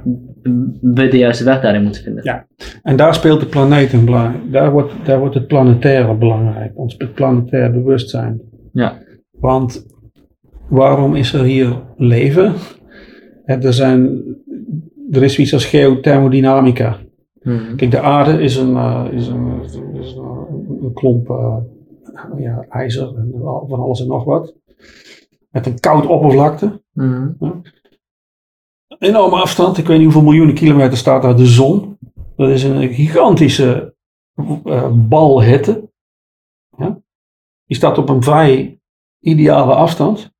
[0.80, 2.24] We de juiste weg daarin moeten vinden.
[2.24, 2.46] Ja.
[2.82, 4.50] En daar speelt de planeet een belang.
[4.50, 8.40] Daar wordt, daar wordt het planetaire belangrijk, ons planetair bewustzijn.
[8.72, 8.98] Ja.
[9.30, 9.86] Want
[10.68, 12.52] waarom is er hier leven?
[13.44, 14.22] Er, zijn,
[15.10, 16.96] er is iets als geothermodynamica.
[17.42, 17.76] Mhm.
[17.76, 21.56] Kijk, de aarde is een, eh, is een, is een, een klomp eh,
[22.36, 23.30] ja, ijzer en
[23.68, 24.54] van alles en nog wat.
[25.50, 26.80] Met een koud oppervlakte.
[26.92, 27.28] Mhm.
[29.04, 29.78] Enorme afstand.
[29.78, 31.98] Ik weet niet hoeveel miljoenen kilometer staat daar de zon.
[32.36, 33.94] Dat is een gigantische
[34.64, 35.90] eh, bal hitte.
[36.76, 37.00] Ja?
[37.64, 38.80] Die staat op een vrij
[39.20, 40.32] ideale afstand.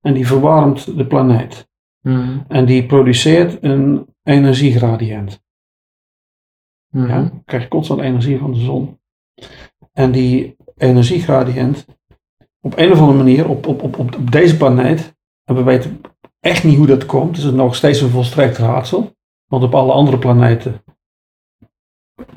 [0.00, 1.68] En die verwarmt de planeet.
[2.00, 2.38] Mhm.
[2.48, 5.42] En die produceert een energiegradiënt.
[6.88, 7.08] Mhm.
[7.08, 7.20] Ja?
[7.20, 9.00] Je krijgt constant energie van de zon.
[9.92, 11.86] En die energiegradiënt,
[12.60, 16.00] op een of andere manier, op, op, op, op, deze planeet, en we weten
[16.42, 19.16] echt niet hoe dat komt, is het nog steeds een volstrekt raadsel.
[19.46, 20.84] Want op alle andere planeten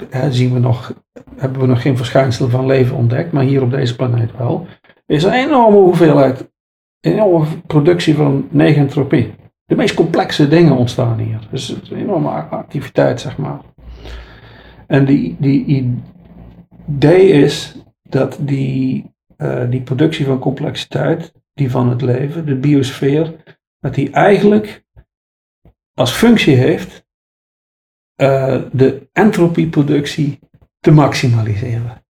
[0.09, 0.93] hè, zien we nog,
[1.35, 4.67] hebben we nog geen verschijnselen van leven ontdekt, maar hier op deze planeet wel.
[5.05, 6.51] Is er een enorme hoeveelheid,
[6.99, 9.33] enorme productie van negentropie.
[9.65, 11.39] De meest complexe dingen ontstaan hier.
[11.51, 13.59] Dus is een enorme activiteit, zeg maar.
[14.87, 15.65] En die, die
[16.85, 23.33] idee is dat die, eh, die productie van complexiteit, die van het leven, de biosfeer,
[23.85, 24.83] dat die eigenlijk
[25.93, 27.05] als functie heeft
[28.15, 30.39] eh, de entropieproductie
[30.79, 32.03] te maximaliseren.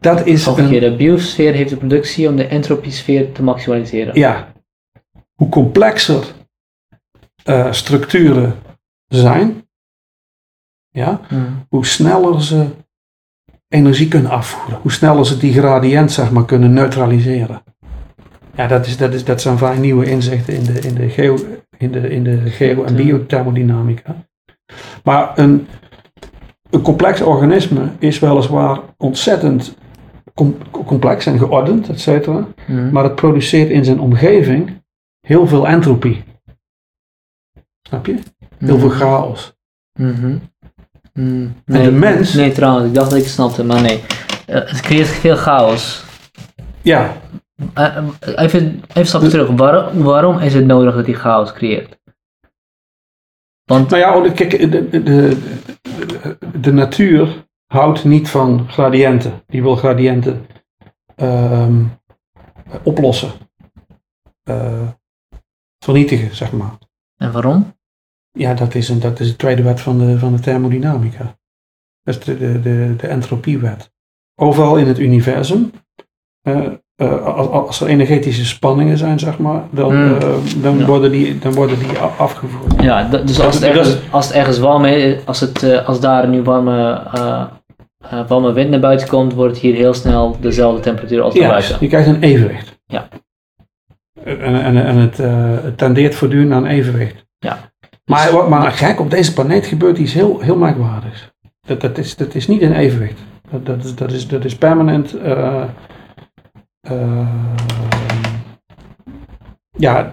[0.00, 4.14] Dat is een keer, de biosfeer heeft de productie om de entropiesfeer te maximaliseren.
[4.18, 4.52] ja,
[5.34, 6.34] hoe complexer
[7.44, 8.58] eh, structuren
[9.06, 9.68] zijn,
[10.88, 11.52] ja, Mhm.
[11.68, 12.68] hoe sneller ze
[13.68, 14.80] energie kunnen afvoeren.
[14.80, 17.62] Hoe sneller ze die gradient zeg maar, kunnen neutraliseren.
[18.58, 21.36] Ja, dat, is, dat, is, dat zijn vaak nieuwe inzichten in de, in de, geo,
[21.76, 24.16] in de, in de geo- en biothermodynamica.
[25.04, 25.66] Maar een,
[26.70, 29.74] een complex organisme is weliswaar ontzettend
[30.34, 32.46] com- complex en geordend, et cetera.
[32.66, 32.90] Mhm.
[32.92, 34.82] Maar het produceert in zijn omgeving
[35.26, 36.24] heel veel entropie.
[37.82, 38.18] Snap je?
[38.58, 39.52] Heel veel chaos.
[39.98, 40.26] Mhm.
[40.26, 40.38] Mhm.
[41.14, 44.00] En Nee, de mens- Nee, trouwens, ik dacht dat ik het snapte, maar nee.
[44.46, 46.04] Eh, het creëert veel chaos.
[46.82, 47.12] Ja,
[47.74, 49.48] even, even een stapje terug.
[49.48, 51.98] Waarom, waarom is het nodig dat die chaos creëert?
[53.64, 55.36] Want, Nou ja, oh, kijk, de, de, de,
[56.60, 59.42] de natuur houdt niet van gradiënten.
[59.46, 60.46] Die wil gradiënten
[61.16, 61.84] ehm,
[62.82, 63.32] oplossen.
[64.42, 64.88] Eh,
[65.84, 66.78] vernietigen, zeg maar.
[67.16, 67.76] en waarom?
[68.30, 71.38] Ja, dat is, een, dat is de tweede wet van de, van de thermodynamica.
[72.02, 73.92] Dat is de, de, de, de entropiewet.
[74.34, 75.70] Overal in het universum,
[76.40, 80.16] eh, eh, als, als er energetische spanningen zijn, zeg maar, dan, Hmm.
[80.16, 80.28] eh,
[80.62, 80.86] dan, Ja.
[80.86, 82.82] worden, die, dan worden die afgevoerd.
[82.82, 86.00] Ja, dat- dus als het ergens, als het ergens warm is, als, het, eh, als
[86.00, 87.02] daar nu warme,
[88.28, 91.76] warme wind naar buiten komt, wordt hier heel snel dezelfde temperatuur als Ja, buiten.
[91.80, 92.78] je krijgt een evenwicht.
[92.86, 93.08] Ja.
[94.24, 95.16] En, en, en het,
[95.62, 97.26] het tendeert voortdurend naar een evenwicht.
[97.38, 97.58] Ja.
[98.04, 101.30] Maar, wat- maar gek, op deze planeet gebeurt iets heel, heel merkwaardigs.
[101.66, 103.18] Dat, dat, is, dat is niet een evenwicht.
[103.50, 105.14] Dat, dat, is, dat, is, dat is permanent.
[106.80, 107.28] Eh, eh,
[109.70, 110.12] ja,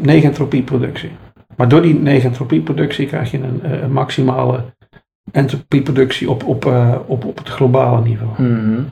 [0.00, 1.10] negentropieproductie.
[1.56, 4.64] Maar door die negentropieproductie krijg je een, eh, een maximale
[5.32, 8.42] entropieproductie op, op, eh, op, op het globale niveau.
[8.42, 8.82] Mhm.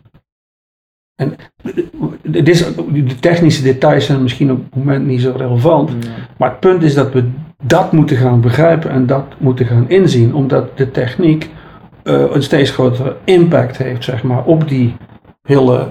[2.22, 5.90] Het is, de technische details zijn misschien op het moment niet zo relevant.
[5.90, 6.10] Ja.
[6.38, 7.30] Maar het punt is dat we
[7.62, 10.34] dat moeten gaan begrijpen en dat moeten gaan inzien.
[10.34, 11.50] Omdat de techniek
[12.02, 14.96] eh, een steeds grotere impact heeft zeg maar, op die
[15.42, 15.88] hele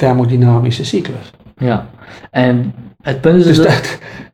[0.00, 1.30] geothermodynamische cyclus.
[1.56, 1.86] Ja,
[2.30, 3.56] en het punt is Dus,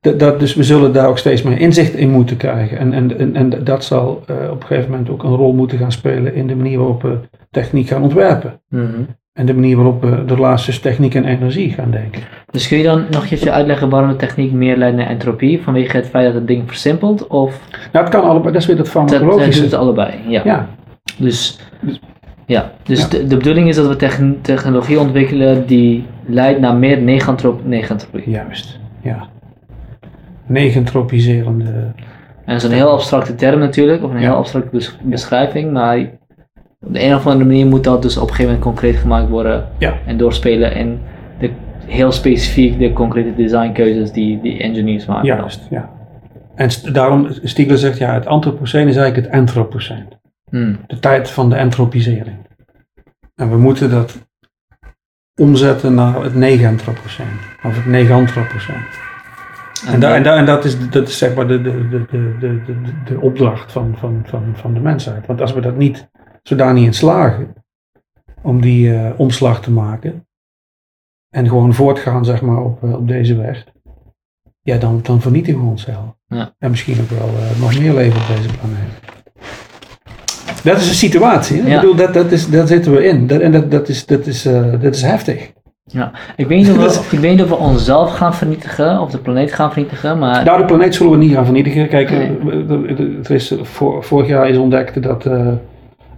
[0.01, 0.19] dat...
[0.19, 2.79] dat, dus we zullen daar ook steeds meer inzicht in moeten krijgen.
[2.79, 5.79] En, en, en, en dat zal eh, op een gegeven moment ook een rol moeten
[5.79, 7.19] gaan spelen in de manier waarop we
[7.51, 8.61] techniek gaan ontwerpen.
[8.69, 8.85] Mhm.
[9.33, 12.23] En de manier waarop we de tussen techniek en energie gaan denken.
[12.51, 15.63] Dus kun je dan nog even uitleggen waarom de techniek meer leidt naar entropie?
[15.63, 17.27] Vanwege het feit dat het ding versimpelt?
[17.27, 17.61] Of
[17.93, 19.61] Nou, het kan allebei, dat is weer dat dat, dat farmacologische.
[19.63, 20.15] doet het allebei?
[20.29, 20.41] Ja.
[20.45, 20.69] Ja,
[21.19, 21.59] Dus,
[22.47, 22.73] ja.
[22.83, 23.09] dus Ja.
[23.09, 28.31] De, de bedoeling is dat we techn- technologie ontwikkelen die leidt naar meer negantrop negentropie.
[28.31, 28.79] juist.
[29.03, 29.27] Ja.
[30.47, 31.71] Negentropiserende.
[32.45, 35.99] En dat is een heel abstracte term natuurlijk, of een heel abstracte bes- beschrijving, maar
[36.81, 39.29] op de een of andere manier moet dat dus op een gegeven moment concreet gemaakt
[39.29, 39.95] worden Ja.
[40.07, 40.99] en doorspelen in
[41.39, 41.51] de,
[41.87, 45.27] heel specifiek de concrete designkeuzes die die engineers maken.
[45.29, 45.37] dan.
[45.37, 45.91] Juist, ja.
[46.55, 50.05] En st- daarom, Stiegler zegt, ja, het antropoceen is eigenlijk het antropoceen.
[50.51, 50.79] Hmm.
[50.87, 52.37] De tijd van de entropisering.
[53.35, 54.29] En we moeten dat
[55.41, 57.39] omzetten naar het negantropoceen.
[57.63, 58.85] Of het negantropoceen.
[59.87, 62.63] En, da- en, da- en dat, is, dat is zeg maar de, de, de, de,
[62.65, 65.27] de, de, opdracht van, van, van, van de mensheid.
[65.27, 67.55] Want als we dat niet, als we daar niet in slagen
[68.43, 70.27] om die eh, omslag te maken
[71.29, 73.67] en gewoon voortgaan zeg maar op, eh, op deze weg,
[74.63, 76.15] ja dan, dan vernietigen we onszelf.
[76.27, 76.55] Ja.
[76.59, 79.16] En misschien ook wel eh, nog meer leven op deze planeet.
[80.65, 81.63] Dat is een situatie.
[81.63, 81.69] hè?
[81.69, 81.75] Ja.
[81.75, 83.27] Ik bedoel, dat, dat is, daar zitten we in.
[83.27, 85.53] Dat, en dat, dat, is, dat, is, eh, dat is heftig.
[86.37, 89.19] Ik weet, niet of we, ik weet niet of we onszelf gaan vernietigen, of de
[89.19, 91.89] planeet gaan vernietigen, maar Nou, de planeet zullen we niet gaan vernietigen.
[91.89, 92.21] Kijk, Nee.
[92.51, 95.47] eh, eh, eh, er is, voor, vorig jaar is ontdekt dat, eh,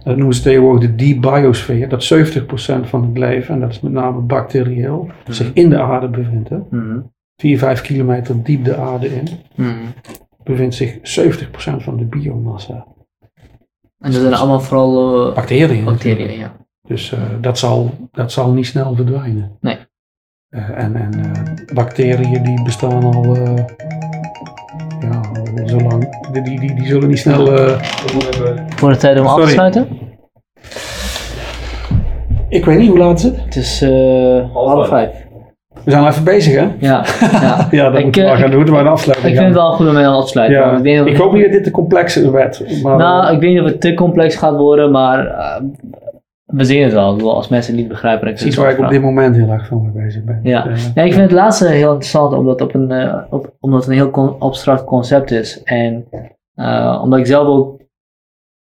[0.03, 3.79] dat noemen ze tegenwoordig de deep biosfeer, dat 70% van het leven, en dat is
[3.79, 6.49] met name bacterieel, zich in de aarde bevindt.
[6.49, 6.57] Hè.
[6.69, 6.99] Mhm.
[7.37, 9.69] 4, 5 kilometer diep de aarde in, Mhm.
[10.43, 12.85] bevindt zich 70% van de biomassa.
[13.99, 15.85] En dat zijn allemaal vooral eh, Bacteriën.
[15.85, 16.55] bacteriën, ja.
[16.87, 19.57] Dus eh, dat, zal, dat zal niet snel verdwijnen.
[19.61, 19.77] Nee.
[20.49, 21.11] Eh, en en
[21.73, 23.35] bacteriën die bestaan al,
[24.99, 26.27] ja, al zo lang.
[26.31, 27.45] Die, die, die, die zullen niet snel...
[28.75, 29.87] Voor de tijd om af te sluiten?
[32.49, 33.43] ik weet niet, hoe laat is het?
[33.43, 33.81] Het is
[34.53, 35.27] half vijf.
[35.83, 36.67] We zijn al even bezig, hè?
[36.79, 37.67] Ja, ja.
[37.71, 38.65] Ja, dat Ik, moeten we eh, gaan.
[38.65, 40.03] We een afsluiting Ik vind het wel goed om mee.
[40.03, 40.11] Ja.
[40.11, 42.83] want Ik, denk dat Ik hoop niet dat dit te complex werd.
[42.83, 45.61] Maar, nou, ik weet niet of het te complex gaat worden, maar eh,
[46.49, 47.33] we zien het wel.
[47.35, 49.67] Als mensen het niet begrijpen, dan is iets waar ik op dit moment heel erg
[49.67, 50.39] van mee bezig ben.
[50.43, 50.67] Ja.
[50.67, 53.89] Eh, Ja, ik vind het laatste heel interessant, omdat, op een, eh, op, omdat het
[53.89, 55.63] een heel abstract concept is.
[55.63, 56.05] En
[56.55, 57.78] eh, omdat ik zelf ook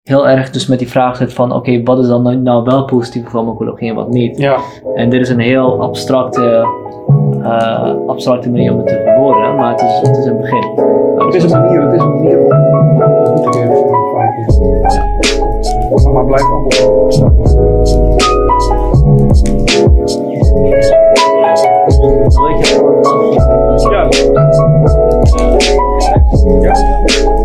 [0.07, 2.85] heel erg dus met die vraag zit van, oké, wat is dan nou- nou wel
[2.85, 4.37] positieve farmacologie en wat niet?
[4.37, 4.57] ja.
[4.95, 6.67] En dit is een heel abstracte,
[7.43, 10.63] eh, abstracte manier om het te verwoorden, maar het is, het is een begin.
[11.17, 14.05] Het is een manier, het is een manier om het goed te geven voor.
[16.13, 16.67] Maar blijf allemaal
[23.91, 24.07] Ja.
[26.61, 27.36] Ja.